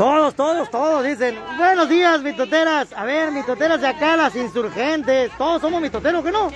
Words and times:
Todos, 0.00 0.34
todos, 0.34 0.70
todos 0.70 1.04
dicen, 1.04 1.38
buenos 1.58 1.86
días, 1.90 2.22
mitoteras. 2.22 2.90
A 2.94 3.04
ver, 3.04 3.30
mitoteras 3.32 3.82
de 3.82 3.86
acá, 3.86 4.16
las 4.16 4.34
insurgentes. 4.34 5.30
Todos 5.36 5.60
somos 5.60 5.82
mitoteros, 5.82 6.24
¿qué 6.24 6.32
no? 6.32 6.50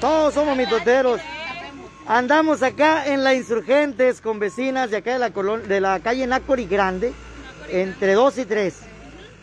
Todos 0.00 0.32
somos 0.32 0.56
mitoteros. 0.56 1.20
Andamos 2.06 2.62
acá 2.62 3.04
en 3.04 3.24
la 3.24 3.34
Insurgentes 3.34 4.22
con 4.22 4.38
vecinas 4.38 4.90
de 4.90 4.96
acá 4.96 5.12
de 5.12 5.18
la, 5.18 5.28
de 5.28 5.80
la 5.82 6.00
calle 6.00 6.26
Nácori 6.26 6.64
Grande, 6.64 7.12
entre 7.68 8.14
2 8.14 8.38
y 8.38 8.44
3. 8.46 8.80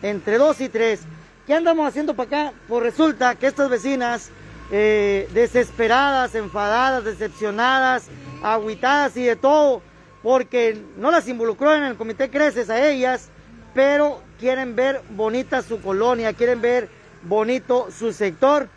Entre 0.02 0.36
2 0.36 0.60
y 0.62 0.68
3. 0.68 1.00
¿Qué 1.46 1.54
andamos 1.54 1.86
haciendo 1.86 2.14
para 2.14 2.26
acá? 2.26 2.52
Pues 2.66 2.82
resulta 2.82 3.36
que 3.36 3.46
estas 3.46 3.70
vecinas, 3.70 4.32
eh, 4.72 5.28
desesperadas, 5.32 6.34
enfadadas, 6.34 7.04
decepcionadas, 7.04 8.08
aguitadas 8.42 9.16
y 9.16 9.22
de 9.22 9.36
todo, 9.36 9.82
porque 10.22 10.80
no 10.96 11.10
las 11.10 11.28
involucró 11.28 11.74
en 11.74 11.84
el 11.84 11.96
comité 11.96 12.30
Creces 12.30 12.70
a 12.70 12.88
ellas, 12.88 13.28
pero 13.74 14.22
quieren 14.38 14.76
ver 14.76 15.00
bonita 15.10 15.62
su 15.62 15.80
colonia, 15.80 16.32
quieren 16.32 16.60
ver 16.60 16.88
bonito 17.22 17.88
su 17.90 18.12
sector, 18.12 18.68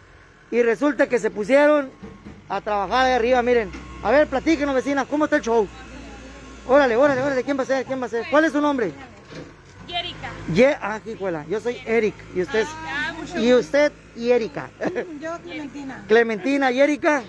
y 0.52 0.62
resulta 0.62 1.08
que 1.08 1.20
se 1.20 1.32
pusieron 1.32 1.90
a 2.50 2.62
trabajar 2.62 3.08
de 3.08 3.14
arriba, 3.14 3.42
miren. 3.42 3.72
A 4.04 4.12
ver, 4.12 4.28
platíquenos 4.28 4.76
vecinas, 4.76 5.08
¿cómo 5.08 5.26
está 5.26 5.38
el 5.38 5.42
show? 5.42 5.68
Órale, 6.68 6.96
órale, 6.96 7.22
órale, 7.22 7.44
¿quién 7.44 7.58
va 7.58 7.64
a 7.64 7.66
ser? 7.66 7.86
¿Quién 7.86 8.02
va 8.02 8.06
a 8.06 8.10
ser? 8.10 8.26
¿Cuál 8.30 8.46
es 8.46 8.52
su 8.52 8.62
nombre? 8.62 8.94
Erika. 9.94 10.32
Ye 10.54 10.78
ah, 10.82 11.00
escuela. 11.06 11.46
Yo 11.50 11.60
soy 11.60 11.78
Eric. 11.86 12.16
¿Y 12.36 12.42
usted? 12.42 12.66
Ah, 12.68 13.14
y 13.38 13.54
usted 13.54 13.92
y 14.16 14.32
Erika. 14.32 14.70
Yo, 15.20 15.38
Clementina. 15.42 16.04
Clementina 16.08 16.72
y 16.72 16.82
Erika. 16.82 17.24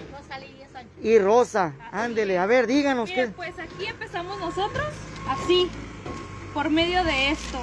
Y 1.04 1.18
Rosa. 1.18 1.74
Ándele, 1.92 2.38
a 2.38 2.46
ver, 2.46 2.66
díganos. 2.66 3.10
qué. 3.10 3.28
Pues 3.28 3.58
aquí 3.58 3.84
empezamos 3.86 4.40
nosotros, 4.40 4.86
así, 5.28 5.68
por 6.54 6.70
medio 6.70 7.04
de 7.04 7.30
esto. 7.30 7.58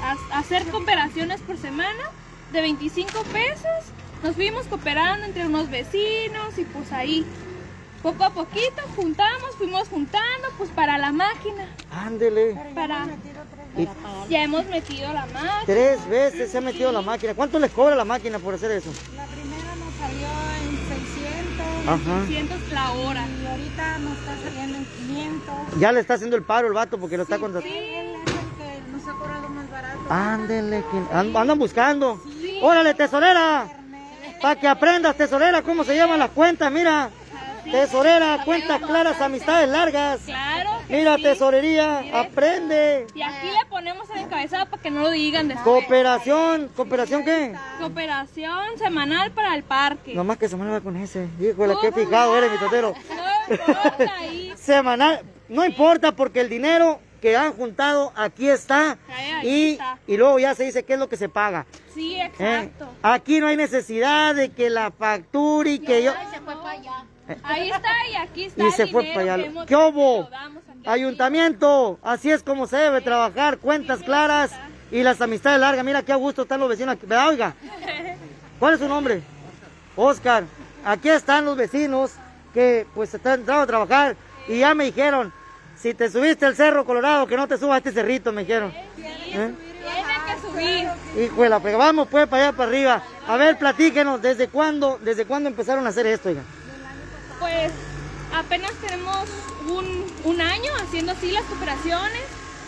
A, 0.00 0.38
hacer 0.38 0.64
cooperaciones 0.68 1.40
por 1.40 1.58
semana 1.58 2.04
de 2.52 2.60
25 2.60 3.24
pesos. 3.24 3.92
Nos 4.22 4.36
fuimos 4.36 4.66
cooperando 4.68 5.26
entre 5.26 5.44
unos 5.44 5.68
vecinos 5.70 6.56
y 6.56 6.64
pues 6.64 6.92
ahí 6.92 7.26
poco 8.00 8.22
a 8.22 8.30
poquito 8.30 8.82
juntamos, 8.94 9.56
fuimos 9.58 9.88
juntando, 9.88 10.48
pues 10.56 10.70
para 10.70 10.96
la 10.96 11.10
máquina. 11.10 11.66
Ándele. 11.90 12.54
Para... 12.76 13.08
Ya 14.28 14.44
hemos 14.44 14.66
metido 14.66 15.12
la 15.12 15.26
máquina. 15.26 15.62
Tres 15.66 16.08
veces 16.08 16.52
se 16.52 16.58
ha 16.58 16.60
metido 16.60 16.92
la 16.92 17.02
máquina. 17.02 17.34
¿Cuánto 17.34 17.58
les 17.58 17.72
cobra 17.72 17.96
la 17.96 18.04
máquina 18.04 18.38
por 18.38 18.54
hacer 18.54 18.70
eso? 18.70 18.90
La 19.16 19.24
primera 19.24 19.74
nos 19.74 19.94
salió 19.94 20.28
en 20.62 20.76
600, 20.88 21.66
Ajá. 21.86 22.26
600 22.26 22.72
la 22.72 22.92
hora. 22.92 23.26
Y 23.42 23.46
ahorita 23.46 23.98
nos 23.98 24.18
está 24.18 24.36
saliendo 24.42 24.78
en 24.78 24.84
500. 24.84 25.54
Ya 25.78 25.92
le 25.92 26.00
está 26.00 26.14
haciendo 26.14 26.36
el 26.36 26.42
paro 26.42 26.66
el 26.68 26.72
vato 26.72 26.98
porque 26.98 27.16
lo 27.16 27.22
está 27.24 27.38
contratando. 27.38 27.74
Sí, 27.74 27.78
él 27.78 28.14
es 28.14 28.32
el 28.32 28.84
que 28.84 28.92
nos 28.92 29.06
ha 29.08 29.12
cobrado 29.18 29.48
más 29.48 29.70
barato. 29.70 30.00
Ándele, 30.08 30.84
andan 31.12 31.58
buscando. 31.58 32.20
Órale, 32.62 32.94
tesorera. 32.94 33.66
Para 34.40 34.60
que 34.60 34.68
aprendas, 34.68 35.16
tesorera, 35.16 35.62
cómo 35.62 35.84
se 35.84 35.96
llaman 35.96 36.18
las 36.18 36.30
cuentas, 36.30 36.70
mira. 36.70 37.10
Tesorera, 37.64 38.42
cuentas 38.44 38.80
claras, 38.82 39.20
amistades 39.20 39.68
largas. 39.68 40.20
Claro. 40.26 40.73
Mira, 40.88 41.16
tesorería, 41.18 42.04
aprende. 42.20 43.06
Y 43.14 43.22
aquí 43.22 43.46
le 43.46 43.64
ponemos 43.68 44.08
el 44.10 44.28
cabezado 44.28 44.66
para 44.66 44.82
que 44.82 44.90
no 44.90 45.02
lo 45.02 45.10
digan 45.10 45.48
después. 45.48 45.64
Cooperación, 45.64 46.68
¿cooperación 46.76 47.24
qué? 47.24 47.54
Cooperación 47.78 48.78
semanal 48.78 49.30
para 49.32 49.54
el 49.54 49.62
parque. 49.62 50.14
Nomás 50.14 50.38
que 50.38 50.48
semanal 50.48 50.82
con 50.82 50.96
ese. 50.96 51.28
Híjole, 51.40 51.74
qué 51.80 51.92
fijado 51.92 52.36
eres, 52.36 52.50
mi 52.52 52.58
totero. 52.58 52.94
No 53.46 53.54
importa 53.56 54.14
ahí. 54.18 54.54
semanal, 54.56 55.20
no 55.50 55.66
importa 55.66 56.12
porque 56.12 56.40
el 56.40 56.48
dinero 56.48 56.98
que 57.20 57.36
han 57.36 57.52
juntado 57.52 58.10
aquí 58.16 58.48
está. 58.48 58.96
y, 59.42 59.78
y 60.06 60.16
luego 60.16 60.38
ya 60.38 60.54
se 60.54 60.64
dice 60.64 60.82
qué 60.84 60.94
es 60.94 60.98
lo 60.98 61.10
que 61.10 61.18
se 61.18 61.28
paga. 61.28 61.66
Sí, 61.92 62.18
exacto. 62.20 62.88
Aquí 63.02 63.40
no 63.40 63.46
hay 63.48 63.56
necesidad 63.58 64.34
de 64.34 64.50
que 64.50 64.70
la 64.70 64.90
facture 64.90 65.72
y 65.72 65.78
que 65.78 66.04
yo... 66.04 66.12
Se 66.30 66.40
fue 66.40 66.54
para 66.56 66.70
allá. 66.70 67.04
Ahí 67.42 67.70
está 67.70 67.90
y 68.10 68.14
aquí 68.16 68.44
está. 68.44 68.66
Y 68.66 68.70
se 68.72 68.86
fue 68.86 69.04
para 69.14 69.34
allá. 69.34 69.64
¿Qué 69.66 69.76
hubo? 69.76 70.28
Ayuntamiento, 70.86 71.98
así 72.02 72.30
es 72.30 72.42
como 72.42 72.66
se 72.66 72.76
debe 72.76 73.00
trabajar, 73.00 73.58
cuentas 73.58 74.00
claras 74.00 74.50
y 74.90 75.02
las 75.02 75.20
amistades 75.20 75.58
largas. 75.58 75.84
Mira 75.84 76.02
qué 76.02 76.12
a 76.12 76.16
gusto 76.16 76.42
están 76.42 76.60
los 76.60 76.68
vecinos 76.68 76.96
aquí. 76.96 77.06
Oiga, 77.12 77.54
¿cuál 78.58 78.74
es 78.74 78.80
su 78.80 78.88
nombre? 78.88 79.22
Oscar. 79.96 80.44
Aquí 80.84 81.08
están 81.08 81.46
los 81.46 81.56
vecinos 81.56 82.12
que 82.52 82.86
pues 82.94 83.14
están 83.14 83.40
entrando 83.40 83.62
a 83.62 83.66
trabajar 83.66 84.16
y 84.46 84.58
ya 84.58 84.74
me 84.74 84.84
dijeron, 84.84 85.32
si 85.76 85.94
te 85.94 86.10
subiste 86.10 86.44
al 86.44 86.54
Cerro 86.54 86.84
Colorado, 86.84 87.26
que 87.26 87.36
no 87.36 87.48
te 87.48 87.56
subas 87.56 87.76
a 87.76 87.78
este 87.78 87.92
cerrito, 87.92 88.32
me 88.32 88.42
dijeron. 88.42 88.72
¿Eh? 88.98 89.54
que 90.26 90.40
subir. 90.40 90.88
Hijo 91.18 91.42
de 91.42 91.48
la 91.48 91.58
vamos 91.58 92.08
pues 92.10 92.26
para 92.26 92.48
allá 92.48 92.56
para 92.56 92.68
arriba. 92.68 93.02
A 93.26 93.36
ver, 93.36 93.58
platíquenos, 93.58 94.20
¿desde 94.20 94.48
cuándo, 94.48 94.98
desde 95.02 95.24
cuándo 95.24 95.48
empezaron 95.48 95.86
a 95.86 95.90
hacer 95.90 96.06
esto, 96.06 96.28
oiga? 96.28 96.42
pues 97.40 97.72
apenas 98.34 98.72
tenemos 98.74 99.28
un, 100.24 100.40
año 100.40 100.72
haciendo 100.82 101.12
así 101.12 101.30
las 101.30 101.44
operaciones. 101.50 102.22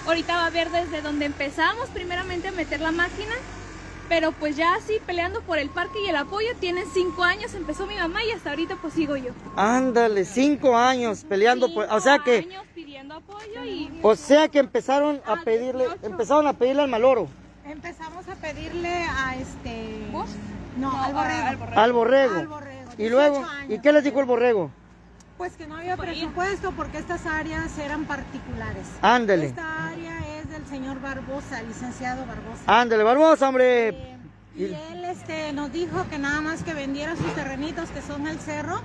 Ahorita 0.06 0.37
va 0.37 0.47
a 0.47 0.50
ver 0.50 0.71
desde 0.71 1.03
donde 1.03 1.27
empezamos 1.27 1.88
primeramente 1.91 2.49
a 2.49 2.53
meter 2.53 2.81
la 2.81 2.93
máquina. 2.93 3.34
Pero 4.09 4.31
pues 4.31 4.56
ya 4.56 4.77
así 4.77 5.00
peleando 5.04 5.41
por 5.43 5.59
el 5.59 5.69
parque 5.69 5.99
y 6.04 6.09
el 6.09 6.15
apoyo, 6.15 6.47
tienen 6.60 6.84
cinco 6.94 7.25
años, 7.25 7.54
empezó 7.54 7.88
mi 7.88 7.97
mamá 7.97 8.22
y 8.22 8.31
hasta 8.31 8.50
ahorita 8.50 8.77
pues 8.81 8.94
sigo 8.94 9.16
yo. 9.16 9.32
Ándale, 9.56 10.25
cinco 10.25 10.77
años 10.77 11.25
peleando 11.28 11.75
por, 11.75 11.87
o 11.91 12.00
sea 12.00 12.21
que... 12.21 12.38
años 12.38 12.62
pidiendo 12.72 13.16
apoyo 13.16 13.65
y... 13.65 13.91
O 14.03 14.15
sea 14.15 14.47
que 14.47 14.60
empezaron 14.60 15.21
a 15.27 15.41
pedirle, 15.41 15.87
empezaron 16.04 16.47
a 16.47 16.53
pedirle 16.53 16.83
al 16.83 16.88
maloro. 16.88 17.27
Empezamos 17.65 18.28
a 18.28 18.37
pedirle 18.37 18.94
a 18.94 19.34
este... 19.34 20.06
No, 20.77 21.03
al 21.03 21.12
borrego. 21.12 21.81
Al 21.81 21.93
borrego. 21.93 22.60
¿Y 22.98 23.09
luego? 23.09 23.44
¿Y 23.69 23.81
qué 23.81 23.93
les 23.93 24.04
dijo 24.04 24.21
el 24.21 24.27
borrego? 24.27 24.71
Pues 25.38 25.52
que 25.56 25.66
no 25.66 25.76
había 25.76 25.97
presupuesto 25.97 26.72
porque 26.72 26.98
estas 26.98 27.26
áreas 27.26 27.76
eran 27.78 28.04
particulares. 28.06 28.86
Ándele. 29.02 29.47
Esta 29.47 29.88
área 29.88 30.38
es 30.38 30.48
del 30.50 30.66
señor 30.66 31.00
Barbosa, 31.00 31.62
licenciado 31.62 32.24
Barbosa. 32.26 32.62
Ándele, 32.66 33.02
Barbosa, 33.02 33.48
hombre. 33.48 33.88
Eh, 33.88 34.16
y 34.56 34.64
él 34.64 35.04
este, 35.04 35.52
nos 35.52 35.70
dijo 35.70 36.06
que 36.08 36.19
nada 36.19 36.41
más 36.41 36.62
que 36.62 36.72
vendiera 36.72 37.14
sus 37.14 37.34
terrenitos 37.34 37.91
que 37.91 38.00
son 38.00 38.26
el 38.26 38.38
cerro, 38.41 38.80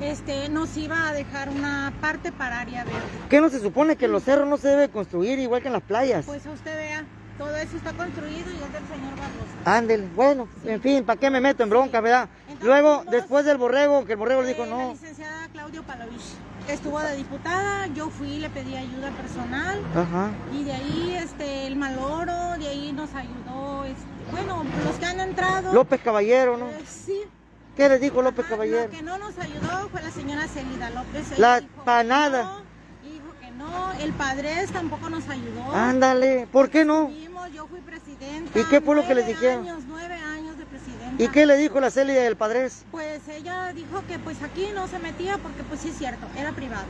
este 0.00 0.48
nos 0.48 0.76
iba 0.76 1.08
a 1.08 1.12
dejar 1.12 1.48
una 1.50 1.92
parte 2.00 2.32
para 2.32 2.60
área 2.60 2.82
verde. 2.82 2.98
¿Qué 3.30 3.40
no 3.40 3.48
se 3.48 3.60
supone 3.60 3.94
que 3.94 4.08
los 4.08 4.24
cerros 4.24 4.48
no 4.48 4.56
se 4.56 4.68
debe 4.68 4.88
construir 4.88 5.38
igual 5.38 5.62
que 5.62 5.68
en 5.68 5.74
las 5.74 5.82
playas? 5.82 6.24
Pues 6.26 6.44
usted 6.46 6.76
vea. 6.76 7.04
Todo 7.38 7.56
eso 7.56 7.76
está 7.76 7.92
construido 7.92 8.50
y 8.50 8.54
es 8.54 8.72
del 8.72 8.86
señor 8.86 9.16
Barbosa. 9.16 9.76
Ándele, 9.76 10.08
bueno, 10.14 10.48
en 10.64 10.80
fin, 10.80 11.04
¿para 11.04 11.18
qué 11.18 11.30
me 11.30 11.40
meto 11.40 11.62
en 11.64 11.70
bronca, 11.70 12.00
verdad? 12.00 12.28
Luego, 12.62 13.04
después 13.10 13.44
del 13.44 13.58
borrego, 13.58 14.04
que 14.04 14.12
el 14.12 14.18
borrego 14.18 14.42
le 14.42 14.48
dijo 14.48 14.66
no. 14.66 14.78
La 14.78 14.92
licenciada 14.92 15.48
Claudio 15.52 15.82
Palovich 15.82 16.34
estuvo 16.68 17.00
de 17.00 17.16
diputada, 17.16 17.86
yo 17.88 18.08
fui, 18.08 18.38
le 18.38 18.50
pedí 18.50 18.76
ayuda 18.76 19.10
personal. 19.10 19.80
Ajá. 19.94 20.30
Y 20.52 20.64
de 20.64 20.72
ahí, 20.72 21.16
este, 21.20 21.66
el 21.66 21.76
maloro, 21.76 22.56
de 22.58 22.68
ahí 22.68 22.92
nos 22.92 23.12
ayudó, 23.14 23.84
este, 23.84 24.04
bueno, 24.30 24.64
los 24.84 24.96
que 24.96 25.06
han 25.06 25.20
entrado. 25.20 25.72
López 25.72 26.00
Caballero, 26.00 26.56
¿no? 26.56 26.68
Eh, 26.68 26.82
sí. 26.86 27.20
¿Qué 27.76 27.88
le 27.88 27.98
dijo 27.98 28.22
López 28.22 28.46
Caballero? 28.46 28.84
Lo 28.84 28.90
que 28.90 29.02
no 29.02 29.18
nos 29.18 29.36
ayudó 29.38 29.88
fue 29.90 30.00
la 30.00 30.10
señora 30.10 30.46
Celida 30.46 30.90
López. 30.90 31.38
La 31.38 31.60
panada 31.84 32.44
no, 32.44 32.63
el 34.00 34.12
padre 34.12 34.66
tampoco 34.72 35.08
nos 35.10 35.28
ayudó. 35.28 35.72
Ándale, 35.72 36.46
¿por 36.50 36.70
qué 36.70 36.84
no? 36.84 37.10
Yo 37.52 37.66
fui 37.66 37.80
presidenta. 37.80 38.58
¿Y 38.58 38.64
qué 38.64 38.80
fue 38.80 38.96
lo 38.96 39.06
que 39.06 39.14
les 39.14 39.26
dijeron? 39.26 39.66
Años, 39.66 39.84
nueve 39.86 40.14
años 40.14 40.56
de 40.56 40.64
presidenta. 40.64 41.22
¿Y 41.22 41.28
qué 41.28 41.46
le 41.46 41.56
dijo 41.56 41.78
la 41.78 41.90
Celia 41.90 42.22
del 42.22 42.36
Padres? 42.36 42.84
Pues 42.90 43.20
ella 43.28 43.72
dijo 43.72 44.02
que 44.08 44.18
pues 44.18 44.42
aquí 44.42 44.68
no 44.74 44.88
se 44.88 44.98
metía 44.98 45.38
porque 45.38 45.62
pues 45.62 45.80
sí 45.80 45.90
es 45.90 45.98
cierto, 45.98 46.26
era 46.36 46.52
privado. 46.52 46.86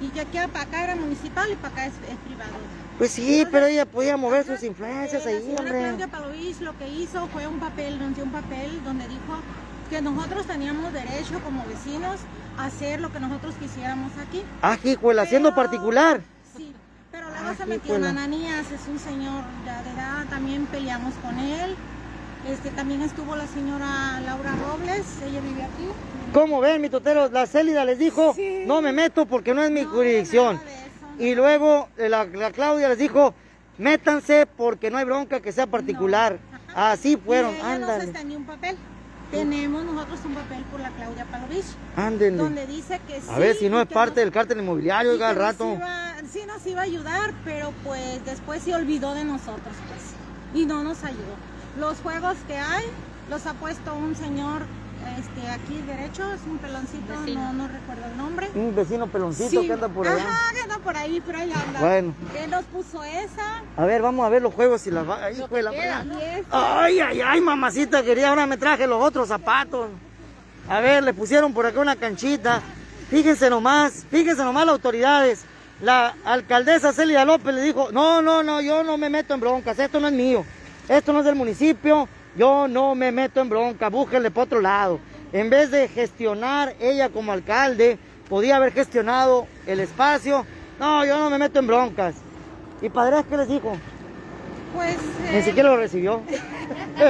Y 0.00 0.08
que 0.08 0.20
aquí 0.20 0.38
para 0.52 0.64
acá 0.64 0.84
era 0.84 0.96
municipal 0.96 1.50
y 1.50 1.54
para 1.54 1.68
acá 1.68 1.86
es, 1.86 1.92
privado. 2.26 2.52
Pues 2.98 3.12
sí, 3.12 3.46
pero 3.50 3.66
ella 3.66 3.86
podía 3.86 4.16
mover 4.16 4.44
sus 4.44 4.62
influencias 4.62 5.24
ahí, 5.24 5.42
la 5.54 5.60
hombre. 5.60 5.78
Claudia 5.78 6.08
Palois 6.08 6.60
lo 6.60 6.76
que 6.76 6.88
hizo 6.88 7.26
fue 7.28 7.46
un 7.46 7.60
papel, 7.60 7.98
nos 7.98 8.14
dio 8.14 8.24
un 8.24 8.32
papel 8.32 8.82
donde 8.84 9.06
dijo 9.08 9.40
que 9.88 10.02
nosotros 10.02 10.46
teníamos 10.46 10.92
derecho 10.92 11.40
como 11.44 11.64
vecinos 11.66 12.20
hacer 12.58 13.00
lo 13.00 13.12
que 13.12 13.20
nosotros 13.20 13.54
quisiéramos 13.60 14.12
aquí. 14.18 14.42
Ah, 14.62 14.78
hijuela, 14.82 15.22
haciendo 15.22 15.54
particular. 15.54 16.20
Sí, 16.56 16.72
pero 17.10 17.28
luego 17.30 17.54
se 17.54 17.66
metió 17.66 17.96
en 17.96 18.04
Ananías, 18.04 18.70
es 18.70 18.88
un 18.88 18.98
señor 18.98 19.44
ya 19.64 19.82
de 19.82 19.90
edad, 19.90 20.26
también 20.28 20.66
peleamos 20.66 21.14
con 21.22 21.38
él. 21.38 21.76
Este, 22.48 22.70
también 22.70 23.02
estuvo 23.02 23.34
la 23.34 23.46
señora 23.48 24.20
Laura 24.24 24.54
Robles, 24.64 25.04
ella 25.24 25.40
vive 25.40 25.64
aquí. 25.64 25.88
¿Cómo 26.32 26.60
ven, 26.60 26.80
mi 26.80 26.88
totero? 26.88 27.28
La 27.28 27.46
Célida 27.46 27.84
les 27.84 27.98
dijo, 27.98 28.34
no 28.66 28.82
me 28.82 28.92
meto 28.92 29.26
porque 29.26 29.52
no 29.52 29.62
es 29.62 29.70
mi 29.70 29.84
jurisdicción. 29.84 30.60
y 31.18 31.34
luego 31.34 31.88
eh, 31.96 32.08
la, 32.08 32.26
Claudia 32.52 32.88
les 32.88 32.98
dijo, 32.98 33.34
métanse 33.78 34.46
porque 34.46 34.90
no 34.90 34.98
hay 34.98 35.04
bronca 35.04 35.40
que 35.40 35.50
sea 35.50 35.66
particular. 35.66 36.38
Así 36.74 37.16
fueron, 37.16 37.54
y 37.54 37.58
ella 37.58 37.78
no 37.78 38.36
un 38.36 38.44
papel. 38.44 38.76
Tenemos 39.30 39.84
nosotros 39.84 40.20
un 40.24 40.34
papel 40.34 40.62
por 40.70 40.80
la 40.80 40.90
Claudia 40.90 41.24
Palovich. 41.26 41.64
Ándenle. 41.96 42.42
Donde 42.42 42.66
dice 42.66 43.00
que 43.06 43.20
sí. 43.20 43.26
A 43.30 43.38
ver 43.38 43.56
si 43.56 43.68
no 43.68 43.80
es 43.80 43.86
parte 43.88 44.10
nos- 44.10 44.16
del 44.16 44.32
cártel 44.32 44.58
inmobiliario, 44.60 45.12
oiga, 45.12 45.30
al 45.30 45.36
nos 45.36 45.44
rato. 45.44 45.72
iba- 45.74 46.14
sí 46.32 46.40
nos 46.46 46.66
iba 46.66 46.80
a 46.80 46.84
ayudar, 46.84 47.32
pero 47.44 47.72
pues 47.84 48.24
después 48.24 48.62
se 48.62 48.74
olvidó 48.74 49.14
de 49.14 49.24
nosotros, 49.24 49.74
pues. 49.88 50.60
Y 50.60 50.66
no 50.66 50.82
nos 50.84 51.02
ayudó. 51.04 51.34
Los 51.78 51.98
juegos 51.98 52.36
que 52.46 52.56
hay 52.56 52.84
los 53.30 53.46
ha 53.46 53.54
puesto 53.54 53.94
un 53.94 54.14
señor 54.14 54.62
este, 55.18 55.48
aquí 55.48 55.82
derecho, 55.86 56.32
es 56.32 56.40
un 56.42 56.58
peloncito, 56.58 57.14
no, 57.34 57.52
no 57.52 57.68
recuerdo 57.68 58.04
el 58.06 58.16
nombre. 58.16 58.50
Un 58.54 58.74
vecino 58.74 59.06
peloncito 59.06 59.60
Sí, 59.60 59.66
que 59.66 59.72
anda 59.72 59.88
por 59.88 60.06
allá. 60.06 60.22
Ajá, 60.22 60.54
que 60.54 60.60
anda 60.60 60.78
por 60.78 60.96
ahí, 60.96 61.22
pero 61.24 61.38
ahí 61.38 61.52
anda. 61.52 61.80
Bueno. 61.80 62.14
Él 62.38 62.50
nos 62.50 62.64
puso 62.66 63.02
esa. 63.04 63.62
A 63.76 63.84
ver, 63.84 64.02
vamos 64.02 64.26
a 64.26 64.28
ver 64.28 64.42
los 64.42 64.54
juegos 64.54 64.86
y 64.86 64.90
las 64.90 65.08
va. 65.08 65.24
Ay, 65.24 65.36
hijo 65.36 65.48
de 65.48 65.62
la 65.62 65.72
esta. 65.72 66.84
Ay, 66.84 67.00
ay, 67.00 67.20
ay, 67.20 67.40
mamacita 67.40 68.02
quería, 68.02 68.30
ahora 68.30 68.46
me 68.46 68.56
traje 68.56 68.86
los 68.86 69.02
otros 69.02 69.28
zapatos. 69.28 69.88
A 70.68 70.80
ver, 70.80 71.02
le 71.04 71.14
pusieron 71.14 71.52
por 71.52 71.66
acá 71.66 71.80
una 71.80 71.96
canchita. 71.96 72.60
Fíjense 73.08 73.48
nomás, 73.48 74.04
fíjense 74.10 74.42
nomás 74.42 74.66
las 74.66 74.72
autoridades. 74.74 75.44
La 75.80 76.14
alcaldesa 76.24 76.92
Celia 76.92 77.24
López 77.24 77.54
le 77.54 77.62
dijo, 77.62 77.92
no, 77.92 78.22
no, 78.22 78.42
no, 78.42 78.60
yo 78.60 78.82
no 78.82 78.96
me 78.96 79.10
meto 79.10 79.34
en 79.34 79.40
broncas, 79.40 79.78
esto 79.78 80.00
no 80.00 80.08
es 80.08 80.14
mío. 80.14 80.44
Esto 80.88 81.12
no 81.12 81.18
es 81.20 81.24
del 81.24 81.34
municipio, 81.34 82.08
yo 82.36 82.68
no 82.68 82.94
me 82.94 83.12
meto 83.12 83.40
en 83.40 83.48
broncas, 83.48 83.90
búsquenle 83.90 84.30
por 84.30 84.44
otro 84.44 84.60
lado. 84.60 85.00
En 85.32 85.50
vez 85.50 85.70
de 85.70 85.88
gestionar 85.88 86.74
ella 86.80 87.08
como 87.08 87.32
alcalde, 87.32 87.98
podía 88.28 88.56
haber 88.56 88.72
gestionado 88.72 89.46
el 89.66 89.80
espacio. 89.80 90.46
No, 90.78 91.04
yo 91.04 91.18
no 91.18 91.30
me 91.30 91.38
meto 91.38 91.58
en 91.58 91.66
broncas. 91.66 92.14
¿Y 92.82 92.88
padre 92.88 93.24
qué 93.28 93.36
les 93.36 93.48
dijo? 93.48 93.76
Pues 94.74 94.96
Ni 95.30 95.38
eh, 95.38 95.42
siquiera 95.42 95.70
lo 95.70 95.76
recibió. 95.78 96.22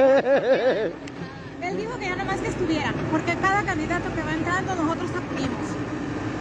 él 1.61 1.77
dijo 1.77 1.97
que 1.99 2.05
ya 2.05 2.15
nada 2.15 2.25
más 2.25 2.39
que 2.39 2.47
estuviera, 2.47 2.93
porque 3.11 3.35
cada 3.35 3.63
candidato 3.63 4.13
que 4.15 4.23
va 4.23 4.33
entrando 4.33 4.75
nosotros 4.75 5.11
acudimos. 5.11 5.76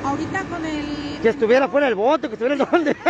Ahorita 0.05 0.45
con 0.45 0.65
el... 0.65 1.19
Que 1.23 1.29
estuviera 1.31 1.69
fuera 1.69 1.87
del 1.87 1.95
voto, 1.95 2.29
que 2.29 2.35
estuviera 2.35 2.55
en 2.55 2.71
donde. 2.71 2.91
Él 2.91 2.97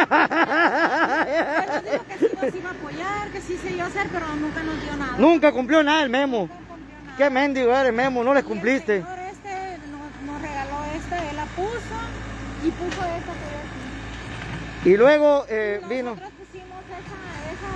nos 1.69 1.85
dijo 1.85 2.05
que 2.07 2.19
sí 2.19 2.29
nos 2.35 2.55
iba 2.55 2.71
a 2.71 2.73
apoyar, 2.73 3.31
que 3.31 3.41
sí 3.41 3.59
se 3.63 3.73
iba 3.73 3.85
a 3.85 3.89
hacer, 3.89 4.09
pero 4.13 4.27
nunca 4.37 4.63
nos 4.63 4.83
dio 4.83 4.97
nada. 4.97 5.19
Nunca 5.19 5.53
cumplió 5.53 5.83
nada 5.83 6.03
el 6.03 6.11
memo. 6.11 6.49
Cumplió 6.49 6.77
nada. 6.77 7.17
Qué 7.17 7.31
mendigo 7.31 7.75
eres, 7.75 7.93
memo, 7.93 8.23
no 8.23 8.35
les 8.35 8.45
Y 8.45 8.47
cumpliste. 8.47 8.97
El 8.97 9.03
señor 9.05 9.19
este 9.21 9.79
nos, 9.91 10.33
nos 10.33 10.43
regaló 10.43 10.85
esta, 10.97 11.31
él 11.31 11.37
la 11.37 11.45
puso 11.47 11.97
y 12.65 12.71
puso 12.71 13.05
esta 13.05 13.33
que. 13.33 14.91
Y 14.91 14.97
luego 14.97 15.45
eh, 15.49 15.81
Y 15.85 15.89
vino. 15.89 16.11
Nosotros 16.11 16.33
pusimos 16.39 16.83
esa, 16.85 17.17
esa 17.53 17.71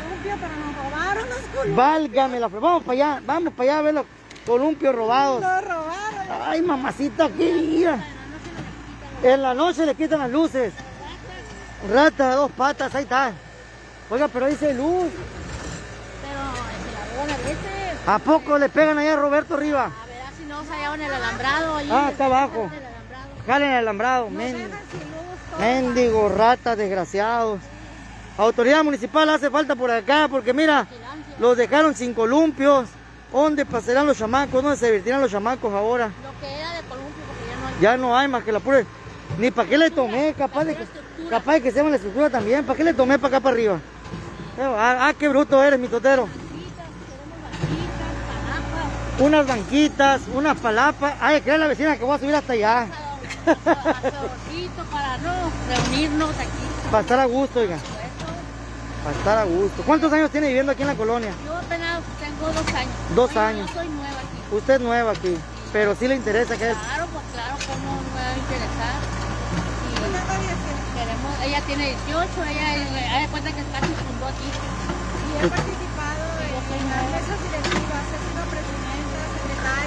columpio, 0.00 0.34
pero 0.40 0.54
nos 0.56 0.76
robaron 0.84 1.28
los 1.28 1.38
columpios. 1.38 1.76
Válgame 1.76 2.40
la 2.40 2.48
Vamos 2.48 2.82
para 2.84 2.92
allá, 2.92 3.22
vamos 3.26 3.52
para 3.52 3.70
allá 3.70 3.78
a 3.78 3.82
ver 3.82 3.94
los 3.94 4.06
columpios 4.46 4.94
robados. 4.94 5.40
Nos 5.40 5.64
robaron. 5.64 6.42
Ay, 6.46 6.62
mamacita, 6.62 7.28
qué 7.36 7.50
ira. 7.50 7.98
En 9.22 9.42
la 9.42 9.54
noche 9.54 9.86
le 9.86 9.94
quitan 9.94 10.18
las 10.18 10.30
luces. 10.30 10.72
Rata 11.92 12.34
dos 12.34 12.50
patas, 12.52 12.94
ahí 12.94 13.04
está. 13.04 13.32
Oiga, 14.10 14.28
pero 14.28 14.46
dice 14.46 14.72
luz. 14.74 15.06
Pero 16.22 16.40
se 17.22 17.26
la 17.26 17.34
a 17.34 17.36
veces. 17.38 17.58
¿A 18.06 18.18
poco 18.18 18.58
le 18.58 18.68
pegan 18.68 18.98
allá 18.98 19.14
a 19.14 19.16
Roberto 19.16 19.54
arriba? 19.54 19.84
A 19.84 20.06
ver 20.06 20.16
si 20.38 20.44
no 20.44 20.62
se 20.64 20.70
hallaban 20.72 21.00
el 21.00 21.12
alambrado 21.12 21.76
allí. 21.76 21.90
Ah, 21.92 22.08
está 22.10 22.26
abajo. 22.26 22.70
Jalen 23.46 23.70
el 23.70 23.76
alambrado, 23.76 24.24
Nos 24.24 24.32
men. 24.32 24.52
dejan 24.52 24.70
sin 24.90 25.00
luz 25.00 25.50
todo. 25.50 25.60
Mendigo, 25.60 26.28
ratas, 26.30 26.76
desgraciados. 26.76 27.60
Autoridad 28.36 28.82
municipal 28.82 29.28
hace 29.30 29.48
falta 29.50 29.76
por 29.76 29.90
acá 29.90 30.26
porque 30.30 30.52
mira, 30.52 30.86
los 31.38 31.56
dejaron 31.56 31.94
sin 31.94 32.14
columpios. 32.14 32.88
¿Dónde 33.32 33.66
pasarán 33.66 34.06
los 34.06 34.16
chamacos? 34.18 34.62
¿Dónde 34.62 34.76
se 34.78 34.86
divertirán 34.86 35.20
los 35.20 35.30
chamacos 35.30 35.72
ahora? 35.72 36.06
Lo 36.22 36.40
que 36.40 36.54
era 36.54 36.72
de 36.74 36.82
columpio, 36.82 37.22
porque 37.26 37.46
ya 37.48 37.56
no 37.56 37.66
hay. 37.66 37.80
Ya 37.80 37.96
no 37.96 38.16
hay 38.16 38.28
más 38.28 38.44
que 38.44 38.52
la 38.52 38.60
pura. 38.60 38.84
Ni 39.38 39.50
para 39.50 39.68
qué 39.68 39.78
le 39.78 39.90
tomé, 39.90 40.34
capaz 40.34 40.64
de 40.64 40.76
que, 40.76 40.86
capaz 41.28 41.54
de 41.54 41.62
que 41.62 41.70
se 41.70 41.78
llama 41.78 41.90
la 41.90 41.96
estructura 41.96 42.30
también. 42.30 42.64
¿Para 42.64 42.76
qué 42.76 42.84
le 42.84 42.94
tomé 42.94 43.18
para 43.18 43.36
acá 43.36 43.40
para 43.42 43.54
arriba? 43.54 43.80
Ah, 44.60 45.08
ah, 45.08 45.14
qué 45.18 45.28
bruto 45.28 45.62
eres, 45.62 45.78
mi 45.80 45.88
totero. 45.88 46.28
Unas 49.18 49.46
banquitas, 49.46 50.22
unas 50.32 50.58
palapas. 50.58 51.14
Ay, 51.20 51.40
que 51.40 51.56
la 51.56 51.66
vecina 51.66 51.96
que 51.96 52.04
voy 52.04 52.16
a 52.16 52.18
subir 52.18 52.34
hasta 52.34 52.52
allá. 52.52 52.86
Para 54.90 55.18
no 55.18 55.50
reunirnos 55.68 56.30
aquí. 56.30 56.64
Para 56.90 57.00
estar 57.02 57.18
a 57.18 57.24
gusto, 57.24 57.60
oiga. 57.60 57.76
Para 59.04 59.16
estar 59.16 59.38
a 59.38 59.44
gusto. 59.44 59.82
¿Cuántos 59.84 60.12
años 60.12 60.30
tiene 60.30 60.46
viviendo 60.48 60.72
aquí 60.72 60.82
en 60.82 60.88
la 60.88 60.94
colonia? 60.94 61.32
Yo 61.44 61.56
apenas 61.56 62.00
tengo 62.20 62.46
dos 62.46 62.74
años. 62.74 62.92
Dos 63.14 63.36
años. 63.36 63.68
Yo 63.68 63.74
soy 63.74 63.88
nueva 63.88 64.18
aquí. 64.18 64.56
Usted 64.56 64.74
es 64.74 64.80
nueva 64.80 65.12
aquí, 65.12 65.36
pero 65.72 65.94
sí 65.94 66.08
le 66.08 66.16
interesa 66.16 66.56
que 66.56 66.70
es. 66.70 66.76
Claro, 66.76 67.06
pues 67.12 67.24
claro, 67.32 67.56
cómo 67.66 68.00
me 68.02 68.20
va 68.20 68.28
a 68.28 68.38
interesar. 68.38 69.03
Queremos, 70.94 71.32
ella 71.44 71.60
tiene 71.66 71.84
18, 72.06 72.28
ella 72.50 73.18
de 73.20 73.28
cuenta 73.28 73.50
que 73.50 73.62
casi 73.72 73.92
fundó 73.94 74.26
aquí. 74.26 74.48
Y 75.26 75.44
he 75.44 75.48
participado 75.48 76.24
en 76.44 76.90
las 76.90 77.04
mesas 77.10 77.42
directivas, 77.42 78.04
he 78.14 78.18
sido 78.22 78.42
presidenta, 78.54 79.20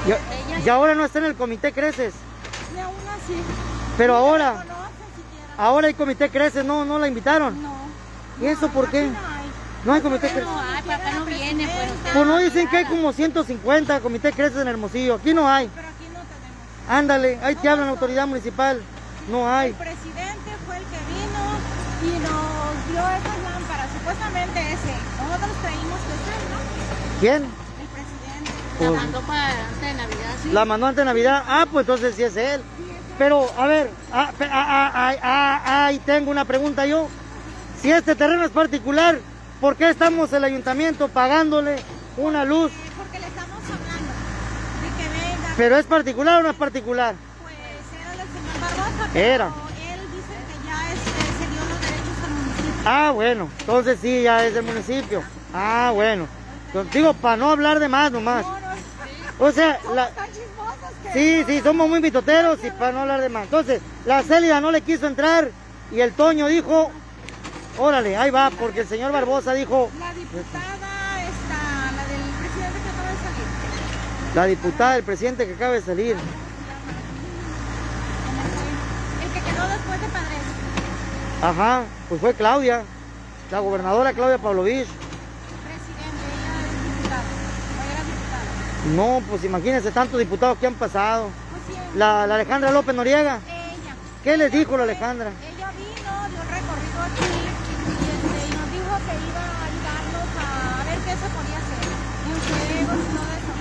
secretaria. 0.05 0.59
Y, 0.59 0.65
y 0.65 0.69
ahora 0.69 0.95
no 0.95 1.05
está 1.05 1.19
en 1.19 1.25
el 1.25 1.35
comité 1.35 1.71
Creces, 1.71 2.13
Y 2.75 2.79
aún 2.79 2.95
así. 3.07 3.35
pero 3.97 4.13
No 4.13 4.19
ahora, 4.19 4.65
ahora 5.57 5.87
el 5.87 5.95
comité 5.95 6.29
Creces 6.29 6.65
no, 6.65 6.83
no 6.85 6.99
la 6.99 7.07
invitaron. 7.07 7.61
No. 7.61 7.77
¿Y 8.41 8.45
eso 8.47 8.67
por 8.69 8.89
qué? 8.89 9.07
No 9.85 9.93
hay. 9.93 9.95
Hay 9.97 10.01
comité 10.01 10.27
Creces. 10.29 10.43
No, 10.43 10.59
ay, 10.59 10.81
para 10.83 10.95
acá 10.97 11.11
no 11.19 11.25
viene, 11.25 11.67
pues. 11.67 12.13
Pues 12.13 12.27
no 12.27 12.37
dicen 12.39 12.67
que 12.67 12.77
hay 12.77 12.85
como 12.85 13.13
150 13.13 13.99
comité 14.01 14.33
Creces 14.33 14.61
en 14.61 14.67
Hermosillo. 14.67 15.15
Aquí 15.15 15.33
no 15.33 15.47
hay. 15.49 15.69
Pero 15.73 15.87
aquí 15.87 16.05
no 16.13 16.19
tenemos. 16.19 16.89
Ándale, 16.89 17.39
ahí 17.41 17.55
te 17.55 17.69
hablan 17.69 17.87
autoridad 17.87 18.27
municipal. 18.27 18.81
No 19.29 19.49
hay. 19.49 19.69
El 19.69 19.75
presidente 19.75 20.26
y 22.07 22.19
nos 22.19 22.87
dio 22.91 22.99
esas 22.99 23.39
lámparas. 23.43 23.87
Supuestamente 23.97 24.59
ese. 24.59 24.93
Nosotros 25.21 25.51
creímos 25.61 25.99
que 25.99 26.13
es 26.13 26.27
él, 26.35 26.43
¿no? 26.51 27.19
¿Quién? 27.19 27.43
El 27.43 27.87
presidente. 27.87 28.51
La 28.79 28.87
Pues- 28.89 29.01
mandó 29.01 29.21
para 29.21 29.49
antes 29.49 29.81
de 29.81 29.93
Navidad, 29.93 30.33
sí. 30.43 30.51
La 30.51 30.65
mandó 30.65 30.85
antes 30.87 30.97
de 31.01 31.05
Navidad. 31.05 31.43
Ah, 31.47 31.65
pues 31.71 31.83
entonces 31.83 32.15
sí 32.15 32.23
es 32.23 32.35
él. 32.37 32.61
Pero, 33.17 33.49
a 33.57 33.65
ver, 33.67 33.89
ah, 34.13 34.31
pe- 34.37 34.45
ah, 34.51 34.91
ah, 34.93 35.11
ah, 35.23 35.61
ah, 35.65 35.85
ahí 35.87 35.97
tengo 35.99 36.29
una 36.31 36.45
pregunta 36.45 36.85
yo. 36.85 37.09
Si 37.81 37.91
este 37.91 38.15
terreno 38.15 38.43
es 38.45 38.51
particular, 38.51 39.19
¿por 39.59 39.75
qué 39.75 39.89
estamos 39.89 40.31
el 40.33 40.43
ayuntamiento 40.43 41.07
pagándole 41.07 41.77
una 42.17 42.45
luz? 42.45 42.71
Sí, 42.71 42.91
Porque 42.97 43.19
le 43.19 43.27
estamos 43.27 43.57
hablando 43.63 44.13
de 44.83 44.89
que 45.03 45.09
venga. 45.09 45.53
¿Pero 45.57 45.77
es 45.77 45.85
particular 45.87 46.39
o 46.39 46.43
no 46.43 46.49
es 46.51 46.55
particular? 46.55 47.15
Pues 47.41 47.55
era 47.99 48.11
del 48.11 48.27
señor 48.27 48.59
Barbosa. 48.61 49.19
Era. 49.19 49.49
Pero 49.49 49.93
él 49.93 50.01
dice 50.13 50.35
que 50.47 50.67
ya 50.67 50.93
este, 50.93 51.21
se 51.37 51.45
dio 51.49 51.61
los 51.69 51.79
derechos 51.81 52.17
al 52.23 52.31
municipio. 52.31 52.76
Ah, 52.89 53.11
bueno, 53.13 53.49
entonces 53.59 53.99
sí, 54.01 54.23
ya 54.23 54.45
es 54.45 54.53
del 54.53 54.63
municipio. 54.63 55.21
Ah, 55.53 55.91
bueno. 55.93 56.25
Contigo, 56.71 57.13
para 57.13 57.35
no 57.35 57.49
hablar 57.49 57.79
de 57.79 57.89
más 57.89 58.13
nomás. 58.13 58.45
No, 58.45 58.59
no, 58.61 59.45
O 59.45 59.51
sea, 59.51 59.77
la, 59.93 60.09
sí, 61.11 61.43
sí, 61.45 61.59
somos 61.59 61.89
muy 61.89 61.99
mitoteros 61.99 62.63
y 62.63 62.71
para 62.71 62.93
no 62.93 63.01
hablar 63.01 63.19
de 63.19 63.27
más. 63.27 63.43
Entonces, 63.43 63.81
la 64.05 64.23
Célida 64.23 64.61
no 64.61 64.71
le 64.71 64.79
quiso 64.83 65.05
entrar 65.05 65.51
y 65.91 65.99
el 65.99 66.13
Toño 66.13 66.47
dijo, 66.47 66.89
órale, 67.77 68.15
ahí 68.15 68.29
va, 68.29 68.51
porque 68.51 68.79
el 68.81 68.87
señor 68.87 69.11
Barbosa 69.11 69.53
dijo, 69.53 69.89
La 69.99 70.13
diputada 70.13 71.23
está, 71.23 71.91
la 71.91 72.05
del 72.07 72.21
presidente 72.39 72.79
que 72.79 72.89
acaba 72.89 73.09
de 73.09 73.17
salir. 73.17 74.33
la 74.33 74.45
diputada, 74.45 74.95
el 74.95 75.03
presidente 75.03 75.45
que 75.45 75.53
acaba 75.55 75.73
de 75.73 75.81
salir. 75.81 76.15
El 79.23 79.33
que 79.33 79.51
quedó 79.51 79.67
después 79.67 79.99
de 80.01 80.07
Padres. 80.07 80.56
Ajá, 81.41 81.83
pues 82.09 82.19
fue 82.19 82.33
Claudia, 82.33 82.83
la 83.51 83.59
gobernadora 83.59 84.13
Claudia 84.13 84.37
Pavlovich. 84.37 84.87
No, 88.95 89.21
pues 89.29 89.43
imagínense 89.43 89.91
tantos 89.91 90.17
diputados 90.19 90.57
que 90.57 90.65
han 90.67 90.73
pasado. 90.75 91.29
Pues 91.51 91.77
sí, 91.77 91.97
La, 91.97 92.25
la 92.25 92.35
Alejandra 92.35 92.71
López 92.71 92.95
Noriega, 92.95 93.39
ella. 93.45 93.93
¿qué 94.23 94.37
les 94.37 94.51
dijo 94.51 94.77
la 94.77 94.83
Alejandra? 94.83 95.29
Ella 95.29 95.69
vino, 95.77 96.11
dio 96.31 96.41
un 96.41 96.49
recorrido 96.49 96.99
aquí 97.03 97.27
y, 97.27 97.45
este, 97.51 98.47
y 98.47 98.51
nos 98.55 98.67
dijo 98.71 98.93
que 99.05 99.13
iba 99.27 99.43
a 99.43 99.59
ayudarnos 99.67 100.29
a 100.39 100.83
ver 100.87 100.99
qué 101.03 101.13
se 101.19 101.27
podía 101.35 101.57
hacer 101.61 101.83
en 102.31 102.37
juegos 102.47 102.97
y 102.97 103.09
todo 103.11 103.29
eso. 103.37 103.53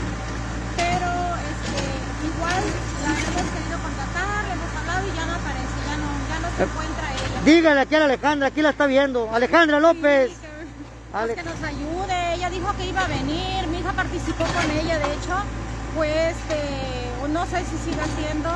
Pero 0.78 1.10
este, 1.42 1.82
igual 2.22 2.62
la 3.02 3.10
hemos 3.18 3.46
querido 3.50 3.76
contactar, 3.82 4.40
le 4.46 4.52
hemos 4.56 4.72
hablado 4.78 5.02
y 5.04 5.10
ya 5.10 5.24
no 5.26 5.34
aparece, 5.34 5.76
ya 5.90 5.96
no, 5.98 6.08
ya 6.30 6.38
no 6.38 6.48
se 6.56 6.62
encuentra 6.62 7.02
ella. 7.02 7.05
Dígale 7.46 7.80
aquí 7.80 7.94
a 7.94 8.04
Alejandra, 8.04 8.48
aquí 8.48 8.60
la 8.60 8.70
está 8.70 8.86
viendo. 8.86 9.30
Alejandra 9.32 9.78
López. 9.78 10.32
Sí, 10.32 10.36
que, 10.40 11.16
Ale- 11.16 11.34
pues 11.34 11.44
que 11.46 11.50
nos 11.50 11.62
ayude, 11.62 12.34
ella 12.34 12.50
dijo 12.50 12.76
que 12.76 12.86
iba 12.86 13.02
a 13.04 13.06
venir, 13.08 13.66
mi 13.68 13.78
hija 13.78 13.92
participó 13.92 14.44
con 14.44 14.70
ella, 14.72 14.98
de 14.98 15.04
hecho, 15.14 15.34
pues 15.94 16.34
no 17.32 17.46
sé 17.46 17.58
si 17.70 17.78
sigue 17.90 18.00
haciendo, 18.02 18.50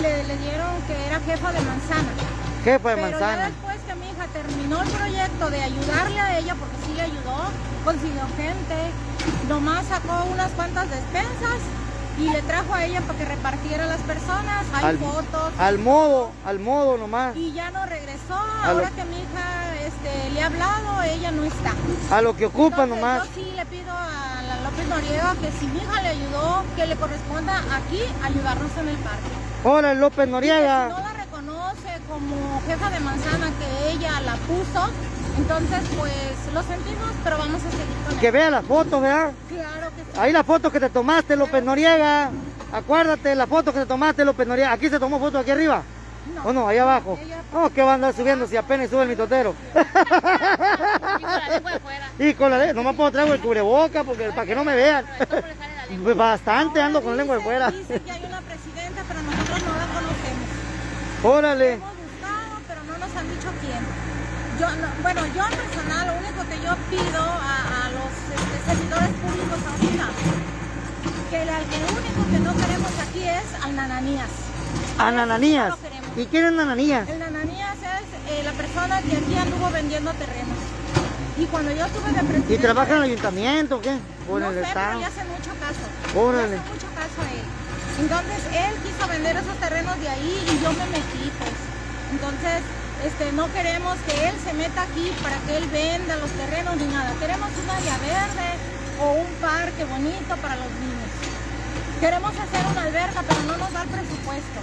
le, 0.00 0.24
le 0.24 0.36
dieron 0.38 0.70
que 0.86 0.94
era 1.06 1.18
jefa 1.20 1.52
de 1.52 1.60
manzana. 1.60 2.08
Jefa 2.64 2.88
de 2.90 2.94
Pero 2.96 3.10
ya 3.10 3.18
manzana. 3.18 3.46
después 3.46 3.76
que 3.86 3.94
mi 3.96 4.06
hija 4.06 4.24
hija 4.24 4.26
terminó 4.32 4.82
el 4.82 4.88
proyecto 4.90 5.50
de 5.50 5.62
ayudarle 5.62 6.20
a 6.20 6.38
ella, 6.38 6.54
porque 6.54 6.76
sí 6.86 6.94
le 6.94 7.02
ayudó, 7.02 7.36
consiguió 7.84 8.22
gente, 8.36 8.76
nomás 9.48 9.86
sacó 9.86 10.24
unas 10.32 10.50
cuantas 10.52 10.88
despensas 10.88 11.58
y 12.18 12.28
le 12.28 12.42
trajo 12.42 12.74
a 12.74 12.84
ella 12.84 13.00
para 13.02 13.18
que 13.18 13.24
repartiera 13.24 13.84
a 13.84 13.86
las 13.86 14.00
personas. 14.00 14.66
Hay 14.74 14.84
Al- 14.84 14.98
fotos. 14.98 15.52
Al 15.58 15.78
modo, 15.78 16.30
al 16.44 16.58
modo 16.58 16.96
nomás. 16.98 17.36
Y 17.36 17.52
ya 17.52 17.70
no 17.70 17.84
regresó. 17.86 18.34
A 18.34 18.68
lo- 18.68 18.78
Ahora 18.78 18.90
que 18.90 19.04
mi 19.04 19.16
hija 19.16 19.76
este, 19.86 20.30
le 20.30 20.42
ha 20.42 20.46
hablado, 20.46 21.02
ella 21.02 21.30
no 21.30 21.44
está. 21.44 21.72
A 22.14 22.20
lo 22.22 22.36
que 22.36 22.46
ocupa 22.46 22.84
Entonces, 22.84 22.96
nomás. 22.96 23.28
Yo 23.28 23.34
sí 23.34 23.52
le 23.54 23.66
pido 23.66 23.92
a 23.92 24.42
la 24.42 24.60
López 24.62 24.86
Noriega 24.88 25.34
que 25.40 25.50
si 25.58 25.66
mi 25.66 25.78
hija 25.80 26.02
le 26.02 26.08
ayudó, 26.08 26.62
que 26.76 26.86
le 26.86 26.96
corresponda 26.96 27.58
aquí 27.74 28.02
ayudarnos 28.22 28.70
en 28.78 28.88
el 28.88 28.96
parque. 28.96 29.28
Hola 29.64 29.94
López 29.94 30.18
Y 30.18 30.20
que 30.20 30.26
si 30.26 30.30
Noriega. 30.32 30.88
no 30.88 30.98
la 30.98 31.12
reconoce 31.12 32.00
como 32.08 32.62
jefa 32.66 32.90
de 32.90 33.00
manzana 33.00 33.50
que 33.58 33.92
ella 33.92 34.20
la 34.20 34.34
puso, 34.36 34.90
entonces 35.36 35.80
pues 35.96 36.12
lo 36.54 36.62
sentimos, 36.62 37.10
pero 37.24 37.38
vamos 37.38 37.62
a 37.62 37.70
seguir 37.70 37.86
con 38.08 38.18
Que 38.18 38.30
vea 38.30 38.50
las 38.50 38.64
fotos, 38.64 39.00
¿verdad? 39.00 39.32
Claro 39.48 39.90
que 39.96 40.02
sí. 40.12 40.18
Ahí 40.18 40.32
la 40.32 40.44
foto 40.44 40.70
que 40.70 40.80
te 40.80 40.90
tomaste, 40.90 41.36
López 41.36 41.62
Noriega. 41.62 42.30
Acuérdate, 42.72 43.34
la 43.34 43.46
foto 43.46 43.72
que 43.72 43.80
te 43.80 43.86
tomaste, 43.86 44.24
López 44.24 44.46
Noriega. 44.46 44.72
¿Aquí 44.72 44.88
se 44.88 44.98
tomó 44.98 45.18
foto 45.18 45.38
aquí 45.38 45.50
arriba? 45.50 45.82
No. 46.34 46.44
¿O 46.44 46.52
no? 46.52 46.68
Ahí 46.68 46.78
abajo. 46.78 47.18
No, 47.52 47.72
que 47.72 47.82
va 47.82 47.92
a 47.92 47.94
andar 47.94 48.14
subiendo 48.14 48.46
si 48.46 48.56
apenas 48.56 48.90
sube 48.90 49.02
el 49.02 49.08
mitotero. 49.08 49.54
Y 51.18 51.24
con 51.24 51.30
la 51.32 51.48
lengua 51.48 51.72
de 51.72 51.80
fuera. 51.80 52.08
y 52.18 52.34
con 52.34 52.50
la 52.50 52.58
lengua, 52.58 52.74
nomás 52.74 52.96
puedo 52.96 53.10
traer 53.10 53.32
el 53.32 53.40
cubreboca 53.40 54.04
porque, 54.04 54.30
para 54.30 54.46
que 54.46 54.54
no 54.54 54.64
me 54.64 54.74
vean. 54.74 55.04
Pues 56.02 56.16
bastante 56.16 56.80
ando 56.80 57.02
con 57.02 57.12
la 57.12 57.16
lengua 57.16 57.36
de 57.36 57.42
fuera. 57.42 57.70
Dice 57.70 58.00
que 58.00 58.10
hay 58.10 58.24
una 58.24 58.40
presidenta, 58.40 59.02
pero 59.08 59.22
nosotros 59.22 59.62
no 59.62 59.76
la 59.76 59.86
conocemos. 59.86 60.48
Órale. 61.24 61.72
Hemos 61.74 61.88
buscado, 61.90 62.60
pero 62.68 62.80
no 62.84 62.98
nos 62.98 63.16
han 63.16 63.28
dicho 63.28 63.48
quién. 63.60 63.99
Yo, 64.60 64.68
no- 64.68 64.92
bueno, 65.02 65.20
yo 65.34 65.42
en 65.46 65.56
personal, 65.56 66.06
lo 66.06 66.12
único 66.20 66.40
que 66.50 66.56
yo 66.62 66.76
pido 66.90 67.22
a, 67.22 67.56
a 67.80 67.90
los 67.96 68.12
este, 68.28 68.56
servidores 68.68 69.08
públicos 69.24 69.58
ahorita, 69.72 70.06
que 71.30 71.42
el, 71.42 71.48
el 71.48 71.84
único 71.96 72.20
que 72.30 72.38
no 72.40 72.52
queremos 72.60 72.92
aquí 73.08 73.22
es 73.24 73.64
al 73.64 73.74
Nananías. 73.76 74.28
Anananías. 74.98 75.68
No 75.70 75.76
lo 75.76 75.82
queremos. 75.82 76.10
¿Y 76.18 76.26
quién 76.26 76.44
es 76.44 76.52
Anananías? 76.52 77.08
El 77.08 77.18
Nananías 77.20 77.76
es 77.80 78.32
eh, 78.32 78.42
la 78.44 78.52
persona 78.52 79.00
que 79.00 79.16
aquí 79.16 79.34
anduvo 79.38 79.70
vendiendo 79.70 80.12
terrenos. 80.12 80.58
Y 81.38 81.46
cuando 81.46 81.72
yo 81.72 81.86
estuve 81.86 82.08
de 82.12 82.20
presidente... 82.20 82.54
¿Y 82.54 82.58
trabaja 82.58 82.90
en 82.90 82.96
el 82.98 83.02
ayuntamiento 83.04 83.76
o 83.76 83.80
qué? 83.80 83.96
¿O 84.28 84.36
en 84.36 84.42
no 84.44 84.50
el 84.50 84.54
sé, 84.56 84.60
estado? 84.62 84.86
pero 84.88 85.00
le 85.00 85.06
hacen 85.06 85.28
mucho 85.30 85.52
caso. 85.56 86.20
Órale. 86.20 86.48
Le 86.50 86.56
hacen 86.60 86.68
mucho 86.74 86.88
caso 86.92 87.18
a 87.24 87.28
él. 87.32 87.46
Entonces, 87.98 88.40
él 88.52 88.72
quiso 88.84 89.08
vender 89.08 89.36
esos 89.36 89.56
terrenos 89.56 89.98
de 90.00 90.08
ahí 90.10 90.32
y 90.52 90.62
yo 90.62 90.68
me 90.72 90.84
metí, 90.92 91.32
pues. 91.40 91.56
Entonces, 92.12 92.60
este, 93.04 93.32
no 93.32 93.50
queremos 93.52 93.96
que 94.06 94.28
él 94.28 94.34
se 94.44 94.52
meta 94.52 94.82
aquí 94.82 95.12
para 95.22 95.36
que 95.46 95.56
él 95.56 95.66
venda 95.68 96.16
los 96.16 96.30
terrenos 96.30 96.76
ni 96.76 96.86
nada. 96.86 97.12
Queremos 97.18 97.48
un 97.48 97.70
área 97.70 97.96
verde 97.98 98.48
o 99.00 99.12
un 99.24 99.30
parque 99.40 99.84
bonito 99.84 100.36
para 100.42 100.56
los 100.56 100.70
niños. 100.80 101.10
Queremos 102.00 102.32
hacer 102.32 102.66
una 102.70 102.82
alberca, 102.82 103.22
pero 103.26 103.40
no 103.44 103.56
nos 103.56 103.72
da 103.72 103.84
presupuesto. 103.84 104.60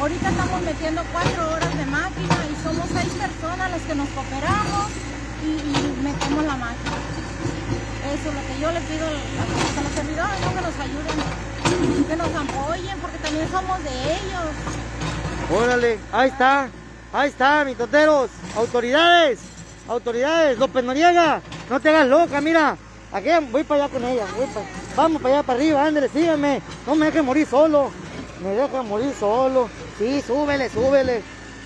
Ahorita 0.00 0.30
estamos 0.30 0.62
metiendo 0.62 1.02
cuatro 1.12 1.50
horas 1.50 1.76
de 1.76 1.86
máquina 1.86 2.36
y 2.50 2.54
somos 2.62 2.86
seis 2.94 3.12
personas 3.14 3.70
las 3.70 3.82
que 3.82 3.94
nos 3.94 4.08
cooperamos 4.10 4.88
y, 5.44 5.50
y 5.50 5.98
metemos 6.02 6.44
la 6.44 6.56
máquina. 6.56 6.96
Eso 8.10 8.28
es 8.30 8.34
lo 8.34 8.42
que 8.48 8.60
yo 8.60 8.72
le 8.72 8.80
pido 8.80 9.06
a 9.06 9.10
los, 9.10 9.22
a 9.78 9.82
los 9.82 9.92
servidores, 9.92 10.40
¿no? 10.40 10.54
que 10.54 10.62
nos 10.62 10.76
ayuden, 10.80 12.06
que 12.08 12.16
nos 12.16 12.32
apoyen, 12.34 12.98
porque 12.98 13.18
también 13.18 13.48
somos 13.50 13.84
de 13.84 14.14
ellos. 14.14 14.50
Órale, 15.52 15.98
ahí 16.12 16.30
está, 16.30 16.68
ahí 17.12 17.28
está, 17.28 17.64
mis 17.64 17.76
toteros, 17.76 18.30
autoridades, 18.56 19.40
autoridades, 19.88 20.58
López 20.58 20.84
Noriega, 20.84 21.40
no 21.68 21.80
te 21.80 21.88
hagas 21.88 22.08
loca, 22.08 22.40
mira, 22.40 22.76
aquí 23.12 23.28
voy 23.50 23.64
para 23.64 23.84
allá 23.84 23.92
con 23.92 24.04
ella, 24.04 24.24
vamos 24.96 25.20
para 25.20 25.34
allá 25.34 25.42
para 25.42 25.58
arriba, 25.58 25.84
ándale, 25.84 26.08
síganme, 26.08 26.62
no 26.86 26.94
me 26.94 27.06
dejen 27.06 27.24
morir 27.24 27.46
solo, 27.46 27.90
me 28.42 28.50
dejan 28.50 28.86
morir 28.86 29.12
solo, 29.18 29.68
sí, 29.98 30.22
súbele, 30.26 30.68
súbele, 30.68 31.22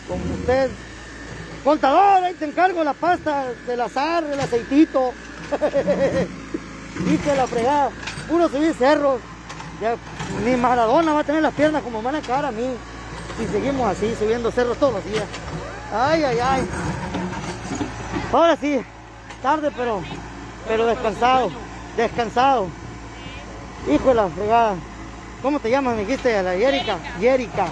como 0.09 0.23
usted, 0.35 0.71
contador, 1.63 2.25
ahí 2.25 2.35
te 2.35 2.47
encargo 2.47 2.83
la 2.83 2.95
pasta 2.95 3.47
del 3.67 3.81
azar, 3.81 4.25
el 4.25 4.41
aceitito, 4.41 5.13
dice 7.07 7.37
la 7.37 7.47
fregada, 7.47 7.91
puro 8.29 8.49
subir 8.49 8.75
cerros, 8.75 9.21
ni 10.45 10.57
Maradona 10.57 11.13
va 11.13 11.21
a 11.21 11.25
tener 11.25 11.43
las 11.43 11.55
piernas 11.55 11.83
como 11.83 12.01
van 12.01 12.17
a 12.17 12.21
caer 12.23 12.47
a 12.47 12.53
mí. 12.53 12.75
Y 13.41 13.47
seguimos 13.47 13.89
así, 13.89 14.15
subiendo 14.19 14.51
cerros 14.51 14.77
todos 14.79 14.95
los 14.95 15.05
días. 15.05 15.25
Ay, 15.93 16.23
ay, 16.25 16.39
ay. 16.41 16.69
Ahora 18.33 18.57
sí, 18.57 18.81
tarde 19.43 19.71
pero, 19.77 20.03
pero 20.67 20.87
descansado, 20.87 21.51
descansado. 21.97 22.69
Hijo 23.91 24.09
de 24.09 24.15
la 24.15 24.29
fregada. 24.29 24.75
¿Cómo 25.43 25.61
te 25.61 25.69
llamas? 25.71 25.95
Me 25.97 26.05
dijiste 26.05 26.43
la 26.43 26.57
Yérica. 26.57 26.99
Yérica. 27.21 27.67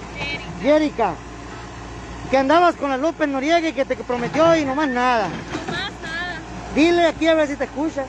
Yérica. 0.61 1.13
Que 2.29 2.37
andabas 2.37 2.75
con 2.75 2.89
la 2.89 2.97
López 2.97 3.27
Noriega 3.27 3.67
y 3.67 3.73
que 3.73 3.83
te 3.85 3.95
prometió 3.95 4.55
y 4.55 4.63
nomás 4.65 4.87
nada. 4.89 5.27
Más 5.71 5.91
nada. 6.01 6.39
Dile 6.75 7.07
aquí 7.07 7.27
a 7.27 7.33
ver 7.33 7.47
si 7.47 7.55
te 7.55 7.63
escucha. 7.65 8.05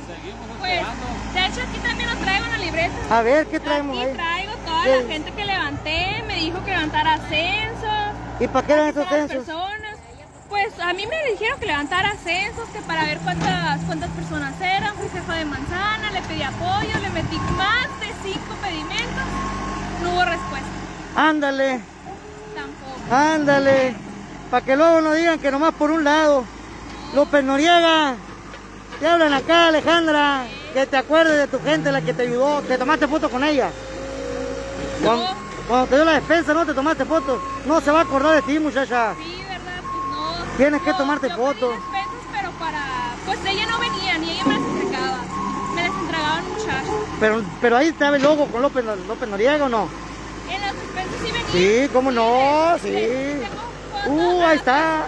Pues, 0.61 0.81
de 1.35 1.47
hecho 1.47 1.61
aquí 1.63 1.79
también 1.83 2.11
en 2.11 2.51
la 2.51 2.59
libreta. 2.59 2.95
A 3.11 3.23
ver, 3.23 3.47
¿qué 3.47 3.59
traemos 3.59 3.97
Aquí 3.97 4.07
ahí? 4.07 4.15
traigo 4.15 4.44
la 4.87 5.09
gente 5.09 5.33
que 5.33 5.45
levanté, 5.45 6.25
me 6.27 6.37
dijo 6.37 6.65
que 6.65 6.71
levantara 6.71 7.19
censos. 7.29 8.41
¿Y 8.41 8.49
para 8.49 8.67
qué 8.67 8.73
eran 8.73 8.89
esos 8.89 9.09
censos? 9.09 9.45
personas. 9.45 9.97
Pues 10.49 10.79
a 10.79 10.93
mí 10.93 11.07
me 11.07 11.31
dijeron 11.31 11.59
que 11.59 11.67
levantara 11.67 12.15
censos, 12.23 12.69
que 12.69 12.81
para 12.83 13.05
ver 13.05 13.19
cuántas, 13.19 13.81
cuántas 13.87 14.11
personas 14.11 14.55
eran. 14.61 14.95
Fui 14.95 15.09
jefa 15.09 15.35
de 15.35 15.45
manzana, 15.45 16.11
le 16.13 16.23
pedí 16.23 16.43
apoyo, 16.43 16.99
le 17.03 17.11
metí 17.11 17.37
más 17.57 17.89
de 18.01 18.07
cinco 18.23 18.55
pedimentos. 18.63 19.25
No 20.03 20.11
hubo 20.13 20.25
respuesta. 20.25 20.69
Ándale. 21.17 21.81
Tampoco. 22.55 23.15
Ándale, 23.15 23.95
para 24.51 24.65
que 24.65 24.77
luego 24.77 25.01
no 25.01 25.15
digan 25.15 25.39
que 25.39 25.51
nomás 25.51 25.75
por 25.75 25.91
un 25.91 26.05
lado. 26.05 26.45
López 27.15 27.45
Noriega, 27.45 28.17
te 28.99 29.07
hablan 29.07 29.33
acá, 29.33 29.69
Alejandra, 29.69 30.45
que 30.73 30.87
te 30.87 30.97
acuerdes 30.97 31.39
de 31.39 31.47
tu 31.47 31.63
gente, 31.65 31.93
la 31.93 32.01
que 32.01 32.13
te 32.13 32.23
ayudó, 32.23 32.61
te 32.63 32.77
tomaste 32.77 33.07
foto 33.07 33.31
con 33.31 33.45
ella. 33.45 33.71
Cuando, 35.03 35.27
cuando 35.69 35.87
te 35.87 35.95
dio 35.97 36.05
la 36.05 36.13
defensa, 36.13 36.55
no 36.55 36.67
te 36.67 36.75
tomaste 36.75 37.05
foto. 37.05 37.43
No 37.67 37.81
se 37.81 37.91
va 37.91 38.01
a 38.01 38.03
acordar 38.03 38.37
de 38.37 38.43
ti, 38.43 38.59
muchacha. 38.59 39.15
Sí, 39.17 39.43
¿verdad? 39.49 39.81
Pues 39.83 40.05
no. 40.11 40.57
Tienes 40.57 40.83
que 40.83 40.93
tomarte 40.95 41.29
yo 41.29 41.37
foto. 41.37 41.71
pedí 41.71 41.79
despensas, 41.81 42.27
pero 42.33 42.51
para... 42.53 42.83
Pues 43.27 43.39
ella 43.47 43.67
no 43.67 43.79
venía, 43.79 44.19
ni 44.19 44.31
ella 44.33 44.45
me 44.45 44.55
las 44.55 44.63
entregaba. 44.63 45.19
Me 45.75 45.83
las 45.83 45.99
entregaban 45.99 46.45
muchachos. 46.51 46.95
Pero, 47.21 47.43
pero 47.61 47.77
ahí 47.77 47.89
estaba 47.89 48.17
el 48.17 48.23
logo 48.23 48.47
con 48.47 48.63
López, 48.63 48.85
López 49.09 49.29
Noriega 49.29 49.65
o 49.65 49.69
no. 49.69 49.89
En 50.51 50.61
las 50.61 50.75
despensas 50.75 51.21
sí 51.25 51.33
venía. 51.33 51.87
Sí, 51.87 51.91
cómo 51.93 52.11
no, 52.11 52.77
sí. 52.83 53.43
Fotos 53.91 54.15
Uh, 54.15 54.43
ahí 54.43 54.57
está. 54.59 55.07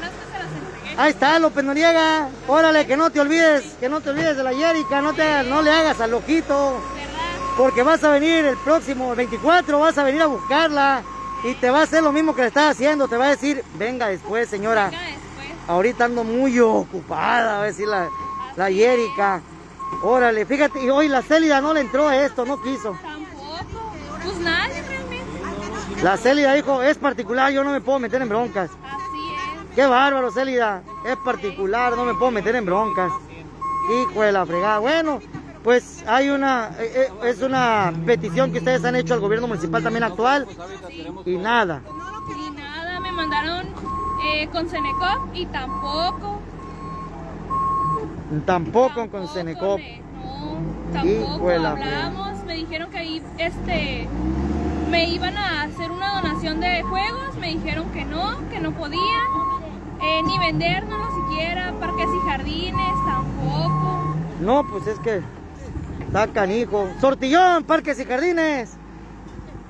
Ahí 0.96 1.10
está 1.10 1.38
López 1.38 1.62
Noriega. 1.62 2.28
Órale, 2.48 2.86
que 2.86 2.96
no 2.96 3.10
te 3.10 3.20
olvides, 3.20 3.74
que 3.78 3.90
no 3.90 4.00
te 4.00 4.10
olvides 4.10 4.36
de 4.38 4.42
la 4.42 4.54
Yérica, 4.54 5.02
no, 5.02 5.12
te, 5.12 5.42
no 5.42 5.60
le 5.60 5.70
hagas 5.70 6.00
al 6.00 6.12
loquito. 6.12 6.80
Porque 7.56 7.82
vas 7.82 8.04
a 8.04 8.10
venir 8.10 8.44
el 8.44 8.56
próximo, 8.58 9.12
el 9.12 9.16
24, 9.16 9.78
vas 9.78 9.96
a 9.96 10.04
venir 10.04 10.20
a 10.20 10.26
buscarla 10.26 11.02
y 11.42 11.54
te 11.54 11.70
va 11.70 11.80
a 11.80 11.82
hacer 11.84 12.02
lo 12.02 12.12
mismo 12.12 12.34
que 12.34 12.42
le 12.42 12.48
estás 12.48 12.72
haciendo. 12.72 13.08
Te 13.08 13.16
va 13.16 13.26
a 13.26 13.30
decir, 13.30 13.64
venga 13.78 14.08
después, 14.08 14.48
señora. 14.48 14.90
Venga 14.90 15.02
después. 15.02 15.68
Ahorita 15.68 16.04
ando 16.04 16.22
muy 16.22 16.58
ocupada, 16.60 17.58
va 17.58 17.62
a 17.62 17.66
decir 17.66 17.88
la, 17.88 18.08
la 18.56 18.70
Yérica. 18.70 19.40
Órale, 20.02 20.44
fíjate, 20.44 20.84
y 20.84 20.90
hoy 20.90 21.08
la 21.08 21.22
Célida 21.22 21.60
no 21.60 21.72
le 21.72 21.80
entró 21.80 22.08
a 22.08 22.16
esto, 22.16 22.44
no 22.44 22.60
quiso. 22.60 22.96
Tampoco. 23.02 23.90
Pues 24.22 24.38
nadie 24.38 24.82
realmente. 24.82 26.02
La 26.02 26.16
Célida 26.18 26.52
dijo, 26.52 26.82
es 26.82 26.98
particular, 26.98 27.52
yo 27.52 27.64
no 27.64 27.72
me 27.72 27.80
puedo 27.80 27.98
meter 27.98 28.20
en 28.20 28.28
broncas. 28.28 28.70
Así 28.70 29.34
es. 29.34 29.74
Qué 29.74 29.86
bárbaro, 29.86 30.30
Célida. 30.30 30.82
Es 31.06 31.16
particular, 31.24 31.96
no 31.96 32.04
me 32.04 32.14
puedo 32.14 32.30
meter 32.30 32.54
en 32.54 32.66
broncas. 32.66 33.10
Hijo 33.90 34.22
de 34.22 34.32
la 34.32 34.44
fregada. 34.44 34.78
Bueno, 34.80 35.20
pues 35.66 36.04
hay 36.06 36.28
una, 36.28 36.70
eh, 36.78 37.08
eh, 37.08 37.28
es 37.28 37.42
una 37.42 37.92
petición 38.06 38.52
que 38.52 38.58
ustedes 38.58 38.84
han 38.84 38.94
hecho 38.94 39.14
al 39.14 39.18
gobierno 39.20 39.48
municipal 39.48 39.82
también 39.82 40.04
actual. 40.04 40.46
Y 41.24 41.36
nada. 41.38 41.80
Y 42.46 42.50
nada, 42.52 43.00
me 43.00 43.10
mandaron 43.10 43.66
eh, 44.28 44.46
con 44.52 44.68
Senecop 44.68 45.34
y 45.34 45.44
tampoco. 45.46 46.38
Tampoco 48.46 49.10
con 49.10 49.26
Senecop. 49.26 49.80
me- 49.80 50.00
No, 50.24 50.92
tampoco 50.92 51.50
hablamos. 51.50 52.44
Me 52.44 52.54
dijeron 52.54 52.88
que 52.92 52.98
ahí, 52.98 53.22
este, 53.38 54.06
me 54.88 55.08
iban 55.08 55.36
a 55.36 55.62
hacer 55.62 55.90
una 55.90 56.20
donación 56.20 56.60
de 56.60 56.84
juegos. 56.84 57.34
Me 57.40 57.48
dijeron 57.48 57.90
que 57.90 58.04
no, 58.04 58.36
que 58.50 58.60
no 58.60 58.70
podían. 58.70 59.02
eh, 60.00 60.22
ni 60.24 60.38
vendérnoslo 60.38 61.06
siquiera. 61.28 61.72
Parques 61.80 62.06
y 62.06 62.28
jardines, 62.28 62.92
tampoco. 63.04 64.14
No, 64.40 64.62
pues 64.70 64.86
es 64.86 65.00
que 65.00 65.22
está 66.06 66.26
canijo. 66.28 66.88
Sortillón, 67.00 67.64
parques 67.64 67.98
y 68.00 68.04
jardines. 68.04 68.70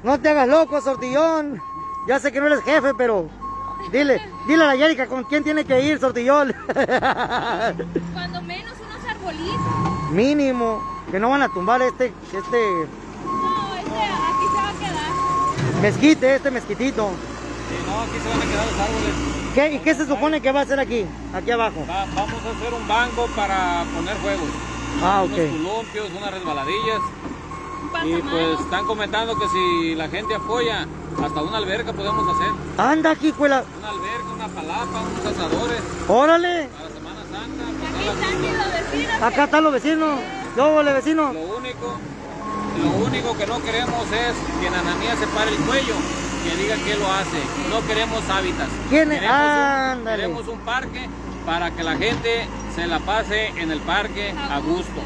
No 0.02 0.18
te 0.20 0.28
hagas 0.30 0.48
loco, 0.48 0.80
Sortillón. 0.80 1.60
Ya 2.08 2.18
sé 2.20 2.30
que 2.32 2.40
no 2.40 2.46
eres 2.46 2.62
jefe, 2.62 2.92
pero 2.96 3.28
Dile, 3.92 4.20
dile 4.48 4.64
a 4.64 4.68
la 4.68 4.74
Yérica 4.76 5.06
con 5.06 5.22
quién 5.24 5.44
tiene 5.44 5.64
que 5.64 5.80
ir, 5.82 5.98
Sortillol. 6.00 6.54
Cuando 8.12 8.42
menos 8.42 8.72
unos 8.80 9.04
arbolitos. 9.10 10.10
Mínimo, 10.12 10.82
que 11.10 11.20
no 11.20 11.30
van 11.30 11.42
a 11.42 11.48
tumbar 11.48 11.82
este, 11.82 12.06
este 12.06 12.58
No, 13.24 13.74
este 13.76 14.02
aquí 14.02 14.46
se 14.50 14.56
va 14.56 14.68
a 14.68 14.72
quedar. 14.72 15.82
mezquite, 15.82 16.34
este 16.36 16.50
mezquitito. 16.50 17.10
Sí, 17.68 17.76
no, 17.86 18.00
aquí 18.00 18.18
se 18.22 18.28
van 18.28 18.38
a 18.38 18.50
quedar 18.50 18.66
los 18.66 18.80
árboles. 18.80 19.14
¿Qué, 19.54 19.72
¿Y 19.74 19.78
qué 19.80 19.94
se 19.94 20.06
supone 20.06 20.40
que 20.40 20.52
va 20.52 20.60
a 20.60 20.62
hacer 20.64 20.80
aquí? 20.80 21.04
Aquí 21.34 21.50
abajo. 21.50 21.84
Va- 21.88 22.06
vamos 22.14 22.42
a 22.44 22.50
hacer 22.56 22.74
un 22.74 22.88
banco 22.88 23.26
para 23.36 23.84
poner 23.94 24.16
juegos. 24.18 24.48
Ah, 25.02 25.22
Unos 25.24 25.38
ok. 25.38 25.50
columpios, 25.50 26.06
unas 26.16 26.30
resbaladillas. 26.32 27.00
Un 28.02 28.08
Y 28.08 28.22
pues 28.22 28.60
están 28.60 28.86
comentando 28.86 29.38
que 29.38 29.48
si 29.48 29.94
la 29.94 30.08
gente 30.08 30.34
apoya, 30.34 30.86
hasta 31.22 31.42
una 31.42 31.58
alberca 31.58 31.92
podemos 31.92 32.24
hacer. 32.36 32.52
Anda 32.78 33.10
aquí, 33.10 33.32
cuela. 33.32 33.64
Una 33.78 33.88
alberca, 33.88 34.26
una 34.34 34.48
palapa, 34.48 35.00
unos 35.00 35.26
asadores 35.26 35.80
Órale. 36.08 36.68
para 36.68 36.88
Semana 36.90 37.20
Santa. 37.30 37.64
Aquí 37.64 38.06
pasarla 38.06 38.12
están 38.12 38.58
los 38.58 38.72
vecinos. 38.92 39.22
Acá 39.22 39.44
están 39.44 39.64
los 39.64 39.72
vecinos. 39.72 40.20
Yo, 40.56 40.74
vecino. 40.94 41.32
Lo 41.32 41.40
único, 41.56 41.96
lo 42.82 43.06
único 43.06 43.36
que 43.36 43.46
no 43.46 43.62
queremos 43.62 44.02
es 44.12 44.34
que 44.60 44.70
Nananía 44.70 45.16
se 45.16 45.26
pare 45.28 45.50
el 45.50 45.56
cuello, 45.58 45.94
que 46.44 46.56
diga 46.62 46.76
que 46.76 46.96
lo 46.96 47.10
hace. 47.12 47.40
No 47.70 47.86
queremos 47.86 48.22
hábitats. 48.28 48.70
¿Quién 48.88 49.12
es? 49.12 49.20
Queremos 49.20 49.98
un-. 49.98 50.04
Queremos 50.04 50.48
un 50.48 50.58
parque 50.60 51.08
para 51.46 51.70
que 51.70 51.82
la 51.84 51.96
gente 51.96 52.46
se 52.74 52.86
la 52.86 52.98
pase 52.98 53.46
en 53.56 53.70
el 53.70 53.80
parque 53.80 54.34
a 54.50 54.58
gusto. 54.58 55.00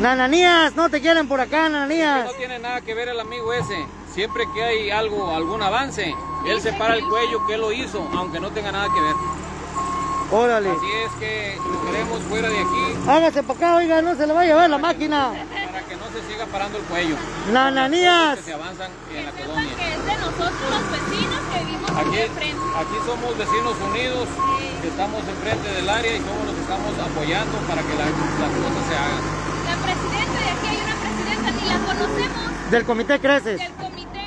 Nananías, 0.00 0.74
no 0.74 0.90
te 0.90 1.00
quieren 1.00 1.28
por 1.28 1.40
acá, 1.40 1.68
Nananías. 1.68 2.26
no 2.26 2.32
tiene 2.32 2.58
nada 2.58 2.80
que 2.80 2.94
ver 2.94 3.08
el 3.08 3.20
amigo 3.20 3.52
ese. 3.52 3.86
Siempre 4.12 4.44
que 4.52 4.62
hay 4.62 4.90
algo, 4.90 5.30
algún 5.30 5.62
avance, 5.62 6.14
él 6.46 6.60
se 6.60 6.72
para 6.72 6.94
el 6.96 7.04
cuello 7.04 7.46
que 7.46 7.54
él 7.54 7.60
lo 7.60 7.72
hizo, 7.72 8.06
aunque 8.12 8.40
no 8.40 8.50
tenga 8.50 8.72
nada 8.72 8.88
que 8.92 9.00
ver. 9.00 9.14
Órale. 10.32 10.70
Así 10.70 10.86
es 11.06 11.12
que 11.20 11.56
lo 11.58 11.84
queremos 11.84 12.20
fuera 12.22 12.48
de 12.48 12.58
aquí 12.58 13.08
Hágase 13.08 13.42
para 13.42 13.58
acá, 13.58 13.76
oiga, 13.76 14.02
no 14.02 14.16
se 14.16 14.26
le 14.26 14.32
va 14.32 14.40
a 14.40 14.44
llevar 14.44 14.68
la 14.70 14.78
máquina. 14.78 15.28
para 15.66 15.82
que 15.86 15.96
no 15.96 16.06
se 16.06 16.32
siga 16.32 16.46
parando 16.46 16.78
el 16.78 16.84
cuello. 16.84 17.16
Nananías. 17.52 18.38
Que 18.38 18.42
se 18.42 18.54
avanzan 18.54 18.90
en 19.14 19.26
la 19.26 19.30
colonia. 19.32 19.76
que 19.76 19.92
es 19.94 20.04
de 20.04 20.16
nosotros 20.16 20.70
los 20.70 20.90
vecinos 20.90 21.33
aquí 21.54 21.74
Aquí, 21.94 22.18
enfrente. 22.18 22.64
aquí 22.76 22.96
somos 23.06 23.38
vecinos 23.38 23.74
unidos, 23.90 24.28
que 24.82 24.88
estamos 24.88 25.20
enfrente 25.28 25.68
del 25.70 25.88
área 25.88 26.12
y 26.16 26.18
somos 26.20 26.44
los 26.46 26.54
que 26.54 26.62
estamos 26.62 26.92
apoyando 26.98 27.58
para 27.68 27.82
que 27.82 27.94
la- 27.94 28.04
las 28.44 28.52
cosas 28.58 28.82
se 28.88 28.94
hagan. 28.96 29.22
La 29.64 29.76
presidenta 29.84 30.38
de 30.44 30.50
aquí 30.54 30.66
hay 30.68 30.80
una 30.84 30.96
presidenta, 31.04 31.50
ni 31.50 31.64
la 31.68 31.78
conocemos 31.86 32.70
Del 32.70 32.84
comité 32.84 33.20
Creces. 33.20 33.58
del 33.60 33.72
comité. 33.72 34.24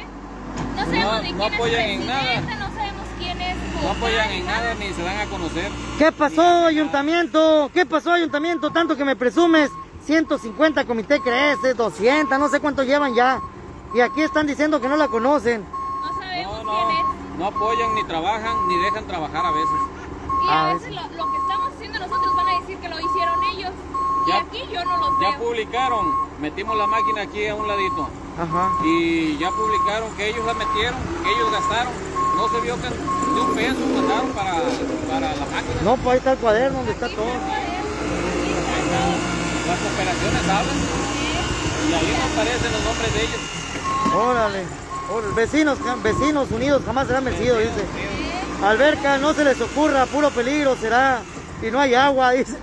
No 0.76 0.86
sabemos 0.86 1.06
No- 1.14 1.22
ni 1.22 1.32
no 1.34 1.38
quién 1.38 1.54
apoyan 1.54 1.82
es 1.82 1.90
en 1.92 2.08
presidenta, 2.08 2.56
no 2.56 2.68
sabemos 2.76 3.06
quién 3.20 3.42
es 3.42 3.58
No 3.84 3.90
apoyan 3.92 4.32
en 4.32 4.46
nada 4.46 4.74
ni 4.76 4.94
se 4.94 5.04
dan 5.04 5.18
a 5.20 5.26
conocer. 5.26 5.72
¿Qué 5.98 6.12
pasó, 6.12 6.66
ayuntamiento? 6.66 7.70
¿Qué 7.74 7.86
pasó, 7.86 8.12
ayuntamiento? 8.14 8.72
Tanto 8.72 8.96
que 8.96 9.06
me 9.06 9.16
presumes. 9.16 9.70
150 10.06 10.86
comité 10.86 11.20
Creces, 11.20 11.76
200, 11.76 12.40
no 12.40 12.48
sé 12.48 12.60
cuánto 12.62 12.84
llevan 12.84 13.14
ya. 13.14 13.42
Y 13.94 14.00
aquí 14.00 14.22
están 14.22 14.48
diciendo 14.48 14.80
que 14.80 14.88
no 14.88 14.96
la 14.96 15.08
conocen. 15.10 15.66
No 17.38 17.46
apoyan 17.48 17.96
ni 17.96 18.04
trabajan 18.04 18.68
ni 18.68 18.78
dejan 18.78 19.06
trabajar 19.08 19.46
a 19.46 19.52
veces. 19.52 19.80
Y 20.46 20.50
a 20.50 20.74
veces 20.74 20.90
lo, 20.96 21.02
lo 21.16 21.32
que 21.32 21.38
estamos 21.38 21.70
haciendo 21.74 22.00
nosotros 22.00 22.36
van 22.36 22.48
a 22.50 22.60
decir 22.60 22.78
que 22.78 22.90
lo 22.90 23.00
hicieron 23.00 23.44
ellos. 23.44 23.72
Y 24.26 24.30
Ya- 24.30 24.38
aquí 24.40 24.62
yo 24.74 24.84
no 24.84 24.98
los 24.98 25.10
Ya 25.22 25.30
veo. 25.32 25.40
publicaron, 25.40 26.06
metimos 26.42 26.78
la 26.78 26.88
máquina 26.88 27.22
aquí 27.22 27.48
a 27.48 27.56
un 27.56 27.68
ladito 27.68 28.10
Ajá. 28.38 28.72
y 28.84 29.38
ya 29.38 29.50
publicaron 29.52 30.12
que 30.18 30.28
ellos 30.30 30.46
la 30.46 30.54
metieron, 30.56 31.00
que 31.24 31.32
ellos 31.32 31.52
gastaron. 31.52 31.94
No 32.36 32.50
se 32.50 32.60
vio 32.62 32.76
que 32.76 32.90
de 32.90 33.42
un 33.42 33.56
peso 33.56 33.80
mandaron 33.96 34.30
para, 34.32 34.54
para 35.10 35.36
la 35.36 35.46
máquina. 35.46 35.82
No, 35.84 35.96
pues 35.98 36.08
ahí 36.14 36.18
está 36.18 36.32
el 36.34 36.38
cuaderno 36.40 36.78
donde 36.80 36.92
está 36.92 37.08
todo. 37.10 37.26
Las 39.68 39.80
operaciones 39.94 40.42
hablan 40.44 40.78
y 41.90 41.94
ahí 41.94 42.18
no 42.20 42.26
aparecen 42.34 42.72
los 42.72 42.84
nombres 42.84 43.14
de 43.14 43.20
ellos. 43.24 43.42
Órale. 44.16 44.87
Vecinos, 45.36 45.78
vecinos 46.04 46.52
unidos 46.52 46.84
jamás 46.86 47.08
serán 47.08 47.26
vencidos, 47.26 47.60
dice. 47.60 47.86
Alberca, 48.64 49.18
no 49.18 49.34
se 49.34 49.44
les 49.44 49.60
ocurra, 49.62 50.06
puro 50.06 50.30
peligro 50.32 50.76
será. 50.76 51.20
Y 51.62 51.72
no 51.72 51.80
hay 51.80 51.96
agua, 51.96 52.32
dice. 52.34 52.56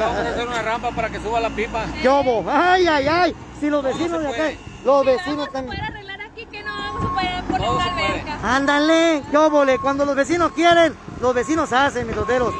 Vamos 0.00 0.16
a 0.18 0.30
hacer 0.30 0.46
una 0.48 0.62
rampa 0.62 0.90
para 0.92 1.08
que 1.10 1.20
suba 1.20 1.40
la 1.40 1.50
pipa. 1.50 1.84
Yobo. 2.02 2.44
Ay, 2.48 2.86
ay, 2.86 3.06
ay. 3.08 3.34
Si 3.60 3.68
los 3.68 3.82
vecinos 3.82 4.20
de 4.22 4.28
acá, 4.28 4.50
los 4.84 5.04
vecinos 5.04 5.36
vamos 5.36 5.40
a 5.40 5.44
están... 5.48 5.66
poder 5.66 5.80
arreglar 5.82 6.20
aquí, 6.20 6.46
que 6.46 6.62
no 6.62 6.70
vamos 6.72 7.04
a 7.04 7.14
poder 7.14 7.44
poner 7.44 7.60
Todo 7.66 7.76
una 7.76 7.84
se 7.84 7.90
puede. 7.90 8.06
alberca. 8.06 8.38
Ándale, 8.56 9.22
yóbole, 9.32 9.78
cuando 9.78 10.04
los 10.04 10.14
vecinos 10.16 10.52
quieren, 10.52 10.94
los 11.20 11.34
vecinos 11.34 11.72
hacen, 11.72 12.06
mis 12.06 12.16
toteros. 12.16 12.54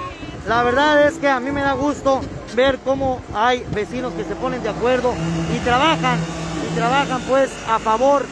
La 0.47 0.63
verdad 0.63 1.07
es 1.07 1.19
que 1.19 1.29
a 1.29 1.39
mí 1.41 1.51
me 1.53 1.63
da 1.63 1.73
gusto 1.73 2.21
ver 2.55 2.79
cómo 2.85 3.21
hay 3.35 3.65
vecinos 3.71 4.13
que 4.15 4.25
se 4.25 4.35
ponen 4.35 4.63
de 4.63 4.71
acuerdo 4.71 5.15
y 5.55 5.59
trabajan, 5.61 6.19
trabajan 6.75 7.21
pues 7.23 7.51
a 7.69 7.79
favor 7.79 8.25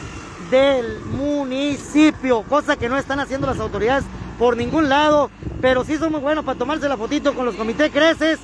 del 0.49 0.99
municipio, 1.05 2.43
cosa 2.43 2.75
que 2.75 2.89
no 2.89 2.97
están 2.97 3.19
haciendo 3.19 3.47
las 3.47 3.59
autoridades 3.59 4.05
por 4.37 4.57
ningún 4.57 4.89
lado, 4.89 5.29
pero 5.61 5.83
sí 5.83 5.97
son 5.97 6.13
muy 6.13 6.21
buenos 6.21 6.45
para 6.45 6.57
tomarse 6.57 6.87
la 6.87 6.97
fotito 6.97 7.33
con 7.33 7.45
los 7.45 7.55
comités 7.55 7.91
creces, 7.91 8.39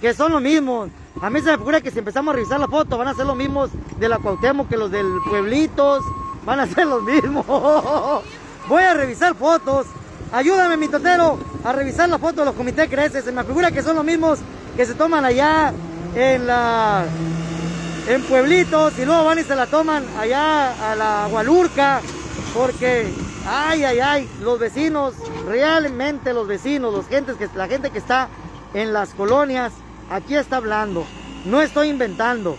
que 0.00 0.14
son 0.14 0.32
lo 0.32 0.40
mismo. 0.40 0.88
A 1.20 1.30
mí 1.30 1.40
se 1.40 1.50
me 1.50 1.58
figura 1.58 1.80
que 1.80 1.90
si 1.90 1.98
empezamos 1.98 2.32
a 2.32 2.36
revisar 2.36 2.60
la 2.60 2.68
foto 2.68 2.98
van 2.98 3.08
a 3.08 3.14
ser 3.14 3.26
los 3.26 3.36
mismos 3.36 3.70
de 3.98 4.08
la 4.08 4.18
Cuauhtémoc 4.18 4.68
que 4.68 4.76
los 4.76 4.90
del 4.90 5.06
Pueblitos, 5.28 6.04
van 6.44 6.60
a 6.60 6.66
ser 6.66 6.86
los 6.86 7.02
mismos. 7.02 7.46
Voy 8.68 8.82
a 8.82 8.94
revisar 8.94 9.34
fotos. 9.34 9.86
Ayúdame, 10.32 10.76
mi 10.76 10.88
totero, 10.88 11.38
a 11.64 11.72
revisar 11.72 12.08
la 12.08 12.18
foto 12.18 12.40
de 12.40 12.46
los 12.46 12.54
comités 12.54 12.88
creces. 12.88 13.24
Se 13.24 13.32
me 13.32 13.42
figura 13.44 13.70
que 13.70 13.82
son 13.82 13.96
los 13.96 14.04
mismos 14.04 14.38
que 14.76 14.84
se 14.84 14.94
toman 14.94 15.24
allá 15.24 15.72
en 16.14 16.46
la 16.46 17.04
en 18.08 18.22
pueblitos 18.22 18.98
y 18.98 19.04
luego 19.04 19.24
van 19.24 19.38
y 19.38 19.42
se 19.42 19.56
la 19.56 19.66
toman 19.66 20.04
allá 20.18 20.92
a 20.92 20.94
la 20.94 21.26
Gualurca 21.28 22.00
porque 22.54 23.12
ay 23.46 23.82
ay 23.84 24.00
ay 24.00 24.30
los 24.42 24.58
vecinos 24.58 25.14
realmente 25.46 26.32
los 26.32 26.46
vecinos 26.46 26.92
los 26.94 27.06
gentes 27.08 27.36
que 27.36 27.48
la 27.54 27.66
gente 27.66 27.90
que 27.90 27.98
está 27.98 28.28
en 28.74 28.92
las 28.92 29.12
colonias 29.14 29.72
aquí 30.10 30.36
está 30.36 30.58
hablando 30.58 31.04
no 31.44 31.60
estoy 31.62 31.88
inventando 31.88 32.56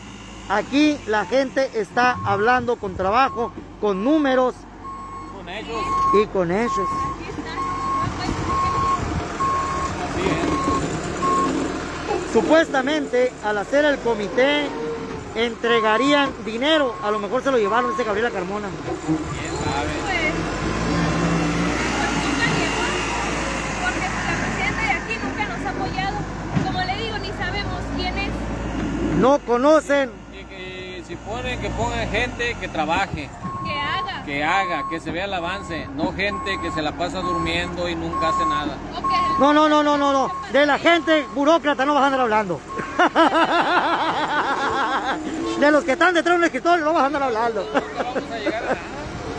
aquí 0.50 0.98
la 1.08 1.26
gente 1.26 1.70
está 1.76 2.18
hablando 2.26 2.76
con 2.76 2.96
trabajo 2.96 3.54
con 3.80 4.04
números 4.04 4.54
Con 5.36 5.48
ellos, 5.48 5.82
y 6.22 6.26
con 6.28 6.52
hechos 6.52 6.90
Aquí 7.16 7.30
está. 7.30 7.52
así 10.04 10.22
es. 12.28 12.34
supuestamente 12.34 13.32
al 13.46 13.58
hacer 13.60 13.86
el 13.86 13.98
comité 14.00 14.68
entregarían 15.38 16.32
dinero 16.46 16.96
a 17.04 17.12
lo 17.12 17.20
mejor 17.20 17.44
se 17.44 17.52
lo 17.52 17.58
llevaron 17.58 17.92
dice 17.92 18.04
Gabriela 18.04 18.32
Carmona 18.32 18.68
¿Quién 18.68 19.54
sabe? 19.64 19.90
Pues, 20.04 20.34
nunca 22.24 22.46
llegó, 22.58 22.86
porque 23.84 24.08
la 24.28 24.34
presidenta 24.42 24.82
de 24.82 24.92
aquí 24.92 25.14
nunca 25.24 25.44
nos 25.48 25.66
ha 25.66 25.70
apoyado. 25.70 26.18
Como 26.66 26.80
le 26.82 26.96
digo, 27.04 27.18
ni 27.20 27.28
sabemos 27.30 27.82
quién 27.96 28.18
es. 28.18 28.32
no 29.20 29.40
conocen 29.40 30.12
Y 30.34 30.44
que 30.46 31.04
si 31.08 31.16
ponen, 31.18 31.60
que 31.62 31.70
pongan 31.70 32.10
gente 32.10 32.56
que 32.60 32.68
trabaje, 32.68 33.30
Que 33.66 33.80
haga. 33.80 34.24
que 34.26 34.44
haga, 34.44 34.84
que 34.90 35.00
se 35.00 35.12
vea 35.12 35.26
el 35.26 35.34
avance, 35.34 35.88
no 35.96 36.14
gente 36.14 36.60
que 36.62 36.72
se 36.72 36.82
la 36.82 36.94
pasa 36.94 37.20
durmiendo 37.22 37.88
y 37.88 37.96
nunca 37.96 38.30
hace 38.30 38.46
nada. 38.46 38.76
No, 39.40 39.54
no, 39.54 39.70
no, 39.70 39.84
no, 39.84 39.98
no, 39.98 40.12
no. 40.12 40.32
De 40.52 40.66
la 40.66 40.80
gente 40.80 41.26
burócrata 41.36 41.86
no 41.86 41.94
vas 41.94 42.04
a 42.04 42.06
andar 42.08 42.22
hablando. 42.22 42.60
De 45.60 45.72
los 45.72 45.84
que 45.84 45.94
están 45.94 46.14
detrás 46.14 46.36
de 46.36 46.40
un 46.40 46.46
escritorio 46.46 46.86
no 46.86 46.94
vas 46.94 47.04
a 47.04 47.06
andar 47.08 47.24
hablando. 47.24 47.68
No 47.74 48.04
vamos 48.04 48.32
a 48.32 48.38
llegar 48.38 48.64
a 48.64 48.68
nada. 48.68 48.78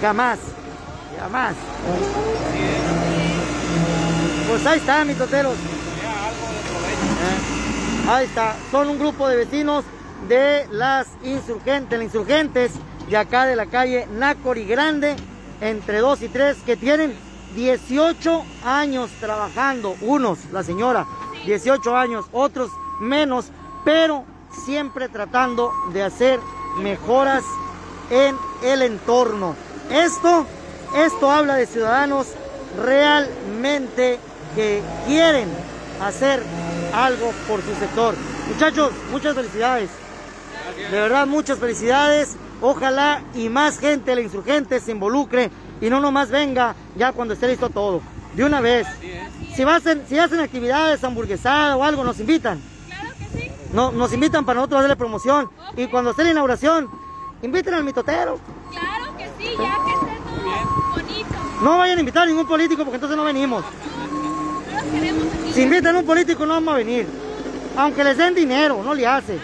Jamás. 0.00 0.38
Jamás. 1.20 1.54
Pues 4.48 4.66
ahí 4.66 4.78
está, 4.78 5.04
mis 5.04 5.18
toteros. 5.18 5.54
Eh, 5.54 5.58
Ahí 8.08 8.24
está. 8.24 8.56
Son 8.70 8.88
un 8.88 8.98
grupo 8.98 9.28
de 9.28 9.36
vecinos 9.36 9.84
de 10.28 10.66
las 10.70 11.08
insurgentes, 11.22 11.98
las 11.98 12.06
insurgentes 12.06 12.72
de 13.08 13.16
acá 13.16 13.46
de 13.46 13.54
la 13.54 13.66
calle 13.66 14.08
Nácori 14.12 14.64
Grande, 14.64 15.14
entre 15.60 15.98
2 15.98 16.22
y 16.22 16.28
3, 16.28 16.56
que 16.64 16.76
tienen 16.76 17.14
18 17.54 18.44
años 18.64 19.10
trabajando. 19.20 19.94
Unos, 20.00 20.38
la 20.52 20.62
señora, 20.62 21.06
18 21.44 21.96
años, 21.96 22.26
otros 22.32 22.70
menos, 23.00 23.50
pero 23.84 24.24
siempre 24.58 25.08
tratando 25.08 25.72
de 25.92 26.02
hacer 26.02 26.40
mejoras 26.78 27.44
en 28.10 28.36
el 28.62 28.82
entorno. 28.82 29.54
Esto, 29.90 30.46
esto 30.96 31.30
habla 31.30 31.54
de 31.56 31.66
ciudadanos 31.66 32.26
realmente 32.76 34.18
que 34.54 34.82
quieren 35.06 35.48
hacer 36.00 36.42
algo 36.94 37.32
por 37.46 37.60
su 37.62 37.74
sector. 37.74 38.14
Muchachos, 38.52 38.92
muchas 39.10 39.34
felicidades. 39.34 39.90
De 40.90 41.00
verdad, 41.00 41.26
muchas 41.26 41.58
felicidades. 41.58 42.36
Ojalá 42.60 43.22
y 43.34 43.48
más 43.48 43.78
gente, 43.78 44.14
la 44.14 44.20
insurgente, 44.20 44.80
se 44.80 44.90
involucre 44.90 45.50
y 45.80 45.88
no 45.90 46.00
nomás 46.00 46.28
venga 46.30 46.74
ya 46.96 47.12
cuando 47.12 47.34
esté 47.34 47.46
listo 47.48 47.70
todo. 47.70 48.00
De 48.34 48.44
una 48.44 48.60
vez. 48.60 48.86
Si, 49.54 49.62
hacer- 49.62 50.04
si 50.08 50.18
hacen 50.18 50.40
actividades, 50.40 51.02
hamburguesada 51.04 51.76
o 51.76 51.84
algo, 51.84 52.04
nos 52.04 52.18
invitan. 52.20 52.60
No, 53.72 53.92
nos 53.92 54.12
invitan 54.12 54.44
para 54.44 54.56
nosotros 54.56 54.80
darle 54.80 54.96
promoción. 54.96 55.50
Y 55.76 55.86
cuando 55.88 56.10
esté 56.10 56.24
la 56.24 56.30
inauguración, 56.30 56.88
inviten 57.42 57.74
al 57.74 57.84
mitotero. 57.84 58.40
Claro 58.70 59.16
que 59.16 59.24
sí, 59.38 59.50
ya 59.58 59.78
que 59.84 59.92
esté 59.92 60.06
todo 60.24 60.90
bonito. 60.92 61.34
No 61.62 61.78
vayan 61.78 61.98
a 61.98 62.00
invitar 62.00 62.22
a 62.22 62.26
ningún 62.26 62.46
político 62.46 62.82
porque 62.84 62.96
entonces 62.96 63.16
no 63.16 63.24
venimos. 63.24 63.64
No 63.64 64.72
los 64.72 64.82
queremos 64.84 65.26
aquí. 65.26 65.52
Si 65.52 65.62
invitan 65.62 65.96
a 65.96 65.98
un 65.98 66.06
político 66.06 66.46
no 66.46 66.54
vamos 66.54 66.74
a 66.74 66.76
venir. 66.78 67.06
Aunque 67.76 68.02
les 68.04 68.16
den 68.16 68.34
dinero, 68.34 68.82
no 68.82 68.94
le 68.94 69.06
hace. 69.06 69.38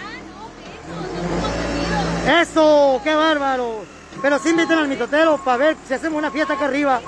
Eso, 2.41 3.01
qué 3.05 3.15
bárbaro. 3.15 3.85
Pero 4.23 4.39
sí 4.39 4.49
inviten 4.51 4.79
al 4.79 4.89
mitotero 4.89 5.37
para 5.45 5.57
ver 5.59 5.77
si 5.87 5.93
hacemos 5.93 6.19
una 6.19 6.31
fiesta 6.31 6.55
acá 6.55 6.65
arriba. 6.65 7.01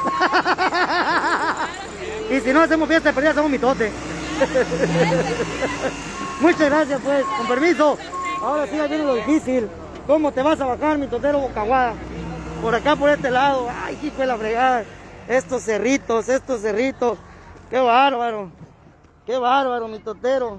y 2.31 2.40
si 2.40 2.52
no 2.52 2.61
hacemos 2.61 2.87
fiesta 2.88 3.09
de 3.09 3.14
perdida, 3.14 3.31
hacemos 3.31 3.50
mitote. 3.50 3.90
Muchas 6.40 6.70
gracias 6.70 7.01
pues, 7.03 7.25
con 7.25 7.46
permiso. 7.49 7.96
Ahora 8.42 8.66
sí 8.66 8.72
viene 8.72 8.99
lo 8.99 9.14
difícil. 9.14 9.68
¿Cómo 10.07 10.31
te 10.33 10.42
vas 10.42 10.61
a 10.61 10.66
bajar, 10.66 10.99
mitotero 10.99 11.40
bocaguada? 11.40 11.94
Por 12.62 12.75
acá, 12.75 12.94
por 12.94 13.11
este 13.11 13.31
lado. 13.31 13.68
Ay, 13.85 13.99
hijo 14.03 14.18
de 14.18 14.27
la 14.27 14.37
fregada. 14.37 14.85
Estos 15.29 15.62
cerritos, 15.62 16.29
estos 16.29 16.61
cerritos. 16.61 17.18
Qué 17.70 17.81
bárbaro. 17.81 18.51
Qué 19.25 19.37
bárbaro, 19.38 19.88
mitotero. 19.88 20.59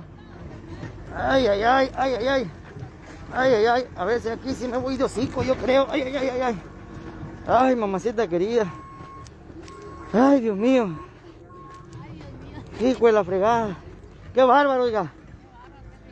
Ay, 1.15 1.47
ay, 1.47 1.63
ay, 1.63 1.91
ay, 1.95 2.13
ay, 2.15 2.27
ay. 2.27 2.51
Ay, 3.33 3.53
ay, 3.53 3.65
ay. 3.65 3.87
A 3.95 4.05
ver 4.05 4.19
si 4.19 4.29
aquí 4.29 4.53
sí 4.53 4.67
me 4.67 4.77
voy 4.77 4.97
de 4.97 5.03
hocico, 5.03 5.43
yo 5.43 5.55
creo. 5.55 5.87
Ay, 5.89 6.01
ay, 6.01 6.15
ay, 6.17 6.29
ay, 6.29 6.41
ay. 6.41 6.61
Ay, 7.47 7.75
mamacita 7.75 8.27
querida. 8.27 8.65
Ay, 10.11 10.41
Dios 10.41 10.57
mío. 10.57 10.89
Hijo 12.81 13.05
de 13.05 13.11
la 13.11 13.23
fregada. 13.23 13.77
Qué 14.33 14.43
bárbaro, 14.43 14.83
oiga. 14.83 15.11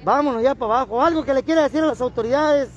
Vámonos 0.06 0.44
ya 0.44 0.54
para 0.54 0.76
abajo. 0.76 1.02
Algo 1.02 1.26
que 1.26 1.34
le 1.34 1.42
quiera 1.42 1.64
decir 1.64 1.82
a 1.82 1.88
las 1.88 2.00
autoridades. 2.00 2.70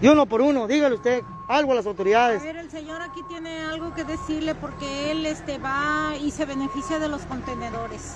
Y 0.00 0.08
uno 0.08 0.24
por 0.26 0.40
uno, 0.40 0.68
dígale 0.68 0.94
usted 0.94 1.22
algo 1.48 1.72
a 1.72 1.74
las 1.74 1.86
A 1.86 1.88
autoridades. 1.90 2.42
ver, 2.42 2.56
el 2.56 2.70
señor 2.70 3.02
aquí 3.02 3.20
tiene 3.28 3.60
algo 3.64 3.92
que 3.94 4.04
decirle 4.04 4.54
porque 4.54 5.10
él 5.10 5.26
este, 5.26 5.58
va 5.58 6.14
y 6.20 6.30
se 6.30 6.44
beneficia 6.46 6.98
de 7.00 7.08
los 7.08 7.22
contenedores. 7.22 8.14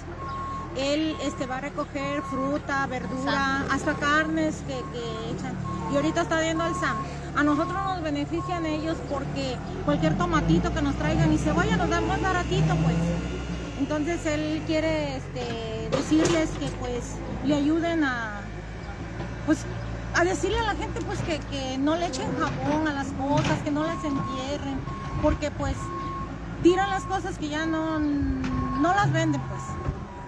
Él 0.77 1.17
este, 1.23 1.47
va 1.47 1.57
a 1.57 1.61
recoger 1.61 2.23
fruta, 2.23 2.87
verdura, 2.87 3.65
hasta 3.73 3.95
carnes 3.95 4.63
que, 4.67 4.75
que 4.93 5.31
echan. 5.33 5.57
Y 5.93 5.97
ahorita 5.97 6.23
está 6.23 6.41
viendo 6.41 6.63
al 6.63 6.75
SAM. 6.75 6.97
A 7.37 7.43
nosotros 7.43 7.75
nos 7.75 8.03
benefician 8.03 8.67
ellos 8.67 8.97
porque 9.11 9.57
cualquier 9.85 10.17
tomatito 10.17 10.73
que 10.73 10.83
nos 10.83 10.95
traigan 10.95 11.33
y 11.33 11.39
cebolla 11.39 11.77
nos 11.77 11.91
dan 11.91 12.07
más 12.07 12.21
baratito, 12.23 12.75
pues. 12.85 13.36
Entonces 13.79 14.25
él 14.27 14.63
quiere 14.67 15.17
este, 15.17 15.89
decirles 15.91 16.49
que 16.59 16.67
pues 16.81 17.17
le 17.45 17.55
ayuden 17.55 18.05
a, 18.05 18.41
pues 19.45 19.59
a 20.15 20.25
decirle 20.25 20.59
a 20.59 20.65
la 20.65 20.75
gente 20.75 21.01
pues 21.03 21.21
que, 21.21 21.39
que 21.51 21.77
no 21.77 21.95
le 21.97 22.07
echen 22.07 22.27
jabón 22.39 22.89
a 22.89 22.95
las 22.95 23.09
cosas, 23.09 23.61
que 23.63 23.71
no 23.71 23.85
las 23.85 24.03
entierren, 24.03 24.79
porque 25.21 25.51
pues 25.51 25.75
tiran 26.63 26.89
las 26.89 27.05
cosas 27.05 27.39
que 27.39 27.49
ya 27.49 27.67
no, 27.67 27.99
no 27.99 28.95
las 28.95 29.13
venden 29.13 29.41
pues. 29.43 29.63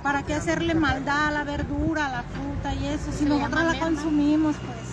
¿Para 0.02 0.22
qué 0.22 0.34
hacerle 0.34 0.74
maldad 0.74 1.28
a 1.28 1.30
la 1.30 1.44
verdura, 1.44 2.06
a 2.06 2.10
la 2.10 2.22
fruta 2.22 2.74
y 2.74 2.86
eso? 2.86 3.10
Si 3.12 3.24
nosotros 3.24 3.64
la 3.64 3.78
consumimos 3.80 4.56
pues. 4.56 4.88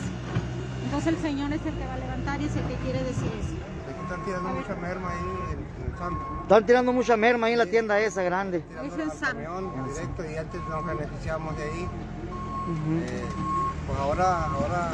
Entonces 0.86 1.14
el 1.14 1.22
Señor 1.22 1.52
es 1.52 1.66
el 1.66 1.74
que 1.74 1.86
va 1.86 1.94
a 1.94 1.98
levantar 1.98 2.42
y 2.42 2.46
es 2.46 2.56
el 2.56 2.64
que 2.64 2.76
quiere 2.76 3.04
decir 3.04 3.32
eso. 3.40 3.56
Aquí 3.90 4.02
están 4.02 4.24
tirando 4.24 4.50
mucha 4.50 4.76
merma 4.76 5.10
ahí 5.10 5.65
en, 6.02 6.14
en. 6.14 6.42
Están 6.44 6.66
tirando 6.66 6.94
mucha 6.94 7.18
merma 7.18 7.48
ahí 7.48 7.54
en 7.54 7.60
la 7.60 7.66
tienda 7.66 8.00
esa 8.00 8.22
grande. 8.24 8.60
Tirando 8.60 8.96
Es 8.96 9.14
SAM. 9.14 9.38
camión 9.38 9.72
directo 9.94 10.26
y 10.26 10.36
antes 10.38 10.62
nos 10.70 10.86
beneficiamos 10.86 11.58
de 11.58 11.64
ahí. 11.64 11.90
Eh, 13.06 13.24
pues 13.88 14.00
ahora, 14.00 14.46
ahora 14.46 14.92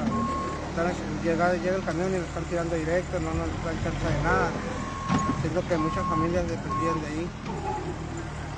están, 0.69 0.91
llega, 1.23 1.53
llega 1.53 1.75
el 1.77 1.83
camión 1.83 2.09
y 2.13 2.17
lo 2.17 2.23
están 2.23 2.43
tirando 2.45 2.75
directo, 2.75 3.19
no 3.19 3.29
nos 3.33 3.47
dan 3.65 3.83
chance 3.83 4.05
de 4.05 4.23
nada. 4.23 4.49
Siendo 5.41 5.67
que 5.67 5.77
muchas 5.77 6.05
familias 6.05 6.47
dependían 6.47 7.01
de 7.01 7.07
ahí. 7.07 7.27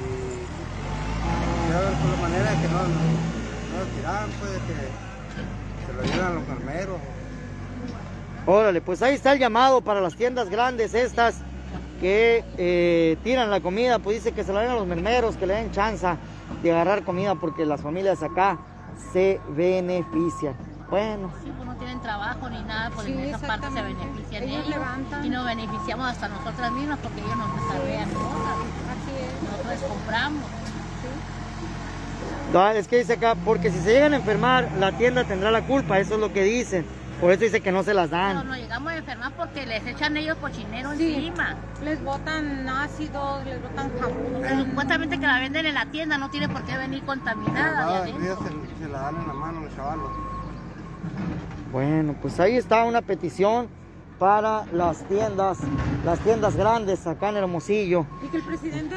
Y 0.03 1.71
ya 1.71 1.79
ver 1.79 1.93
por 1.93 2.09
la 2.09 2.17
manera 2.21 2.51
de 2.51 2.57
que 2.61 2.67
no, 2.67 2.79
no, 2.79 2.87
no 2.87 3.79
lo 3.79 3.85
tiraran, 3.95 4.29
pues 4.39 4.51
de 4.51 4.57
que 4.59 4.73
se 5.87 5.93
lo 5.93 6.01
dieran 6.03 6.31
a 6.31 6.35
los 6.35 6.47
mermeros. 6.47 6.97
Órale, 8.45 8.81
pues 8.81 9.01
ahí 9.01 9.15
está 9.15 9.33
el 9.33 9.39
llamado 9.39 9.81
para 9.81 10.01
las 10.01 10.15
tiendas 10.15 10.49
grandes 10.49 10.93
estas 10.93 11.35
que 12.03 12.43
eh, 12.57 13.15
tiran 13.23 13.49
la 13.49 13.61
comida, 13.61 13.97
pues 13.97 14.17
dice 14.21 14.33
que 14.35 14.43
se 14.43 14.51
la 14.51 14.59
den 14.59 14.71
a 14.71 14.75
los 14.75 14.85
mermeros, 14.85 15.37
que 15.37 15.47
le 15.47 15.53
den 15.53 15.71
chance 15.71 16.05
de 16.61 16.71
agarrar 16.73 17.05
comida 17.05 17.33
porque 17.35 17.65
las 17.65 17.79
familias 17.79 18.21
acá 18.21 18.57
se 19.13 19.39
benefician. 19.55 20.53
Bueno, 20.89 21.31
Sí, 21.41 21.49
pues 21.55 21.65
no 21.65 21.75
tienen 21.77 22.01
trabajo 22.01 22.49
ni 22.49 22.61
nada, 22.63 22.91
Sí, 23.05 23.13
en 23.13 23.19
esa 23.21 23.47
parte 23.47 23.67
se 23.73 23.81
benefician 23.81 24.43
Ellos 24.43 24.55
ellos. 24.65 24.67
levantan. 24.67 25.25
Y 25.25 25.29
nos 25.29 25.45
beneficiamos 25.45 26.07
hasta 26.09 26.27
nosotras 26.27 26.71
mismas 26.73 26.99
porque 27.01 27.21
ellos 27.21 27.37
nos 27.37 27.55
desarrollan 27.55 28.09
cosas. 28.09 28.57
Así 28.91 29.11
es. 29.23 29.49
Nosotros 29.65 29.89
compramos. 29.89 30.43
no, 32.51 32.69
es 32.71 32.87
que 32.89 32.97
dice 32.97 33.13
acá, 33.13 33.35
porque 33.45 33.71
si 33.71 33.79
se 33.79 33.93
llegan 33.93 34.11
a 34.11 34.17
enfermar, 34.17 34.69
la 34.77 34.91
tienda 34.91 35.23
tendrá 35.23 35.51
la 35.51 35.61
culpa, 35.65 35.99
eso 35.99 36.15
es 36.15 36.19
lo 36.19 36.33
que 36.33 36.43
dicen. 36.43 36.85
Por 37.23 37.31
eso 37.31 37.43
dice 37.45 37.61
que 37.61 37.71
no 37.71 37.83
se 37.83 37.93
las 37.93 38.09
dan. 38.09 38.45
nos 38.45 38.57
llegamos 38.57 38.91
a 38.91 38.97
enfermar 38.97 39.31
porque 39.37 39.65
les 39.65 39.85
echan 39.87 40.17
ellos 40.17 40.37
cochinero 40.39 40.91
Sí. 40.95 41.15
encima. 41.15 41.55
Les 41.81 42.03
botan 42.03 42.67
ácido, 42.67 43.41
les 43.45 43.61
botan 43.61 43.89
jabón. 43.97 44.65
Supuestamente 44.69 45.17
que 45.19 45.25
la 45.25 45.39
venden 45.39 45.65
en 45.65 45.73
la 45.73 45.85
tienda, 45.85 46.17
no 46.17 46.29
tiene 46.29 46.49
por 46.49 46.63
qué 46.63 46.77
venir 46.77 47.01
contaminada 47.03 48.01
de 48.03 48.11
día 48.11 48.35
se, 48.35 48.83
se 48.83 48.89
la 48.89 48.99
dan 48.99 49.15
en 49.21 49.27
la 49.27 49.33
mano 49.33 49.61
los 49.61 49.73
chavalos. 49.73 50.11
Bueno, 51.71 52.13
pues 52.21 52.39
ahí 52.41 52.57
está 52.57 52.83
una 52.83 53.01
petición 53.01 53.67
para 54.23 54.63
las 54.71 55.05
tiendas, 55.09 55.57
las 56.05 56.17
tiendas 56.19 56.55
grandes 56.55 57.05
acá 57.05 57.27
en 57.27 57.35
Hermosillo. 57.35 58.05
Y 58.23 58.29
que 58.29 58.37
el 58.37 58.43
presidente, 58.43 58.95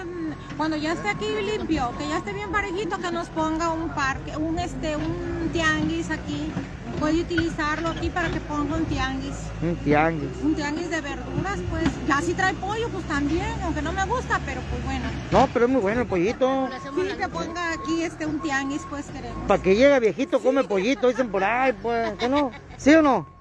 cuando 0.56 0.76
ya 0.76 0.92
esté 0.92 1.08
aquí 1.08 1.26
limpio, 1.42 1.90
que 1.98 2.06
ya 2.06 2.18
esté 2.18 2.32
bien 2.32 2.52
parejito, 2.52 2.96
que 2.98 3.10
nos 3.10 3.26
ponga 3.30 3.72
un 3.72 3.88
parque, 3.88 4.36
un 4.36 4.56
este, 4.56 4.94
un 4.94 5.50
tianguis 5.52 6.12
aquí. 6.12 6.52
Puede 7.00 7.22
utilizarlo 7.22 7.88
aquí 7.88 8.08
para 8.08 8.28
que 8.28 8.38
ponga 8.38 8.76
un 8.76 8.84
tianguis. 8.84 9.34
Un 9.62 9.74
tianguis. 9.78 10.30
Un 10.44 10.54
tianguis 10.54 10.90
de 10.90 11.00
verduras, 11.00 11.58
pues. 11.70 11.82
Ya 12.06 12.20
si 12.20 12.32
trae 12.32 12.54
pollo, 12.54 12.88
pues 12.90 13.04
también, 13.06 13.52
aunque 13.64 13.82
no 13.82 13.92
me 13.92 14.06
gusta, 14.06 14.40
pero 14.46 14.60
pues 14.70 14.84
bueno. 14.84 15.06
No, 15.32 15.48
pero 15.52 15.64
es 15.64 15.72
muy 15.72 15.80
bueno 15.80 16.02
el 16.02 16.06
pollito. 16.06 16.68
Sí, 16.94 17.16
que 17.18 17.28
ponga 17.28 17.72
aquí 17.72 18.04
este 18.04 18.26
un 18.26 18.38
tianguis, 18.38 18.82
pues 18.88 19.06
queremos. 19.06 19.42
Para 19.48 19.60
que 19.60 19.74
llegue 19.74 19.98
viejito, 19.98 20.38
come 20.38 20.62
pollito, 20.62 21.08
dicen 21.08 21.32
por 21.32 21.42
ahí, 21.42 21.72
pues, 21.82 22.12
¿qué 22.16 22.28
no? 22.28 22.52
¿Sí 22.76 22.94
o 22.94 23.02
no? 23.02 23.35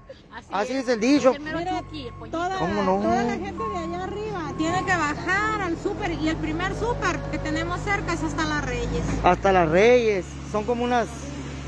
Así 0.51 0.73
es 0.73 0.87
el 0.89 0.99
dicho. 0.99 1.31
el 1.33 1.39
Mire, 1.41 1.65
chuki, 1.79 2.09
el. 2.23 2.31
Toda, 2.31 2.57
¿Cómo 2.59 2.83
no? 2.83 3.01
toda 3.01 3.23
la 3.23 3.33
gente 3.33 3.63
de 3.63 3.77
allá 3.77 4.03
arriba 4.03 4.53
tiene 4.57 4.85
que 4.85 4.95
bajar 4.95 5.61
al 5.61 5.77
súper 5.81 6.11
y 6.11 6.29
el 6.29 6.35
primer 6.37 6.73
súper 6.75 7.19
que 7.31 7.37
tenemos 7.39 7.79
cerca 7.81 8.13
es 8.13 8.23
hasta 8.23 8.43
las 8.45 8.65
Reyes. 8.65 9.03
Hasta 9.23 9.51
las 9.51 9.69
Reyes. 9.69 10.25
Son 10.51 10.63
como 10.65 10.83
unas 10.83 11.07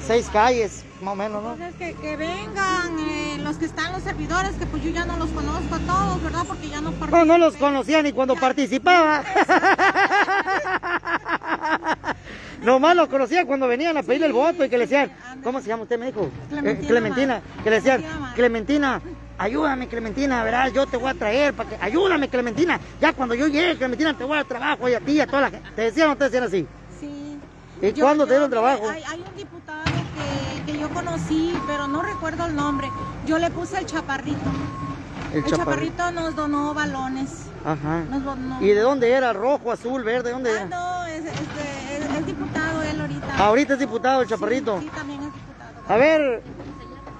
seis 0.06 0.28
calles, 0.32 0.84
más 1.02 1.14
o 1.14 1.16
menos, 1.16 1.44
¿no? 1.44 1.54
Entonces 1.54 1.76
que, 1.78 1.94
que 1.96 2.16
vengan 2.18 2.98
eh, 3.00 3.38
los 3.42 3.58
que 3.58 3.66
están 3.66 3.92
los 3.94 4.04
servidores, 4.04 4.52
que 4.56 4.66
pues 4.66 4.84
yo 4.84 4.90
ya 4.92 5.06
no 5.06 5.18
los 5.18 5.30
conozco 5.32 5.76
a 5.76 5.80
todos, 5.80 6.24
¿verdad? 6.24 6.44
Porque 6.48 6.70
ya 6.70 6.82
no 6.82 6.92
No, 6.92 7.26
no 7.26 7.38
los 7.38 7.54
participé. 7.56 7.60
conocía 7.60 8.02
ni 8.02 8.12
cuando 8.14 8.36
participaba. 8.36 9.24
Nomás 12.64 12.96
los 12.96 13.08
conocía 13.10 13.46
cuando 13.46 13.68
venían 13.68 13.96
a 13.98 14.04
pedirle 14.04 14.28
el 14.28 14.34
voto 14.34 14.66
y 14.66 14.70
que 14.70 14.78
le 14.78 14.86
decían, 14.86 15.12
¿cómo 15.44 15.62
se 15.62 15.68
llama 15.68 15.84
usted, 15.84 16.00
me 16.00 16.08
dijo? 16.08 16.30
Clementina 16.50 16.72
Eh, 16.84 16.88
Clementina. 16.88 17.42
Que 17.64 17.70
le 17.70 17.76
decían, 17.78 18.04
Clementina 18.36 19.02
ayúdame, 19.38 19.88
Clementina, 19.88 20.44
verás, 20.44 20.74
yo 20.74 20.88
te 20.88 20.98
voy 20.98 21.12
a 21.12 21.14
traer, 21.14 21.54
para 21.54 21.70
que, 21.70 21.78
ayúdame, 21.80 22.28
Clementina. 22.28 22.80
Ya 23.00 23.14
cuando 23.14 23.36
yo 23.36 23.48
llegue, 23.48 23.78
Clementina, 23.78 24.18
te 24.18 24.24
voy 24.24 24.34
a 24.34 24.38
dar 24.38 24.46
trabajo 24.46 24.90
y 24.90 24.96
a 24.96 25.00
ti 25.00 25.12
y 25.14 25.20
a 25.22 25.28
toda 25.28 25.44
la 25.44 25.50
gente. 25.52 25.70
¿Te 25.76 25.82
decían 25.84 26.08
o 26.08 26.10
no 26.12 26.18
te 26.18 26.24
decían 26.26 26.44
así? 26.44 26.68
Sí. 27.00 27.38
¿Y 27.82 27.92
cuándo 28.02 28.26
te 28.26 28.32
dieron 28.32 28.50
trabajo? 28.50 28.90
Hay, 28.90 29.04
hay 29.04 29.24
un 29.30 29.38
diputado 29.38 29.84
que, 30.66 30.72
que 30.72 30.80
yo 30.80 30.90
conocí, 30.90 31.54
pero 31.68 31.88
no 31.88 32.02
recuerdo 32.02 32.48
el 32.48 32.56
nombre. 32.56 32.90
Yo 33.28 33.38
le 33.38 33.52
puse 33.52 33.78
el 33.78 33.86
chaparrito. 33.86 34.40
El, 35.32 35.44
El 35.44 35.46
chaparrito 35.46 36.12
nos 36.12 36.36
donó 36.36 36.74
balones. 36.74 37.30
Ajá. 37.64 38.04
Nos 38.10 38.24
donó. 38.24 38.60
¿Y 38.62 38.70
de 38.70 38.80
dónde 38.80 39.12
era? 39.12 39.34
¿Rojo, 39.34 39.72
azul, 39.72 40.04
verde? 40.04 40.32
¿Dónde 40.32 40.50
Ah, 40.50 40.54
era? 40.56 40.66
no, 40.66 41.06
es, 41.06 41.18
este, 41.26 41.32
es- 41.32 41.38
es 41.38 41.77
diputado 42.28 42.84
él 42.84 43.02
ahorita. 43.02 43.38
Ahorita 43.38 43.74
es 43.74 43.80
diputado 43.80 44.22
el 44.22 44.28
chaparrito. 44.28 44.80
Sí, 44.80 44.86
sí, 44.86 44.92
también 44.96 45.20
es 45.24 45.34
diputado. 45.34 45.94
A 45.94 45.98
ver, 45.98 46.44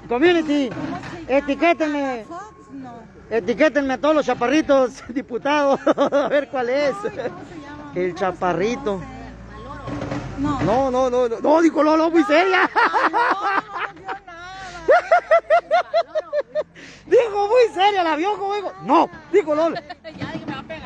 community, 0.08 0.70
etiquétenme, 1.28 2.26
Fox, 2.28 2.44
no. 2.74 2.94
etiquétenme 3.30 3.94
a 3.96 3.98
todos 3.98 4.16
los 4.16 4.26
chaparritos 4.26 5.04
diputados, 5.10 5.80
a 5.98 6.28
ver 6.28 6.50
cuál 6.50 6.70
es. 6.70 6.94
Ay, 6.94 7.02
¿cómo 7.02 7.12
se 7.12 7.60
llama? 7.60 7.92
El 7.96 8.16
chaparrito. 8.16 9.02
No. 10.38 10.60
No, 10.62 10.92
no, 10.92 11.10
no, 11.10 11.28
no, 11.28 11.40
no, 11.40 11.62
dijo 11.62 11.82
Lolo, 11.82 12.12
muy 12.12 12.24
seria. 12.24 12.70
Dijo 17.08 17.48
muy 17.48 17.74
seria, 17.74 18.04
la 18.04 18.16
vio 18.16 18.38
como. 18.38 18.54
No, 18.84 19.10
dijo 19.32 19.56
Lolo. 19.56 19.78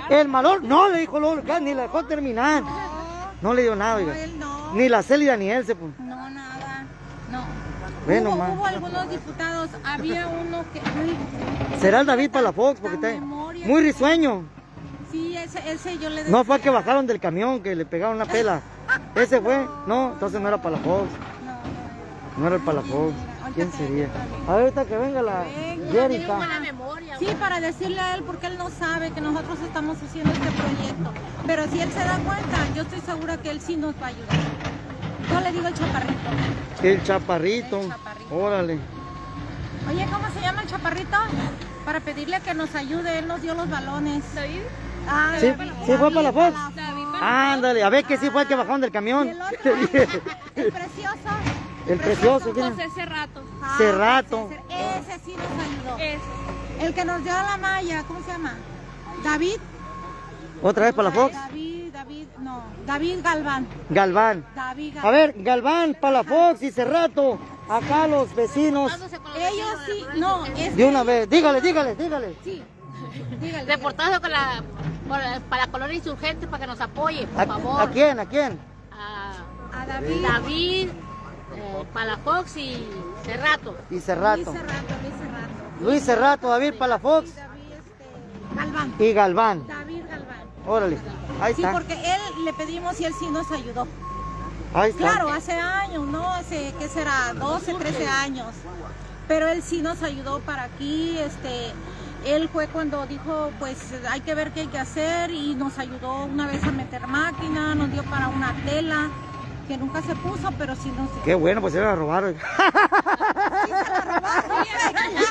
El 0.10 0.28
malor, 0.28 0.64
no, 0.64 0.88
le 0.90 1.00
dijo 1.00 1.20
Lolo, 1.20 1.42
ni 1.60 1.74
la 1.74 1.84
dejó 1.84 2.06
terminar. 2.06 2.64
No 3.42 3.54
le 3.54 3.64
dio 3.64 3.76
nada, 3.76 3.96
oiga. 3.96 4.18
él 4.18 4.38
no. 4.40 4.74
Ni 4.74 4.88
la 4.88 5.02
Célida 5.04 5.36
ni 5.36 5.50
él 5.50 5.66
se 5.66 5.76
pues. 5.76 5.92
No, 6.00 6.30
nada. 6.30 6.86
No. 7.32 7.44
Ve 8.08 8.22
hubo, 8.22 8.66
algunos 8.66 9.10
diputados. 9.10 9.70
Había 9.84 10.28
uno 10.28 10.64
que. 10.74 11.80
Será 11.80 12.02
el 12.02 12.08
David 12.08 12.32
Palafox, 12.32 12.80
porque 12.80 12.96
está 12.96 13.08
memoria 13.10 13.68
muy 13.68 13.82
risueño. 13.82 14.44
Sí, 15.12 15.36
ese, 15.36 15.72
ese 15.72 15.98
yo 15.98 16.10
le 16.10 16.24
No 16.26 16.44
fue 16.44 16.58
que 16.58 16.70
decía. 16.70 16.72
bajaron 16.72 17.06
del 17.06 17.20
camión, 17.20 17.62
que 17.62 17.76
le 17.76 17.86
pegaron 17.86 18.16
una 18.16 18.26
pela. 18.26 18.62
Ese 19.16 19.42
fue, 19.42 19.68
no, 19.88 20.14
entonces 20.14 20.40
no 20.40 20.48
era 20.48 20.62
Palafox. 20.62 21.10
No, 21.46 21.52
no. 21.52 22.42
No 22.42 22.48
era 22.48 22.56
el 22.56 22.62
Palafox. 22.62 23.14
¿Quién 23.56 23.72
sería? 23.74 24.08
A 24.48 24.56
ver, 24.56 24.64
ahorita 24.64 24.86
que 24.86 24.98
venga 24.98 25.22
la 25.22 25.44
Jerica. 25.92 26.40
Sí, 27.22 27.28
para 27.40 27.60
decirle 27.60 28.00
a 28.00 28.16
él, 28.16 28.24
porque 28.24 28.48
él 28.48 28.58
no 28.58 28.72
sabe 28.72 29.12
que 29.12 29.22
nosotros 29.22 29.60
estamos 29.62 29.96
haciendo 30.02 30.32
este 30.34 30.50
proyecto. 30.54 31.12
Pero 31.46 31.68
si 31.68 31.80
él 31.80 31.92
se 31.92 32.00
da 32.00 32.18
cuenta, 32.18 32.58
yo 32.76 32.82
estoy 32.82 33.00
segura 33.02 33.38
que 33.38 33.52
él 33.52 33.62
sí 33.62 33.78
nos 33.78 33.94
va 34.02 34.06
a 34.06 34.10
ayudar. 34.10 34.38
Yo 35.32 35.40
le 35.42 35.52
digo 35.52 35.68
el 35.68 35.74
chaparrito. 35.76 36.20
El 36.82 37.04
chaparrito. 37.04 37.80
El 37.82 37.90
chaparrito. 37.90 38.36
Órale. 38.36 38.80
Oye, 39.88 40.08
¿cómo 40.12 40.26
se 40.34 40.42
llama 40.42 40.62
el 40.64 40.68
chaparrito? 40.68 41.18
Para 41.86 42.00
pedirle 42.00 42.42
que 42.42 42.56
nos 42.56 42.74
ayude, 42.74 43.20
él 43.20 43.28
nos 43.28 43.40
dio 43.44 43.54
los 43.54 43.70
balones. 43.70 44.24
David, 44.34 44.62
Ah, 45.08 45.34
Sí, 45.40 45.48
sí 45.48 45.54
fue 45.86 45.98
David 45.98 46.16
Palafox. 46.16 46.76
David 46.76 47.06
Ándale, 47.22 47.84
a 47.84 47.90
ver 47.90 48.04
que 48.04 48.18
sí 48.18 48.32
fue 48.32 48.42
el 48.42 48.48
que 48.48 48.56
bajaron 48.56 48.82
del 48.82 48.92
camión. 48.92 49.28
el 49.28 49.40
otro, 49.40 49.74
el 50.56 50.72
precioso. 50.72 51.30
El 51.88 52.00
precioso, 52.00 52.52
¿quién 52.52 52.66
es? 52.66 52.74
José 52.74 52.90
Cerrato. 52.96 53.44
Ah, 53.62 53.76
Cerrato. 53.78 54.50
ese, 54.70 55.14
ese 55.14 55.26
sí 55.26 55.36
nos 55.36 55.66
ayudó. 55.66 55.98
Ese. 56.00 56.20
El 56.82 56.94
que 56.94 57.06
nos 57.06 57.24
dio 57.24 57.34
la 57.34 57.58
malla, 57.58 58.04
¿cómo 58.08 58.22
se 58.24 58.32
llama? 58.32 58.54
David. 59.24 59.58
Otra 60.64 60.86
vez 60.86 60.94
Palafox. 60.94 61.34
David, 61.34 61.94
David, 61.94 62.28
no. 62.40 62.64
David 62.86 63.20
Galván. 63.24 63.68
Galván. 63.90 64.46
David 64.56 64.94
Galván. 64.96 65.06
A 65.08 65.18
ver, 65.18 65.34
Galván, 65.38 65.98
Palafox 66.00 66.62
y 66.64 66.72
Cerrato. 66.72 67.40
Acá 67.70 68.08
los 68.08 68.34
vecinos. 68.36 68.92
Ellos 69.38 69.68
sí, 69.86 70.06
no, 70.18 70.46
es 70.46 70.76
De 70.76 70.86
una 70.86 71.04
vez. 71.04 71.30
Dígale, 71.30 71.62
dígale, 71.62 71.96
dígale. 71.96 72.36
Sí. 72.44 72.62
Dígale. 73.40 73.66
Reportaje 73.66 74.20
con 74.20 74.32
la, 74.32 74.64
la- 75.10 75.40
para 75.50 75.66
la 75.66 75.72
colonia 75.72 75.96
insurgente 75.96 76.48
para 76.48 76.62
que 76.62 76.68
nos 76.68 76.82
apoye, 76.82 77.26
por 77.28 77.42
¿A, 77.42 77.46
favor. 77.46 77.82
a 77.82 77.90
quién? 77.90 78.20
¿A 78.20 78.26
quién? 78.26 78.60
A 78.92 79.34
A 79.82 79.86
David. 79.86 80.22
David, 80.28 80.90
eh, 81.56 81.84
Palafox 81.94 82.58
y 82.58 82.88
Cerrato. 83.24 83.76
Y 83.90 84.00
Cerrato. 84.00 84.52
Cerrato, 84.52 84.94
Luis 85.02 85.14
Cerrato. 85.18 85.31
Luis 85.82 86.04
Cerrato, 86.04 86.48
David 86.50 86.74
Palafox 86.78 87.30
Y 87.30 87.34
David 87.34 87.62
este, 87.74 88.56
Galván. 88.56 88.94
y 89.00 89.14
Galván. 89.14 89.68
David 89.68 90.02
Galván. 90.10 90.42
Órale. 90.68 90.98
Ahí 91.42 91.54
Sí, 91.56 91.62
está. 91.64 91.74
porque 91.74 91.94
él 91.94 92.46
le 92.46 92.54
pedimos 92.54 93.00
y 93.00 93.06
él 93.06 93.14
sí 93.20 93.28
nos 93.30 93.50
ayudó. 93.52 93.88
Ahí 94.74 94.92
está. 94.92 95.00
Claro, 95.02 95.30
hace 95.30 95.54
años, 95.54 96.06
¿no? 96.08 96.30
Hace, 96.30 96.74
¿qué 96.80 96.88
será? 96.88 97.34
12, 97.34 97.74
13 97.74 98.08
años. 98.08 98.48
Pero 99.28 99.48
él 99.50 99.62
sí 99.64 99.82
nos 99.82 100.02
ayudó 100.04 100.40
para 100.40 100.64
aquí, 100.64 101.18
este... 101.18 101.72
Él 102.24 102.50
fue 102.50 102.68
cuando 102.68 103.08
dijo, 103.08 103.50
pues 103.58 103.78
hay 104.08 104.22
que 104.22 104.36
ver 104.36 104.52
qué 104.52 104.60
hay 104.62 104.68
que 104.68 104.78
hacer 104.78 105.32
y 105.32 105.56
nos 105.56 105.80
ayudó 105.80 106.26
una 106.26 106.46
vez 106.46 106.64
a 106.64 106.70
meter 106.72 107.08
máquina, 107.08 107.74
nos 107.74 107.92
dio 107.92 108.04
para 108.04 108.28
una 108.28 108.54
tela 108.64 109.10
que 109.72 109.78
nunca 109.78 110.02
se 110.02 110.14
puso, 110.16 110.52
pero 110.58 110.76
sí 110.76 110.90
nos 110.98 111.10
dio. 111.14 111.24
Qué 111.24 111.34
bueno, 111.34 111.62
pues 111.62 111.72
se 111.72 111.80
la 111.80 111.96
robaron. 111.96 112.36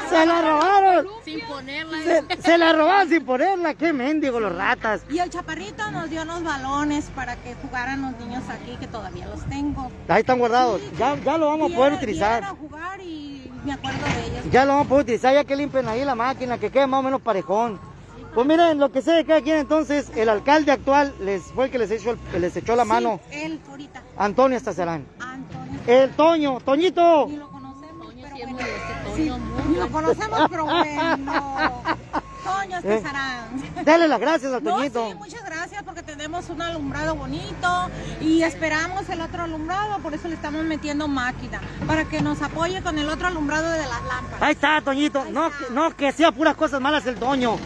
se 0.09 0.25
la 0.27 0.41
robaron. 0.41 1.07
Sin 1.27 1.41
ponerla. 1.47 1.99
Se, 2.03 2.43
se 2.43 2.57
la 2.57 2.73
robaron 2.73 3.09
sin 3.11 3.23
ponerla. 3.27 3.75
Qué 3.75 3.93
mendigo 3.93 4.41
los 4.41 4.55
ratas. 4.57 5.03
Y 5.11 5.19
el 5.19 5.29
chaparrito 5.29 5.91
nos 5.91 6.09
dio 6.09 6.25
los 6.25 6.43
balones 6.43 7.05
para 7.15 7.37
que 7.37 7.55
jugaran 7.55 8.01
los 8.01 8.13
niños 8.19 8.43
aquí, 8.49 8.79
que 8.81 8.87
todavía 8.87 9.27
los 9.27 9.45
tengo. 9.51 9.91
Ahí 10.09 10.21
están 10.21 10.39
guardados. 10.39 10.81
Sí, 10.81 10.91
Ya, 10.99 11.17
ya 11.17 11.37
lo 11.37 11.49
vamos 11.49 11.71
a 11.71 11.77
poder 11.77 11.93
utilizar. 11.93 12.41
viera 12.41 12.53
a 12.55 12.57
jugar 12.57 13.01
y 13.03 13.53
me 13.63 13.75
acuerdo 13.75 13.99
de 14.07 14.27
ellos. 14.27 14.45
Ya 14.51 14.65
lo 14.65 14.73
vamos 14.73 14.87
a 14.87 14.89
poder 14.89 15.03
utilizar, 15.03 15.35
ya 15.35 15.45
que 15.45 15.55
limpien 15.55 15.87
ahí 15.87 16.03
la 16.03 16.15
máquina, 16.15 16.57
que 16.57 16.71
quede 16.71 16.87
más 16.87 17.01
o 17.01 17.03
menos 17.03 17.21
parejón. 17.21 17.79
Pues 18.35 18.47
miren, 18.47 18.79
lo 18.79 18.93
que 18.93 19.03
sé 19.03 19.13
de 19.13 19.25
cada 19.25 19.41
quien 19.43 19.57
entonces, 19.59 20.11
el 20.15 20.29
alcalde 20.29 20.71
actual 20.71 21.13
les 21.21 21.43
fue 21.53 21.65
el 21.67 21.71
que 21.71 21.79
les 21.79 21.91
echó, 21.91 22.17
el- 22.33 22.41
les 22.41 22.57
echó 22.57 22.77
la 22.77 22.85
mano, 22.85 23.21
Sí, 23.31 23.37
él 23.43 23.61
ahorita. 23.69 24.03
Antonio 24.17 24.57
Estazarán. 24.57 25.05
Antonio. 25.19 25.81
El 25.87 26.11
Toño, 26.13 26.61
Toñito. 26.61 27.27
Ni 27.29 27.37
lo 27.37 27.49
conocemos, 27.49 28.07
Toño 28.07 28.23
pero 28.23 28.37
sí 28.37 28.43
bueno. 28.53 28.59
este 28.61 29.17
Sí, 29.17 29.29
Toño, 29.29 29.39
muy 29.39 29.63
ni 29.65 29.75
lo 29.81 29.89
bueno. 29.89 29.93
conocemos, 30.09 30.41
pero 30.49 30.65
bueno. 30.67 31.83
Toño 32.45 32.77
Eh. 32.85 32.95
Estazarán. 32.97 33.85
Dale 33.85 34.07
las 34.09 34.21
gracias 34.21 34.53
al 34.53 34.63
No, 34.63 34.77
Toñito. 34.77 35.09
sí, 35.09 35.15
muchas 35.17 35.45
gracias 35.45 35.83
porque 35.83 36.03
tenemos 36.05 36.49
un 36.51 36.63
alumbrado 36.63 37.17
bonito 37.17 37.91
y 38.21 38.43
esperamos 38.43 39.09
el 39.09 39.21
otro 39.23 39.43
alumbrado, 39.43 39.99
por 39.99 40.15
eso 40.15 40.29
le 40.29 40.35
estamos 40.35 40.63
metiendo 40.65 41.09
máquina, 41.09 41.61
para 41.87 42.05
que 42.05 42.21
nos 42.23 42.41
apoye 42.43 42.81
con 42.83 42.97
el 42.99 43.09
otro 43.09 43.27
alumbrado 43.27 43.69
de 43.71 43.79
las 43.87 44.03
lámparas. 44.05 44.41
Ahí 44.43 44.53
está, 44.53 44.81
Toñito. 44.83 45.21
Ahí 45.23 45.33
No, 45.33 45.49
está. 45.49 45.65
no 45.73 45.97
que 45.97 46.13
sea 46.13 46.31
puras 46.31 46.55
cosas 46.55 46.81
malas 46.81 47.05
el 47.07 47.17
Toño. 47.17 47.57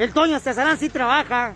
El 0.00 0.14
Toño 0.14 0.34
Estazarán 0.34 0.78
sí 0.78 0.88
trabaja. 0.88 1.52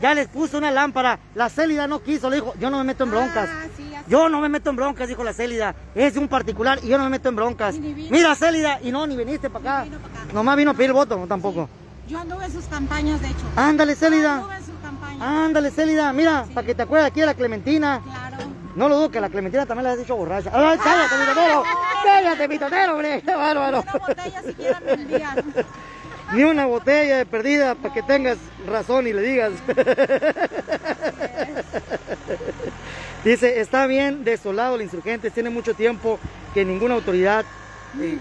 Ya 0.00 0.14
les 0.14 0.26
puso 0.26 0.56
una 0.56 0.70
lámpara. 0.70 1.18
La 1.34 1.50
Célida 1.50 1.86
no 1.86 2.02
quiso, 2.02 2.30
le 2.30 2.36
dijo, 2.36 2.54
yo 2.58 2.70
no 2.70 2.78
me 2.78 2.84
meto 2.84 3.04
en 3.04 3.10
broncas. 3.10 3.50
Ah, 3.52 3.66
sí, 3.76 3.94
así. 3.94 4.04
Yo 4.08 4.30
no 4.30 4.40
me 4.40 4.48
meto 4.48 4.70
en 4.70 4.76
broncas, 4.76 5.08
dijo 5.08 5.22
la 5.22 5.34
Célida. 5.34 5.74
Es 5.94 6.14
de 6.14 6.20
un 6.20 6.26
particular 6.26 6.78
y 6.82 6.88
yo 6.88 6.96
no 6.96 7.04
me 7.04 7.10
meto 7.10 7.28
en 7.28 7.36
broncas. 7.36 7.74
Mira, 7.78 8.34
Célida, 8.34 8.80
y 8.82 8.90
no, 8.90 9.06
ni 9.06 9.14
viniste 9.14 9.50
para 9.50 9.82
acá. 9.82 9.84
Vino 9.84 9.98
pa' 9.98 10.08
acá. 10.08 10.32
Nomás 10.32 10.56
vino 10.56 10.70
a 10.70 10.74
pedir 10.74 10.94
voto, 10.94 11.18
no 11.18 11.26
tampoco. 11.26 11.68
Yo 12.08 12.18
anduve 12.18 12.46
en 12.46 12.52
sus 12.52 12.64
campañas, 12.64 13.20
de 13.20 13.28
hecho. 13.28 13.44
Ándale, 13.56 13.94
Célida. 13.94 14.36
Anduve 14.36 14.56
en 14.56 14.64
sus 14.64 14.74
campañas. 14.82 15.20
Ándale, 15.20 15.70
Célida. 15.70 16.12
Mira, 16.14 16.46
para 16.54 16.66
que 16.66 16.74
te 16.74 16.82
acuerdes 16.84 17.08
aquí 17.08 17.20
de 17.20 17.26
la 17.26 17.34
Clementina. 17.34 18.00
Claro. 18.02 18.36
No 18.74 18.88
lo 18.88 18.96
dudo 18.96 19.10
que 19.10 19.20
la 19.20 19.28
Clementina 19.28 19.66
también 19.66 19.84
la 19.84 19.92
has 19.92 19.98
hecho 19.98 20.16
borracha. 20.16 20.50
¡Ay, 20.54 20.78
cállate, 20.82 21.18
mi 21.18 21.26
totero! 21.26 21.62
¡Cállate, 22.04 22.48
mi 22.48 22.58
totero, 22.58 22.92
hombre! 22.92 23.22
¡Qué 23.22 23.34
bárbaro! 23.34 23.82
Una 23.82 23.92
botella 23.92 24.42
siquiera 24.42 24.80
me 24.80 24.92
envían. 24.92 25.54
Ni 26.34 26.44
una 26.44 26.66
botella 26.66 27.18
de 27.18 27.26
perdida 27.26 27.74
para 27.74 27.92
que 27.94 28.02
tengas 28.02 28.38
razón 28.66 29.06
y 29.06 29.12
le 29.12 29.22
digas. 29.22 29.52
Dice, 33.24 33.60
está 33.60 33.86
bien 33.86 34.24
desolado 34.24 34.74
el 34.76 34.82
insurgente, 34.82 35.30
tiene 35.30 35.50
mucho 35.50 35.74
tiempo 35.74 36.18
que 36.54 36.64
ninguna 36.64 36.94
autoridad, 36.94 37.44
eh, 38.00 38.18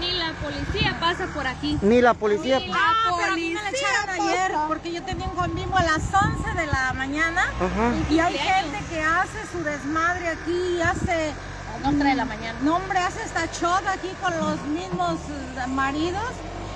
Ni 0.00 0.12
la 0.14 0.32
policía 0.42 0.96
pasa 0.98 1.26
por 1.28 1.46
aquí. 1.46 1.78
ni 1.82 2.00
la 2.02 2.14
policía... 2.14 2.58
Ni 2.58 2.66
la 2.68 2.74
Ah, 2.76 3.12
pero 3.16 3.32
a 3.32 3.36
mí 3.36 3.50
me 3.50 3.54
la 3.54 3.60
policía 3.68 3.88
echaron 3.88 4.28
ayer 4.28 4.52
porque 4.66 4.92
yo 4.92 5.02
tenía 5.04 5.26
un 5.28 5.36
convivo 5.36 5.76
a 5.76 5.84
las 5.84 6.02
11 6.12 6.50
de 6.60 6.66
la 6.66 6.92
mañana 6.94 7.42
Ajá. 7.60 7.92
y 8.10 8.18
hay 8.18 8.36
gente 8.36 8.78
que 8.90 9.00
hace 9.00 9.38
su 9.52 9.62
desmadre 9.62 10.28
aquí, 10.28 10.80
hace... 10.82 11.30
A 11.30 11.80
las 11.80 11.92
2 11.92 12.04
de 12.04 12.14
la 12.14 12.24
mañana. 12.24 12.58
No, 12.62 12.76
hombre, 12.76 12.98
hace 12.98 13.22
esta 13.22 13.48
chota 13.52 13.92
aquí 13.92 14.08
con 14.22 14.36
los 14.36 14.60
mismos 14.66 15.14
eh, 15.14 15.66
maridos 15.68 16.22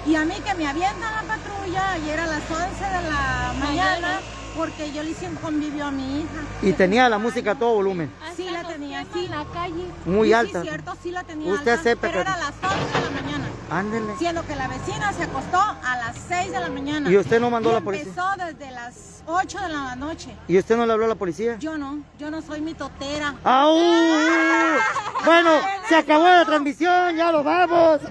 y 0.09 0.16
a 0.16 0.25
mí 0.25 0.35
que 0.44 0.55
me 0.55 0.66
avientan 0.66 1.12
la 1.14 1.23
patrulla 1.35 1.92
ayer 1.92 2.18
a 2.21 2.27
las 2.27 2.42
11 2.51 2.85
de 2.85 3.11
la 3.11 3.53
mañana 3.59 4.21
porque 4.57 4.90
yo 4.92 5.03
le 5.05 5.11
hice 5.11 5.29
un 5.29 5.37
convivio 5.37 5.85
a 5.87 5.90
mi 5.92 6.21
hija. 6.21 6.29
Y 6.62 6.73
tenía 6.73 7.09
la 7.09 7.18
música 7.18 7.53
a 7.53 7.55
todo 7.55 7.75
volumen. 7.75 8.11
Sí 8.37 8.49
la 8.51 8.64
tenía, 8.64 9.05
sí. 9.12 9.27
en 9.27 9.31
la 9.31 9.44
calle. 9.53 9.85
Muy 10.05 10.29
Sí, 10.29 10.35
alta. 10.35 10.62
Sí, 10.62 10.68
cierto, 10.68 10.94
sí 11.01 11.11
la 11.12 11.23
tenía 11.23 11.53
Usted 11.53 11.71
alta, 11.71 11.81
acepta 11.81 12.01
pero 12.09 12.12
que- 12.14 12.21
era 12.23 12.35
a 12.35 12.38
las 12.38 12.55
11 12.55 12.99
de 12.99 13.05
la 13.14 13.23
mañana. 13.23 13.44
Ándele. 13.71 14.16
Siendo 14.18 14.44
que 14.47 14.57
la 14.57 14.66
vecina 14.66 15.12
se 15.12 15.23
acostó 15.25 15.61
a 15.61 15.97
las 15.99 16.16
6 16.29 16.51
de 16.51 16.59
la 16.59 16.68
mañana. 16.71 17.09
¿Y 17.09 17.16
usted 17.16 17.40
no 17.40 17.51
mandó 17.51 17.68
Y 17.68 17.73
a 17.73 17.75
la 17.77 17.81
policía? 17.83 18.09
Empezó 18.09 18.29
desde 18.47 18.71
las 18.73 19.23
8 19.27 19.61
de 19.61 19.68
la 19.68 19.94
noche. 19.94 20.35
¿Y 20.49 20.59
usted 20.59 20.77
no 20.77 20.87
le 20.87 20.92
habló 20.92 21.05
a 21.05 21.09
la 21.09 21.14
policía? 21.14 21.57
Yo 21.61 21.79
no, 21.79 21.99
yo 22.18 22.29
no 22.31 22.42
soy 22.42 22.61
mitotera. 22.61 23.35
¡Au! 23.44 23.77
Bueno, 25.25 25.51
se 25.88 25.97
acabó 25.97 26.25
la 26.29 26.44
transmisión, 26.44 27.14
ya 27.16 27.31
nos 27.33 27.44
vamos. 27.44 28.01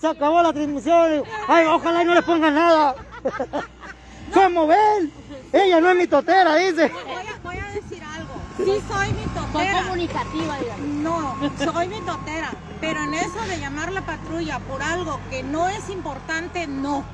Se 0.00 0.06
acabó 0.06 0.42
la 0.42 0.52
transmisión. 0.52 1.22
Ay, 1.48 1.66
ojalá 1.66 2.02
y 2.02 2.06
no 2.06 2.14
le 2.14 2.22
pongan 2.22 2.54
nada. 2.54 2.94
¿Cómo 4.34 4.66
ven? 4.66 5.12
Ella 5.52 5.80
no 5.80 5.90
es 5.90 5.96
mi 5.96 6.06
totera, 6.06 6.54
dice. 6.56 6.88
Voy 6.88 7.12
a, 7.26 7.38
voy 7.42 7.56
a 7.58 7.66
decir 7.72 8.02
algo. 8.02 8.34
Sí 8.56 8.64
soy 8.64 9.06
Son 9.08 9.16
mitotera. 9.16 9.82
comunicativa, 9.82 10.58
digamos. 10.58 10.86
No, 11.02 11.72
soy 11.72 11.88
mitotera. 11.88 12.50
Pero 12.80 13.02
en 13.02 13.14
eso 13.14 13.40
de 13.48 13.58
llamar 13.58 13.92
la 13.92 14.00
patrulla 14.02 14.58
por 14.60 14.82
algo 14.82 15.20
que 15.28 15.42
no 15.42 15.68
es 15.68 15.90
importante, 15.90 16.66
no. 16.66 17.04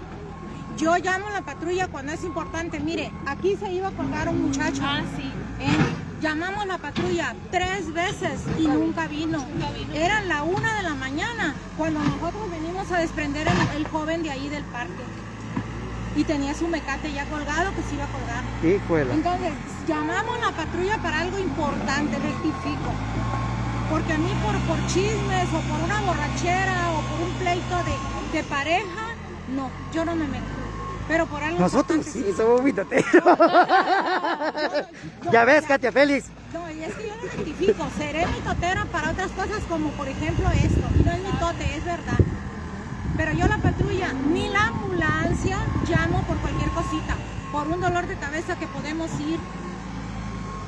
Yo 0.76 0.96
llamo 0.98 1.28
a 1.28 1.30
la 1.30 1.42
patrulla 1.42 1.88
cuando 1.88 2.12
es 2.12 2.22
importante. 2.22 2.78
Mire, 2.78 3.10
aquí 3.24 3.56
se 3.56 3.72
iba 3.72 3.88
a 3.88 3.92
colgar 3.92 4.28
un 4.28 4.42
muchacho. 4.42 4.82
Ah, 4.84 5.00
sí. 5.16 5.32
¿eh? 5.60 5.95
Llamamos 6.20 6.62
a 6.64 6.66
la 6.66 6.78
patrulla 6.78 7.34
tres 7.50 7.92
veces 7.92 8.40
y 8.58 8.66
nunca 8.66 9.06
vino. 9.06 9.44
Era 9.94 10.22
la 10.22 10.42
una 10.44 10.74
de 10.76 10.82
la 10.82 10.94
mañana 10.94 11.54
cuando 11.76 12.00
nosotros 12.00 12.50
venimos 12.50 12.90
a 12.90 12.98
desprender 12.98 13.46
el, 13.46 13.76
el 13.76 13.88
joven 13.88 14.22
de 14.22 14.30
ahí 14.30 14.48
del 14.48 14.64
parque. 14.64 15.04
Y 16.16 16.24
tenía 16.24 16.54
su 16.54 16.66
mecate 16.68 17.12
ya 17.12 17.26
colgado 17.26 17.74
que 17.74 17.82
se 17.82 17.94
iba 17.94 18.04
a 18.04 18.08
colgar. 18.08 18.42
Híjole. 18.64 19.12
Entonces, 19.12 19.52
llamamos 19.86 20.38
a 20.38 20.50
la 20.50 20.52
patrulla 20.52 20.96
para 21.02 21.20
algo 21.20 21.38
importante, 21.38 22.16
rectifico. 22.18 22.90
Porque 23.90 24.12
a 24.14 24.18
mí 24.18 24.32
por, 24.42 24.56
por 24.60 24.86
chismes 24.86 25.48
o 25.52 25.60
por 25.60 25.80
una 25.84 26.00
borrachera 26.00 26.92
o 26.92 27.02
por 27.02 27.28
un 27.28 27.34
pleito 27.34 27.76
de, 27.84 28.38
De 28.38 28.42
pareja, 28.44 29.14
no, 29.54 29.70
yo 29.92 30.04
no 30.06 30.16
me 30.16 30.26
meto. 30.26 30.55
Pero 31.08 31.26
por 31.26 31.42
algo 31.42 31.58
Nosotros 31.60 32.04
sí 32.04 32.24
somos 32.36 32.62
mitoteros. 32.62 33.04
ya 35.32 35.44
ves, 35.44 35.64
Katia 35.66 35.92
Félix. 35.92 36.26
No, 36.52 36.70
y 36.70 36.82
es 36.82 36.94
que 36.94 37.08
yo 37.08 37.14
lo 37.16 37.26
identifico. 37.26 37.86
Seré 37.96 38.26
mitotera 38.26 38.84
para 38.86 39.10
otras 39.10 39.30
cosas 39.32 39.62
como 39.68 39.90
por 39.90 40.08
ejemplo 40.08 40.48
esto. 40.50 40.80
No 41.04 41.12
es 41.12 41.22
mitote, 41.22 41.76
es 41.76 41.84
verdad. 41.84 42.18
Pero 43.16 43.32
yo 43.32 43.46
la 43.46 43.58
patrulla, 43.58 44.12
ni 44.12 44.48
la 44.48 44.66
ambulancia 44.66 45.58
llamo 45.88 46.22
por 46.22 46.36
cualquier 46.38 46.70
cosita. 46.70 47.16
Por 47.52 47.68
un 47.68 47.80
dolor 47.80 48.06
de 48.06 48.16
cabeza 48.16 48.58
que 48.58 48.66
podemos 48.66 49.10
ir. 49.20 49.38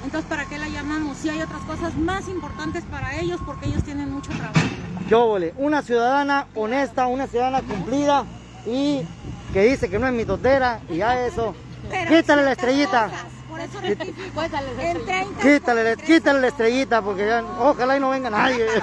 Entonces, 0.04 0.28
¿para 0.28 0.46
qué 0.46 0.56
la 0.58 0.68
llamamos? 0.68 1.18
Si 1.18 1.28
hay 1.28 1.42
otras 1.42 1.62
cosas 1.62 1.96
más 1.96 2.28
importantes 2.28 2.84
para 2.84 3.16
ellos 3.16 3.40
porque 3.44 3.66
ellos 3.66 3.82
tienen 3.82 4.10
mucho 4.10 4.30
trabajo. 4.30 4.60
Yo 5.08 5.26
vole, 5.26 5.52
una 5.58 5.82
ciudadana 5.82 6.46
honesta, 6.54 7.06
una 7.08 7.26
ciudadana 7.26 7.60
cumplida 7.62 8.24
y 8.66 9.02
que 9.52 9.62
dice 9.62 9.88
que 9.88 9.98
no 9.98 10.06
es 10.06 10.12
mitotera 10.12 10.80
y 10.88 10.96
ya 10.98 11.24
eso. 11.26 11.54
Pero 11.90 12.10
Quítale 12.16 12.42
la 12.42 12.52
estrellita. 12.52 13.04
cosas, 13.04 13.24
Por 13.48 13.60
eso 13.60 13.80
rectifico. 13.80 14.34
Cuéntale, 14.34 14.90
En 14.90 15.04
30 15.06 15.40
Quítale, 15.42 15.84
la- 15.84 15.96
quítale 15.96 16.40
la 16.40 16.48
estrellita 16.48 17.00
porque 17.02 17.26
ya, 17.26 17.42
ojalá 17.60 17.96
y 17.96 18.00
no 18.00 18.10
venga 18.10 18.28
nadie. 18.30 18.66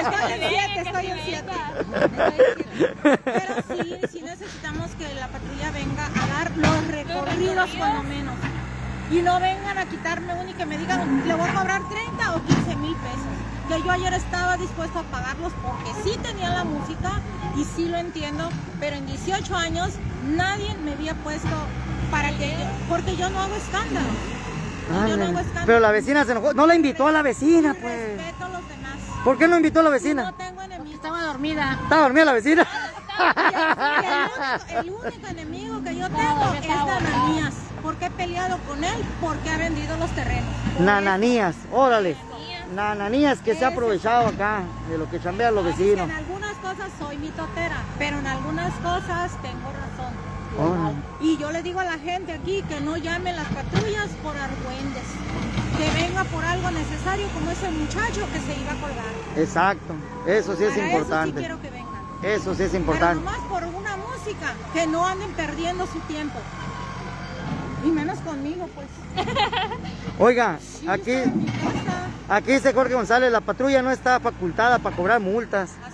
Estoy 0.00 0.32
en 0.32 0.40
siete, 0.48 0.80
estoy 0.84 1.06
en 1.06 1.18
siete. 1.24 1.52
Estoy 1.80 2.38
en 2.38 2.66
siete. 2.76 3.18
Pero 3.24 3.54
sí, 3.82 4.00
sí 4.12 4.22
necesitamos 4.22 4.90
que 4.98 5.14
la 5.14 5.28
patrulla 5.28 5.70
venga 5.70 6.06
a 6.06 6.26
dar 6.38 6.50
los 6.56 6.86
recorridos 6.88 7.70
cuando 7.78 8.02
menos. 8.02 8.34
Y 9.10 9.22
no 9.22 9.38
vengan 9.40 9.78
a 9.78 9.84
quitarme 9.86 10.34
uno 10.34 10.50
y 10.50 10.54
que 10.54 10.66
me 10.66 10.78
digan, 10.78 11.22
le 11.26 11.34
voy 11.34 11.48
a 11.48 11.54
cobrar 11.54 11.82
30 11.88 12.34
o 12.36 12.42
15 12.42 12.76
mil 12.76 12.96
pesos. 12.96 13.68
Que 13.68 13.82
yo 13.82 13.90
ayer 13.90 14.12
estaba 14.14 14.56
dispuesto 14.56 14.98
a 14.98 15.02
pagarlos 15.04 15.52
porque 15.62 15.90
sí 16.02 16.18
tenía 16.22 16.50
la 16.50 16.64
música 16.64 17.20
y 17.56 17.64
sí 17.64 17.88
lo 17.88 17.96
entiendo, 17.98 18.48
pero 18.80 18.96
en 18.96 19.06
18 19.06 19.56
años 19.56 19.90
nadie 20.36 20.74
me 20.84 20.92
había 20.92 21.14
puesto 21.14 21.48
para 22.10 22.30
que 22.36 22.50
yo, 22.50 22.56
porque 22.88 23.16
yo 23.16 23.28
no 23.30 23.40
hago 23.40 23.54
escándalo. 23.56 24.06
Yo 25.08 25.16
no 25.16 25.24
hago 25.24 25.38
escándalo. 25.38 25.66
Pero 25.66 25.80
la 25.80 25.90
vecina 25.92 26.24
se 26.24 26.32
enojó. 26.32 26.52
No 26.54 26.66
la 26.66 26.74
invitó 26.74 27.06
a 27.06 27.12
la 27.12 27.22
vecina, 27.22 27.74
pues. 27.80 28.16
Respeto 28.16 28.44
a 28.44 28.48
los 28.50 28.68
demás. 28.68 28.92
¿Por 29.24 29.38
qué 29.38 29.48
no 29.48 29.56
invitó 29.56 29.80
a 29.80 29.82
la 29.84 29.88
No 29.88 29.94
vecina? 29.94 30.32
tengo 30.36 30.62
enemigos. 30.62 30.94
Estaba 30.94 31.22
dormida. 31.22 31.78
¿Estaba 31.82 32.02
dormida 32.02 32.24
la 32.26 32.32
vecina? 32.32 32.66
El 34.68 34.90
único, 34.90 35.04
el 35.04 35.08
único 35.10 35.26
enemigo 35.28 35.82
que 35.84 35.96
yo 35.96 36.06
tengo 36.08 36.54
es 36.54 36.68
Dananías. 36.68 37.54
Porque 37.82 38.06
he 38.06 38.10
peleado 38.10 38.58
con 38.66 38.82
él 38.82 38.94
porque 39.20 39.50
ha 39.50 39.56
vendido 39.58 39.96
los 39.98 40.10
terrenos. 40.12 40.48
Nananías, 40.80 41.54
órale. 41.72 42.16
Nananías 42.74 43.38
que 43.40 43.54
se 43.54 43.64
ha 43.64 43.68
aprovechado 43.68 44.26
acá 44.28 44.62
de 44.90 44.98
lo 44.98 45.08
que 45.10 45.20
chambean 45.20 45.54
los 45.54 45.64
vecinos. 45.64 46.08
Cosas 46.64 46.90
soy 46.98 47.18
mitotera, 47.18 47.82
pero 47.98 48.18
en 48.18 48.26
algunas 48.26 48.72
cosas 48.76 49.32
tengo 49.42 49.68
razón. 49.70 50.14
Órale. 50.58 50.96
Y 51.20 51.36
yo 51.36 51.52
le 51.52 51.62
digo 51.62 51.80
a 51.80 51.84
la 51.84 51.98
gente 51.98 52.32
aquí 52.32 52.62
que 52.66 52.80
no 52.80 52.96
llamen 52.96 53.36
las 53.36 53.46
patrullas 53.48 54.08
por 54.22 54.34
argüendes. 54.36 55.02
Que 55.76 56.02
venga 56.02 56.24
por 56.24 56.42
algo 56.42 56.70
necesario 56.70 57.28
como 57.34 57.50
ese 57.50 57.70
muchacho 57.70 58.26
que 58.32 58.40
se 58.40 58.58
iba 58.58 58.72
a 58.72 58.76
colgar. 58.76 59.12
Exacto, 59.36 59.94
eso 60.26 60.56
sí 60.56 60.64
es 60.64 60.70
Para 60.70 60.86
Eso 60.86 60.90
sí 60.90 60.96
importante. 60.96 61.38
quiero 61.40 61.60
que 61.60 61.70
vengan. 61.70 62.02
Eso 62.22 62.54
sí 62.54 62.62
es 62.62 62.70
Pero 62.70 62.80
importante. 62.80 63.16
nomás 63.16 63.40
por 63.50 63.64
una 63.64 63.96
música, 63.98 64.54
que 64.72 64.86
no 64.86 65.06
anden 65.06 65.32
perdiendo 65.32 65.86
su 65.86 65.98
tiempo. 66.00 66.38
Y 67.84 67.88
menos 67.88 68.18
conmigo, 68.20 68.66
pues. 68.74 68.86
Oiga, 70.18 70.58
Sí, 70.60 70.88
aquí, 70.88 71.12
aquí 72.28 72.52
dice 72.52 72.72
Jorge 72.72 72.94
González, 72.94 73.30
la 73.30 73.42
patrulla 73.42 73.82
no 73.82 73.90
está 73.90 74.18
facultada 74.20 74.78
para 74.78 74.96
cobrar 74.96 75.20
multas. 75.20 75.72
así 75.84 75.93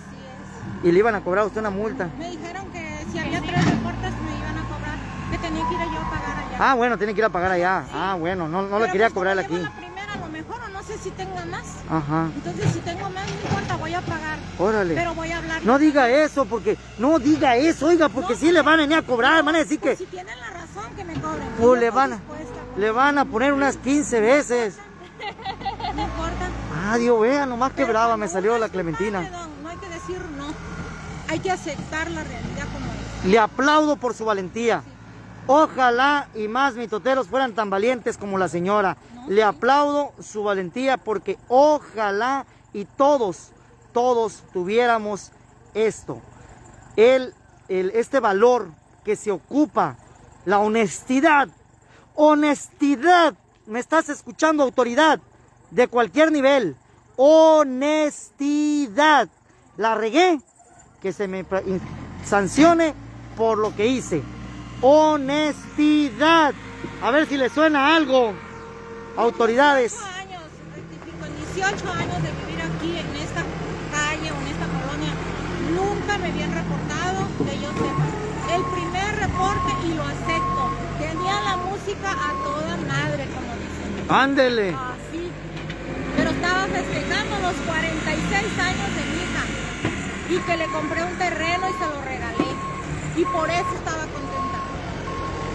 Y 0.83 0.91
le 0.91 0.99
iban 0.99 1.15
a 1.15 1.21
cobrar 1.21 1.43
a 1.43 1.47
usted 1.47 1.59
una 1.61 1.69
multa. 1.69 2.09
Me 2.17 2.29
dijeron 2.31 2.65
que 2.71 3.05
si 3.11 3.19
había 3.19 3.39
tres 3.41 3.65
reportes 3.65 4.11
me 4.25 4.37
iban 4.39 4.57
a 4.57 4.63
cobrar, 4.67 4.97
que 5.31 5.37
tenía 5.37 5.67
que 5.67 5.73
ir 5.75 5.79
yo 5.79 5.99
a 5.99 6.09
pagar 6.09 6.37
allá. 6.37 6.57
Ah, 6.59 6.73
bueno, 6.75 6.97
tiene 6.97 7.13
que 7.13 7.19
ir 7.19 7.25
a 7.25 7.29
pagar 7.29 7.51
allá. 7.51 7.85
Ah, 7.93 8.15
bueno, 8.19 8.47
no, 8.47 8.63
no 8.63 8.79
le 8.79 8.87
quería 8.87 9.07
pues 9.07 9.13
cobrar 9.13 9.37
aquí. 9.39 9.57
la 9.57 9.71
primera, 9.71 10.13
a 10.13 10.17
lo 10.17 10.27
mejor, 10.27 10.59
o 10.63 10.67
no 10.69 10.81
sé 10.83 10.97
si 10.97 11.11
tenga 11.11 11.45
más. 11.45 11.65
Ajá, 11.89 12.29
Entonces, 12.35 12.71
si 12.71 12.79
tengo 12.79 13.09
más, 13.09 13.25
no 13.27 13.41
importa, 13.49 13.75
voy 13.77 13.93
a 13.93 14.01
pagar. 14.01 14.37
órale. 14.57 14.95
Pero 14.95 15.13
voy 15.15 15.31
a 15.31 15.37
hablar. 15.37 15.61
No 15.63 15.77
diga 15.77 16.09
eso, 16.09 16.45
porque 16.45 16.77
no 16.97 17.19
diga 17.19 17.55
eso, 17.57 17.87
oiga, 17.87 18.09
porque 18.09 18.33
No, 18.33 18.39
si 18.39 18.51
le 18.51 18.61
van 18.61 18.75
a 18.79 18.83
venir 18.83 18.97
a 18.97 19.01
cobrar, 19.03 19.43
van 19.43 19.55
a 19.55 19.59
decir 19.59 19.79
Pues 19.79 19.97
que 19.99 20.05
si 20.05 20.09
tienen 20.09 20.39
la 20.39 20.49
razón, 20.49 20.95
que 20.95 21.03
me 21.03 21.13
cobren. 21.13 21.47
Pues 21.59 21.79
le 21.79 21.89
van 21.91 22.13
a- 22.13 22.15
dispuesta. 22.15 22.55
le 22.77 22.91
van 22.91 23.17
a 23.17 23.25
poner 23.25 23.53
unas 23.53 23.77
15 23.77 24.19
veces. 24.19 24.77
No 25.95 26.01
importa. 26.03 26.47
Ah, 26.89 26.97
Dios, 26.97 27.19
vea, 27.21 27.45
nomás 27.45 27.73
que 27.73 27.83
brava 27.83 28.15
me 28.15 28.27
salió 28.29 28.57
la 28.57 28.69
Clementina. 28.69 29.29
Decir 30.07 30.21
no. 30.37 30.47
Hay 31.29 31.39
que 31.39 31.51
aceptar 31.51 32.09
la 32.11 32.23
realidad 32.23 32.65
como 32.73 32.85
es. 32.87 33.25
Le 33.29 33.39
aplaudo 33.39 33.95
por 33.95 34.13
su 34.13 34.25
valentía. 34.25 34.83
Ojalá 35.47 36.27
y 36.35 36.47
más 36.47 36.75
mitoteros 36.75 37.27
fueran 37.27 37.53
tan 37.53 37.69
valientes 37.69 38.17
como 38.17 38.37
la 38.37 38.47
señora. 38.47 38.97
Le 39.27 39.43
aplaudo 39.43 40.13
su 40.21 40.43
valentía 40.43 40.97
porque 40.97 41.37
ojalá 41.47 42.45
y 42.73 42.85
todos, 42.85 43.51
todos 43.93 44.43
tuviéramos 44.53 45.31
esto. 45.73 46.21
El, 46.95 47.33
el- 47.69 47.91
este 47.91 48.19
valor 48.19 48.69
que 49.03 49.15
se 49.15 49.31
ocupa, 49.31 49.97
la 50.45 50.59
honestidad. 50.59 51.47
Honestidad. 52.15 53.33
¿Me 53.65 53.79
estás 53.79 54.09
escuchando, 54.09 54.63
autoridad? 54.63 55.19
De 55.69 55.87
cualquier 55.87 56.31
nivel. 56.31 56.75
Honestidad. 57.91 59.29
La 59.81 59.95
regué. 59.95 60.39
Que 61.01 61.11
se 61.11 61.27
me 61.27 61.43
sancione 62.23 62.93
por 63.35 63.57
lo 63.57 63.75
que 63.75 63.87
hice. 63.87 64.21
Honestidad. 64.81 66.53
A 67.01 67.09
ver 67.09 67.25
si 67.27 67.35
le 67.35 67.49
suena 67.49 67.95
algo. 67.95 68.35
Autoridades. 69.17 69.93
18 69.93 70.05
años, 70.21 70.43
rectifico, 70.75 71.25
en 71.25 71.35
18 71.55 71.91
años 71.93 72.17
de 72.21 72.29
vivir 72.45 72.61
aquí 72.61 72.91
en 72.99 73.09
esta 73.25 73.41
calle 73.91 74.31
o 74.31 74.37
en 74.37 74.47
esta 74.53 74.67
colonia, 74.69 75.13
nunca 75.73 76.17
me 76.19 76.27
habían 76.29 76.53
reportado 76.53 77.25
que 77.39 77.57
yo 77.57 77.69
sepa. 77.73 78.05
El 78.53 78.63
primer 78.77 79.09
reporte 79.17 79.71
y 79.83 79.93
lo 79.95 80.03
acepto. 80.03 80.63
Tenía 80.99 81.41
la 81.41 81.57
música 81.57 82.11
a 82.11 82.31
toda 82.45 82.77
madre, 82.85 83.25
como 83.33 83.51
dicen. 83.57 84.05
Ándele. 84.13 84.69
Así. 84.77 85.31
Pero 86.17 86.29
estaba 86.29 86.67
festejando 86.67 87.39
los 87.39 87.55
46 87.65 88.59
años 88.59 88.89
de 88.95 89.03
mi. 89.09 89.20
Y 90.31 90.37
que 90.39 90.55
le 90.55 90.65
compré 90.67 91.03
un 91.03 91.17
terreno 91.17 91.67
y 91.69 91.73
se 91.73 91.85
lo 91.85 92.01
regalé. 92.03 92.45
Y 93.17 93.25
por 93.25 93.49
eso 93.49 93.75
estaba 93.75 94.03
contenta. 94.03 94.59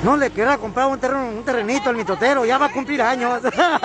No 0.05 0.19
le 0.19 0.31
quiera 0.31 0.59
comprar 0.59 0.89
un 0.89 1.01
terreno, 1.01 1.29
un 1.31 1.43
terrenito 1.45 1.89
al 1.89 1.97
mitotero. 1.97 2.45
Ya 2.45 2.59
va 2.59 2.67
a 2.67 2.73
cumplir 2.73 3.01
años. 3.01 3.43
Dígale. 3.43 3.81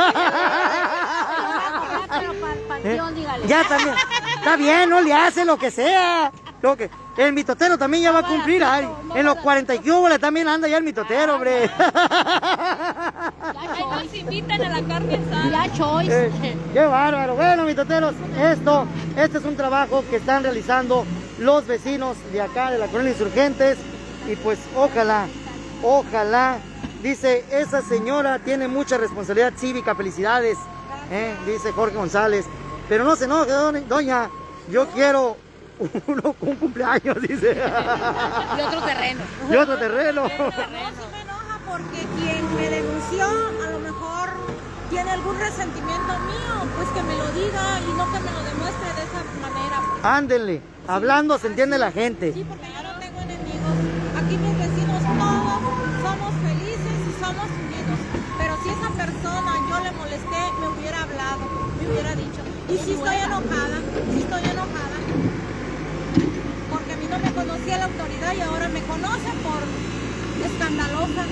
ya 3.48 3.64
también. 3.64 3.96
Está 4.36 4.58
bien, 4.58 4.90
no 4.90 5.00
le 5.00 5.14
hace 5.14 5.46
lo 5.46 5.58
que 5.58 5.72
sea. 5.72 6.30
Lo 6.62 6.76
que, 6.76 6.90
el 7.18 7.34
mitotero 7.34 7.78
también 7.78 8.04
ya 8.04 8.12
va 8.12 8.20
a 8.20 8.28
cumplir 8.28 8.64
años. 8.64 8.92
En 9.16 9.26
los 9.26 9.36
40 9.38 9.76
y 9.76 9.80
cúboles 9.80 10.20
también 10.20 10.48
anda 10.48 10.68
ya 10.68 10.78
el 10.78 10.84
mitotero, 10.84 11.36
hombre. 11.36 11.70
Ahí 13.58 14.06
nos 14.06 14.14
invitan 14.14 14.62
a 14.62 14.70
la 14.70 14.88
carne 14.88 15.16
asada. 15.16 15.68
Ya, 15.68 15.74
Choice. 15.74 16.26
Eh, 16.28 16.58
qué 16.74 16.86
bárbaro. 16.86 17.36
Bueno, 17.36 17.64
mitoteros, 17.64 18.16
esto, 18.40 18.88
este 19.18 19.40
es 19.40 19.46
un 19.46 19.58
trabajo 19.58 20.04
que 20.10 20.16
están 20.18 20.44
realizando 20.44 21.06
los 21.40 21.68
vecinos 21.68 22.16
de 22.32 22.42
acá, 22.42 22.72
de 22.72 22.78
la 22.78 22.88
colonia 22.88 23.12
Insurgentes. 23.12 23.78
Y 24.28 24.36
pues 24.38 24.60
ojalá, 24.76 25.28
ojalá, 25.84 26.60
dice, 27.04 27.44
esa 27.52 27.82
señora 27.82 28.40
tiene 28.40 28.68
mucha 28.68 28.98
responsabilidad 28.98 29.54
cívica, 29.58 29.96
felicidades, 29.96 30.58
eh, 31.12 31.36
dice 31.46 31.72
Jorge 31.74 31.98
González. 31.98 32.46
Pero 32.88 33.04
no 33.04 33.16
se 33.16 33.26
enoje, 33.26 33.52
doña, 33.88 34.30
yo 34.70 34.88
quiero 34.90 35.38
uno, 36.08 36.36
un 36.42 36.56
cumpleaños, 36.56 37.22
dice. 37.22 37.52
Y 38.58 38.62
otro 38.62 38.82
terreno. 38.82 39.22
y 39.50 39.56
otro 39.56 39.78
terreno. 39.78 40.22
No, 40.24 40.30
sí 40.30 40.34
me 41.12 41.22
enoja 41.22 41.60
porque 41.68 42.00
quien 42.18 42.56
me 42.56 42.70
denunció 42.70 43.26
a 43.26 43.70
lo 43.72 43.80
mejor 43.80 44.30
tiene 44.90 45.12
algún 45.12 45.40
resentimiento 45.40 46.12
mío, 46.20 46.54
pues 46.78 46.90
que 46.90 47.02
me 47.04 47.16
lo 47.16 47.26
diga 47.32 47.80
y 47.88 47.98
no 47.98 48.06
que 48.12 48.20
me 48.20 48.32
lo 48.32 48.44
demuestre 48.44 48.88
de 48.98 49.04
esa 49.08 49.22
manera. 49.42 49.78
pues. 49.90 50.06
Ándenle, 50.06 50.62
hablando 50.88 51.38
se 51.40 51.48
entiende 51.48 51.78
la 51.78 51.92
gente. 51.92 52.34
Sí, 52.34 52.46
porque 52.48 52.68
yo 52.68 52.84
no 52.84 53.00
tengo 53.00 53.22
enemigos. 53.22 53.76
Aquí 54.20 54.38
mis 54.38 54.58
vecinos 54.58 55.02
todos 55.18 55.62
somos 56.04 56.32
felices 56.44 56.98
y 57.10 57.24
somos 57.24 57.48
unidos. 57.48 58.00
Pero 58.38 58.54
si 58.64 58.70
esa 58.70 58.90
persona 58.92 59.52
yo 59.70 59.80
le 59.80 59.92
molesté, 59.92 60.42
me 60.60 60.68
hubiera 60.70 61.04
hablado, 61.04 61.44
me 61.80 61.90
hubiera 61.90 62.12
dicho. 62.16 62.42
Y 62.70 62.78
si 62.78 62.92
estoy 62.94 63.16
enojada, 63.16 63.78
si 64.12 64.20
estoy 64.20 64.44
enojada. 64.44 64.91
Porque 67.42 67.52
a 67.52 67.54
no 67.54 67.54
conocía 67.54 67.78
la 67.78 67.86
autoridad 67.86 68.34
y 68.36 68.42
ahora 68.42 68.68
me 68.70 68.82
conoce 68.82 69.30
por 69.44 69.62
escandalosa. 70.46 71.26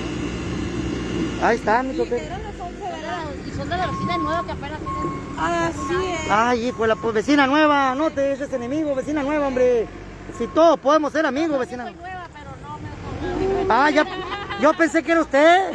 Ahí 1.42 1.56
está, 1.56 1.82
mi 1.82 1.88
Y 1.90 1.92
mitotero. 1.92 2.16
eran 2.26 2.42
las 2.42 2.60
11 2.60 2.80
de 2.84 2.90
la 2.90 3.24
Y 3.46 3.50
son 3.56 3.68
de 3.70 3.76
la 3.76 3.86
vecina 3.86 4.18
nueva 4.18 4.44
que 4.44 4.52
apenas 4.52 4.78
tienen 4.80 5.20
Así 5.38 5.94
es. 6.12 6.30
Ay, 6.30 6.68
hijo 6.68 6.86
la 6.86 6.96
pues, 6.96 7.14
vecina 7.14 7.46
nueva, 7.46 7.94
no 7.94 8.10
te 8.10 8.32
eches 8.34 8.52
enemigo, 8.52 8.94
vecina 8.94 9.22
nueva, 9.22 9.46
hombre. 9.46 9.86
Si 10.36 10.46
todos 10.48 10.78
podemos 10.80 11.12
ser 11.12 11.24
amigos, 11.26 11.58
vecina. 11.58 11.84
Soy 11.84 11.94
nueva, 11.94 12.26
pero 12.32 12.50
no 12.62 12.78
me 12.78 13.72
Ah, 13.72 13.90
ya, 13.90 14.04
yo 14.60 14.72
pensé 14.74 15.02
que 15.02 15.12
era 15.12 15.22
usted. 15.22 15.70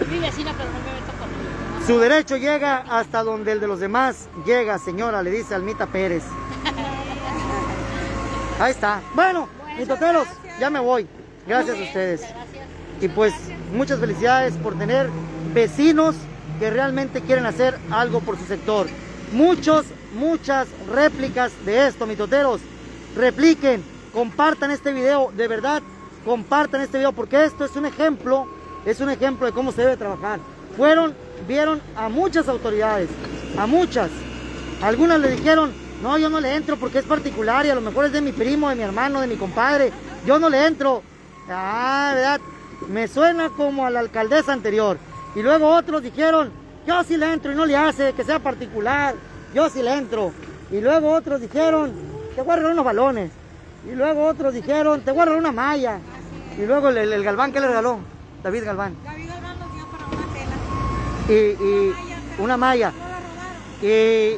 Es 0.00 0.08
mi 0.08 0.18
vecina, 0.18 0.52
pero 0.56 0.70
no 0.70 0.78
me. 0.78 1.05
Su 1.86 2.00
derecho 2.00 2.36
llega 2.36 2.78
hasta 2.88 3.22
donde 3.22 3.52
el 3.52 3.60
de 3.60 3.68
los 3.68 3.78
demás 3.78 4.28
llega, 4.44 4.76
señora, 4.76 5.22
le 5.22 5.30
dice 5.30 5.54
Almita 5.54 5.86
Pérez. 5.86 6.24
Ahí 8.58 8.72
está. 8.72 9.00
Bueno, 9.14 9.48
mis 9.78 9.86
toteros, 9.86 10.26
ya 10.58 10.68
me 10.68 10.80
voy. 10.80 11.06
Gracias 11.46 11.78
a 11.78 11.82
ustedes. 11.82 12.22
Y 13.00 13.06
pues 13.06 13.34
muchas 13.72 14.00
felicidades 14.00 14.54
por 14.54 14.76
tener 14.76 15.08
vecinos 15.54 16.16
que 16.58 16.70
realmente 16.70 17.20
quieren 17.20 17.46
hacer 17.46 17.78
algo 17.92 18.18
por 18.18 18.36
su 18.36 18.46
sector. 18.46 18.88
Muchos, 19.30 19.86
muchas 20.12 20.66
réplicas 20.92 21.52
de 21.64 21.86
esto, 21.86 22.04
mis 22.04 22.18
toteros. 22.18 22.62
Repliquen, 23.14 23.84
compartan 24.12 24.72
este 24.72 24.92
video, 24.92 25.30
de 25.36 25.46
verdad, 25.46 25.84
compartan 26.24 26.80
este 26.80 26.98
video 26.98 27.12
porque 27.12 27.44
esto 27.44 27.64
es 27.64 27.76
un 27.76 27.86
ejemplo, 27.86 28.48
es 28.84 28.98
un 28.98 29.08
ejemplo 29.08 29.46
de 29.46 29.52
cómo 29.52 29.70
se 29.70 29.82
debe 29.82 29.96
trabajar. 29.96 30.40
Fueron, 30.76 31.14
vieron 31.46 31.80
a 31.96 32.08
muchas 32.08 32.48
autoridades, 32.48 33.08
a 33.58 33.66
muchas. 33.66 34.10
Algunas 34.82 35.20
le 35.20 35.30
dijeron, 35.30 35.72
no, 36.02 36.18
yo 36.18 36.28
no 36.28 36.40
le 36.40 36.54
entro 36.54 36.76
porque 36.76 36.98
es 36.98 37.04
particular 37.04 37.64
y 37.66 37.70
a 37.70 37.74
lo 37.74 37.80
mejor 37.80 38.04
es 38.06 38.12
de 38.12 38.20
mi 38.20 38.32
primo, 38.32 38.68
de 38.68 38.74
mi 38.76 38.82
hermano, 38.82 39.20
de 39.20 39.26
mi 39.26 39.36
compadre. 39.36 39.92
Yo 40.26 40.38
no 40.38 40.48
le 40.48 40.66
entro. 40.66 41.02
Ah, 41.48 42.12
¿verdad? 42.14 42.40
Me 42.88 43.08
suena 43.08 43.48
como 43.50 43.86
a 43.86 43.90
la 43.90 44.00
alcaldesa 44.00 44.52
anterior. 44.52 44.98
Y 45.34 45.42
luego 45.42 45.68
otros 45.68 46.02
dijeron, 46.02 46.50
yo 46.86 47.02
sí 47.04 47.16
le 47.16 47.32
entro 47.32 47.52
y 47.52 47.54
no 47.54 47.64
le 47.66 47.76
hace, 47.76 48.12
que 48.12 48.24
sea 48.24 48.38
particular. 48.38 49.14
Yo 49.54 49.68
sí 49.70 49.82
le 49.82 49.92
entro. 49.94 50.32
Y 50.70 50.80
luego 50.80 51.12
otros 51.12 51.40
dijeron, 51.40 51.92
te 52.34 52.42
voy 52.42 52.52
a 52.52 52.56
regalar 52.56 52.72
unos 52.72 52.84
balones. 52.84 53.30
Y 53.90 53.94
luego 53.94 54.26
otros 54.26 54.52
dijeron, 54.52 55.00
te 55.02 55.12
voy 55.12 55.20
a 55.20 55.24
regalar 55.26 55.40
una 55.40 55.52
malla. 55.52 55.98
Y 56.58 56.66
luego 56.66 56.88
el, 56.88 56.98
el- 56.98 57.22
Galván, 57.22 57.52
¿qué 57.52 57.60
le 57.60 57.68
regaló? 57.68 58.00
David 59.04 59.28
Galván 59.28 59.58
nos 59.58 59.74
dio 59.74 59.86
para 59.86 60.04
una 60.06 60.26
tela. 60.34 60.56
Y, 61.28 61.32
y 61.32 61.94
una 62.38 62.56
malla. 62.56 62.92
No. 62.92 63.86
Y, 63.86 64.36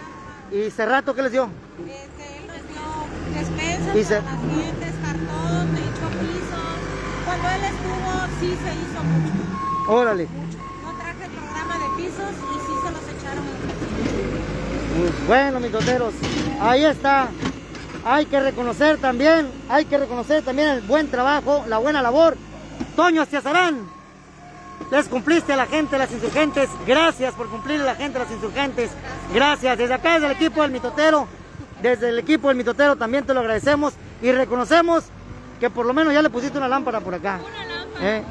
y 0.53 0.70
Cerrato, 0.70 1.14
¿qué 1.14 1.22
les 1.22 1.32
dio? 1.32 1.49
Este, 1.86 2.39
él 2.39 2.47
nos 2.47 2.57
dio 2.68 3.39
despensas 3.41 3.97
Y 3.97 4.05
se- 4.05 4.20
dientes, 4.55 4.95
cartón, 5.05 5.76
hecho 5.76 6.09
pisos. 6.20 6.78
Cuando 7.24 7.49
él 7.49 7.64
estuvo, 7.64 8.11
sí 8.41 8.49
se 8.64 8.72
hizo 8.74 9.05
mucho. 9.05 9.93
Órale. 9.93 10.26
No 10.82 10.93
traje 10.99 11.24
el 11.24 11.30
programa 11.30 11.74
de 11.78 12.03
pisos 12.03 12.30
y 12.30 12.59
sí 12.66 12.72
se 12.84 12.91
los 12.91 13.20
echaron. 13.20 13.45
Pues 14.99 15.26
bueno, 15.26 15.61
mis 15.61 15.70
toteros, 15.72 16.14
ahí 16.61 16.84
está. 16.84 17.28
Hay 18.05 18.26
que 18.26 18.41
reconocer 18.41 18.99
también, 18.99 19.49
hay 19.68 19.84
que 19.84 19.99
reconocer 19.99 20.43
también 20.43 20.68
el 20.68 20.80
buen 20.82 21.11
trabajo, 21.11 21.64
la 21.68 21.78
buena 21.78 22.01
labor. 22.01 22.36
Toño 22.97 23.22
Astiazarán, 23.22 23.89
les 24.91 25.09
cumpliste 25.09 25.53
a 25.53 25.57
la 25.57 25.66
gente 25.66 25.93
de 25.93 25.99
las 25.99 26.12
insurgentes. 26.12 26.68
Gracias 26.87 27.35
por 27.35 27.49
cumplir 27.49 27.81
a 27.81 27.85
la 27.85 27.95
gente 27.95 28.18
de 28.18 28.24
las 28.24 28.33
insurgentes. 28.33 28.91
Gracias. 29.35 29.76
Desde 29.79 29.95
acá, 29.95 30.14
desde 30.14 30.26
el 30.26 30.33
equipo 30.33 30.62
del 30.62 30.70
mitotero, 30.70 31.26
desde 31.83 32.09
el 32.09 32.18
equipo 32.18 32.49
del 32.49 32.57
mitotero 32.57 32.97
también 32.97 33.24
te 33.24 33.35
lo 33.35 33.41
agradecemos 33.41 33.95
y 34.22 34.33
reconocemos 34.33 35.05
que 35.61 35.70
por 35.70 35.87
lo 35.87 35.93
menos 35.95 36.12
ya 36.14 36.22
le 36.22 36.31
pusiste 36.31 36.57
una 36.59 36.68
lámpara 36.68 37.01
por 37.01 37.14
acá. 37.14 37.39
¿Eh? 38.01 38.22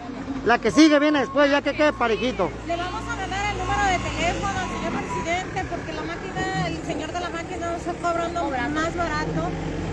La 0.45 0.59
que 0.59 0.71
sigue 0.71 0.97
viene 0.99 1.19
después, 1.19 1.49
ya 1.51 1.61
que 1.61 1.73
quede 1.75 1.93
parejito. 1.93 2.49
Le 2.67 2.75
vamos 2.75 3.01
a 3.03 3.15
mandar 3.15 3.51
el 3.51 3.57
número 3.57 3.83
de 3.83 3.97
teléfono 4.09 4.59
al 4.59 4.69
señor 4.69 4.93
presidente 5.03 5.65
porque 5.69 5.93
la 5.93 6.01
máquina, 6.03 6.67
el 6.67 6.83
señor 6.85 7.11
de 7.11 7.19
la 7.19 7.29
máquina 7.29 7.71
nos 7.71 7.79
está 7.85 7.93
cobrando 7.93 8.49
más 8.49 8.95
barato. 8.95 9.49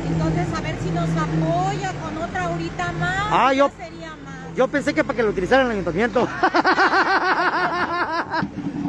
Entonces, 0.07 0.47
a 0.57 0.61
ver 0.61 0.77
si 0.83 0.91
nos 0.91 1.09
apoya 1.11 1.93
con 2.03 2.19
otra 2.23 2.43
ahorita 2.45 2.93
más. 2.93 3.27
Ah, 3.31 3.53
yo- 3.53 3.69
ya 3.79 3.85
sería 3.85 4.11
más. 4.25 4.34
Yo 4.55 4.69
pensé 4.69 4.95
que 4.95 5.03
para 5.03 5.17
que 5.17 5.23
lo 5.23 5.31
utilizaran 5.31 5.67
en 5.67 5.73
el 5.73 5.79
ayuntamiento. 5.79 6.29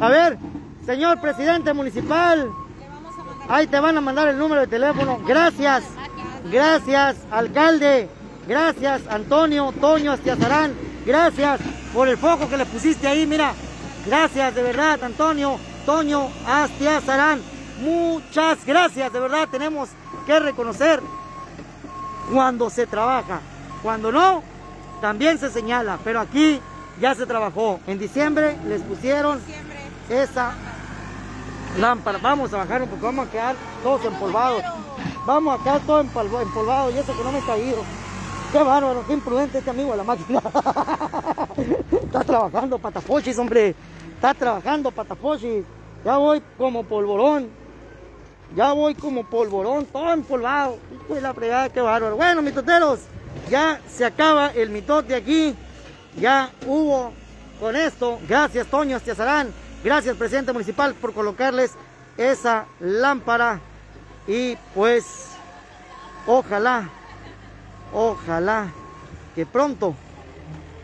A 0.00 0.08
ver, 0.08 0.38
señor 0.84 1.20
presidente 1.20 1.72
municipal, 1.72 2.50
ahí 3.48 3.66
te 3.66 3.80
van 3.80 3.96
a 3.96 4.00
mandar 4.00 4.28
el 4.28 4.38
número 4.38 4.60
de 4.60 4.66
teléfono. 4.68 5.18
Gracias, 5.26 5.84
gracias, 6.50 7.16
alcalde. 7.30 8.08
Gracias, 8.46 9.02
Antonio, 9.10 9.74
Toño, 9.80 10.12
Astiazarán. 10.12 10.72
Gracias 11.04 11.60
por 11.92 12.06
el 12.08 12.16
foco 12.16 12.48
que 12.48 12.56
le 12.56 12.66
pusiste 12.66 13.08
ahí, 13.08 13.26
mira. 13.26 13.52
Gracias, 14.06 14.54
de 14.54 14.62
verdad, 14.62 15.02
Antonio, 15.02 15.58
Toño, 15.84 16.28
Astiazarán. 16.46 17.40
Muchas 17.80 18.64
gracias, 18.64 19.12
de 19.12 19.20
verdad, 19.20 19.48
tenemos 19.50 19.88
que 20.26 20.38
reconocer 20.38 21.00
cuando 22.32 22.70
se 22.70 22.86
trabaja. 22.86 23.40
Cuando 23.82 24.12
no, 24.12 24.42
también 25.00 25.38
se 25.38 25.50
señala, 25.50 25.98
pero 26.04 26.20
aquí 26.20 26.60
ya 27.00 27.14
se 27.14 27.26
trabajó. 27.26 27.80
En 27.86 27.98
diciembre 27.98 28.56
les 28.66 28.82
pusieron 28.82 29.40
esa 30.08 30.54
lámpara. 31.78 32.18
Vamos 32.22 32.52
a 32.52 32.58
bajar 32.58 32.82
un 32.82 32.88
poco, 32.88 33.06
vamos 33.06 33.28
a 33.28 33.30
quedar 33.30 33.56
todos 33.82 34.04
empolvados. 34.04 34.62
Vamos 35.26 35.60
a 35.60 35.62
quedar 35.62 35.80
todos 35.80 36.06
empolvados 36.06 36.94
y 36.94 36.98
eso 36.98 37.16
que 37.16 37.24
no 37.24 37.32
me 37.32 37.38
he 37.38 37.44
caído. 37.44 37.82
Qué 38.52 38.62
bárbaro, 38.62 39.04
qué 39.06 39.12
imprudente 39.12 39.58
este 39.58 39.70
amigo 39.70 39.90
de 39.90 39.96
la 39.96 40.04
máquina. 40.04 40.40
Está 41.90 42.20
trabajando 42.20 42.78
patapochis, 42.78 43.38
hombre. 43.38 43.74
Está 44.14 44.34
trabajando 44.34 44.90
patapochis. 44.90 45.64
Ya 46.04 46.16
voy 46.16 46.40
como 46.56 46.84
polvorón. 46.84 47.48
Ya 48.54 48.72
voy 48.72 48.94
como 48.94 49.24
polvorón, 49.24 49.86
todo 49.86 50.12
empolvado. 50.12 50.78
Hijo 50.94 51.20
la 51.20 51.34
fregada, 51.34 51.68
qué 51.68 51.80
bárbaro. 51.80 52.16
Bueno, 52.16 52.42
mitoteros, 52.42 53.00
ya 53.48 53.80
se 53.88 54.04
acaba 54.04 54.48
el 54.48 54.70
mitote 54.70 55.14
aquí. 55.14 55.54
Ya 56.18 56.50
hubo 56.66 57.12
con 57.60 57.76
esto. 57.76 58.18
Gracias, 58.28 58.66
Toño 58.66 58.96
Astiazarán. 58.96 59.52
Gracias, 59.84 60.16
presidente 60.16 60.52
municipal, 60.52 60.94
por 60.94 61.12
colocarles 61.12 61.72
esa 62.16 62.66
lámpara. 62.80 63.60
Y 64.26 64.56
pues, 64.74 65.04
ojalá, 66.26 66.88
ojalá 67.92 68.72
que 69.34 69.46
pronto, 69.46 69.94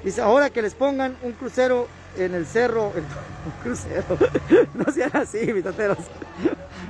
dice, 0.04 0.20
ahora 0.20 0.50
que 0.50 0.62
les 0.62 0.74
pongan 0.74 1.16
un 1.22 1.32
crucero 1.32 1.88
en 2.16 2.34
el 2.34 2.46
cerro, 2.46 2.88
un 3.46 3.62
crucero, 3.62 4.04
no 4.74 4.92
sean 4.92 5.10
así, 5.14 5.52
mitoteros. 5.52 5.98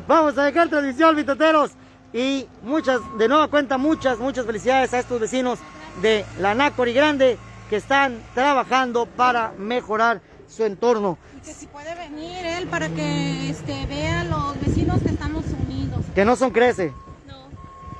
Vamos 0.06 0.36
a 0.36 0.44
dejar 0.44 0.68
transmisión, 0.68 1.16
mitoteros. 1.16 1.70
Y 2.12 2.46
muchas, 2.62 3.00
de 3.18 3.28
nueva 3.28 3.48
cuenta, 3.48 3.78
muchas, 3.78 4.18
muchas 4.18 4.44
felicidades 4.46 4.92
a 4.92 4.98
estos 4.98 5.18
vecinos 5.20 5.58
de 6.02 6.24
la 6.38 6.54
Nácori 6.54 6.92
Grande 6.92 7.38
que 7.70 7.76
están 7.76 8.20
trabajando 8.34 9.06
para 9.06 9.52
mejorar 9.58 10.20
su 10.48 10.64
entorno. 10.64 11.16
Y 11.38 11.40
que 11.40 11.54
si 11.54 11.66
puede 11.66 11.94
venir 11.94 12.44
él 12.44 12.66
para 12.68 12.88
que 12.90 13.48
este, 13.50 13.86
vea 13.86 14.20
a 14.20 14.24
los 14.24 14.60
vecinos 14.60 15.00
que 15.02 15.08
estamos 15.08 15.44
unidos. 15.66 16.00
Que 16.14 16.24
no 16.26 16.36
son 16.36 16.50
crece, 16.50 16.92
No. 17.26 17.46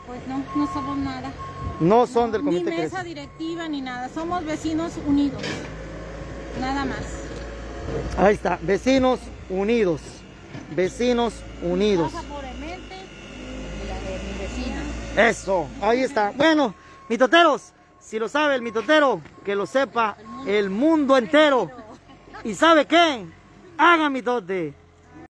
Pues 0.07 0.21
no, 0.29 0.45
no 0.57 0.73
somos 0.73 0.99
nada. 0.99 1.31
no 1.81 2.07
son 2.07 2.31
del 2.33 2.45
ni 2.45 2.51
comité 2.51 2.71
mesa 2.71 2.97
crece. 2.99 3.05
directiva 3.09 3.67
ni 3.69 3.81
nada. 3.81 4.11
Somos 4.11 4.45
vecinos 4.45 4.93
unidos. 5.07 5.43
Nada 6.61 6.85
más. 6.85 6.99
Ahí 8.19 8.35
está, 8.35 8.59
vecinos 8.61 9.21
unidos. 9.49 10.03
Vecinos 10.77 11.33
unidos. 11.63 12.13
Favorablemente 12.13 12.95
y 13.83 13.89
la 13.89 13.95
de 13.95 14.19
mi 14.23 14.39
vecina. 14.39 14.83
Eso, 15.17 15.69
ahí 15.81 16.03
está. 16.03 16.33
Bueno, 16.35 16.75
mitoteros, 17.09 17.73
si 18.01 18.19
lo 18.19 18.29
sabe 18.29 18.55
el 18.55 18.63
mitotero, 18.63 19.21
que 19.45 19.55
lo 19.55 19.67
sepa 19.67 20.17
el 20.47 20.71
mundo 20.71 21.17
entero. 21.17 21.71
¿Y 22.45 22.55
sabe 22.55 22.87
qué? 22.87 23.27
Hagan 23.77 24.13
mitote. 24.13 24.75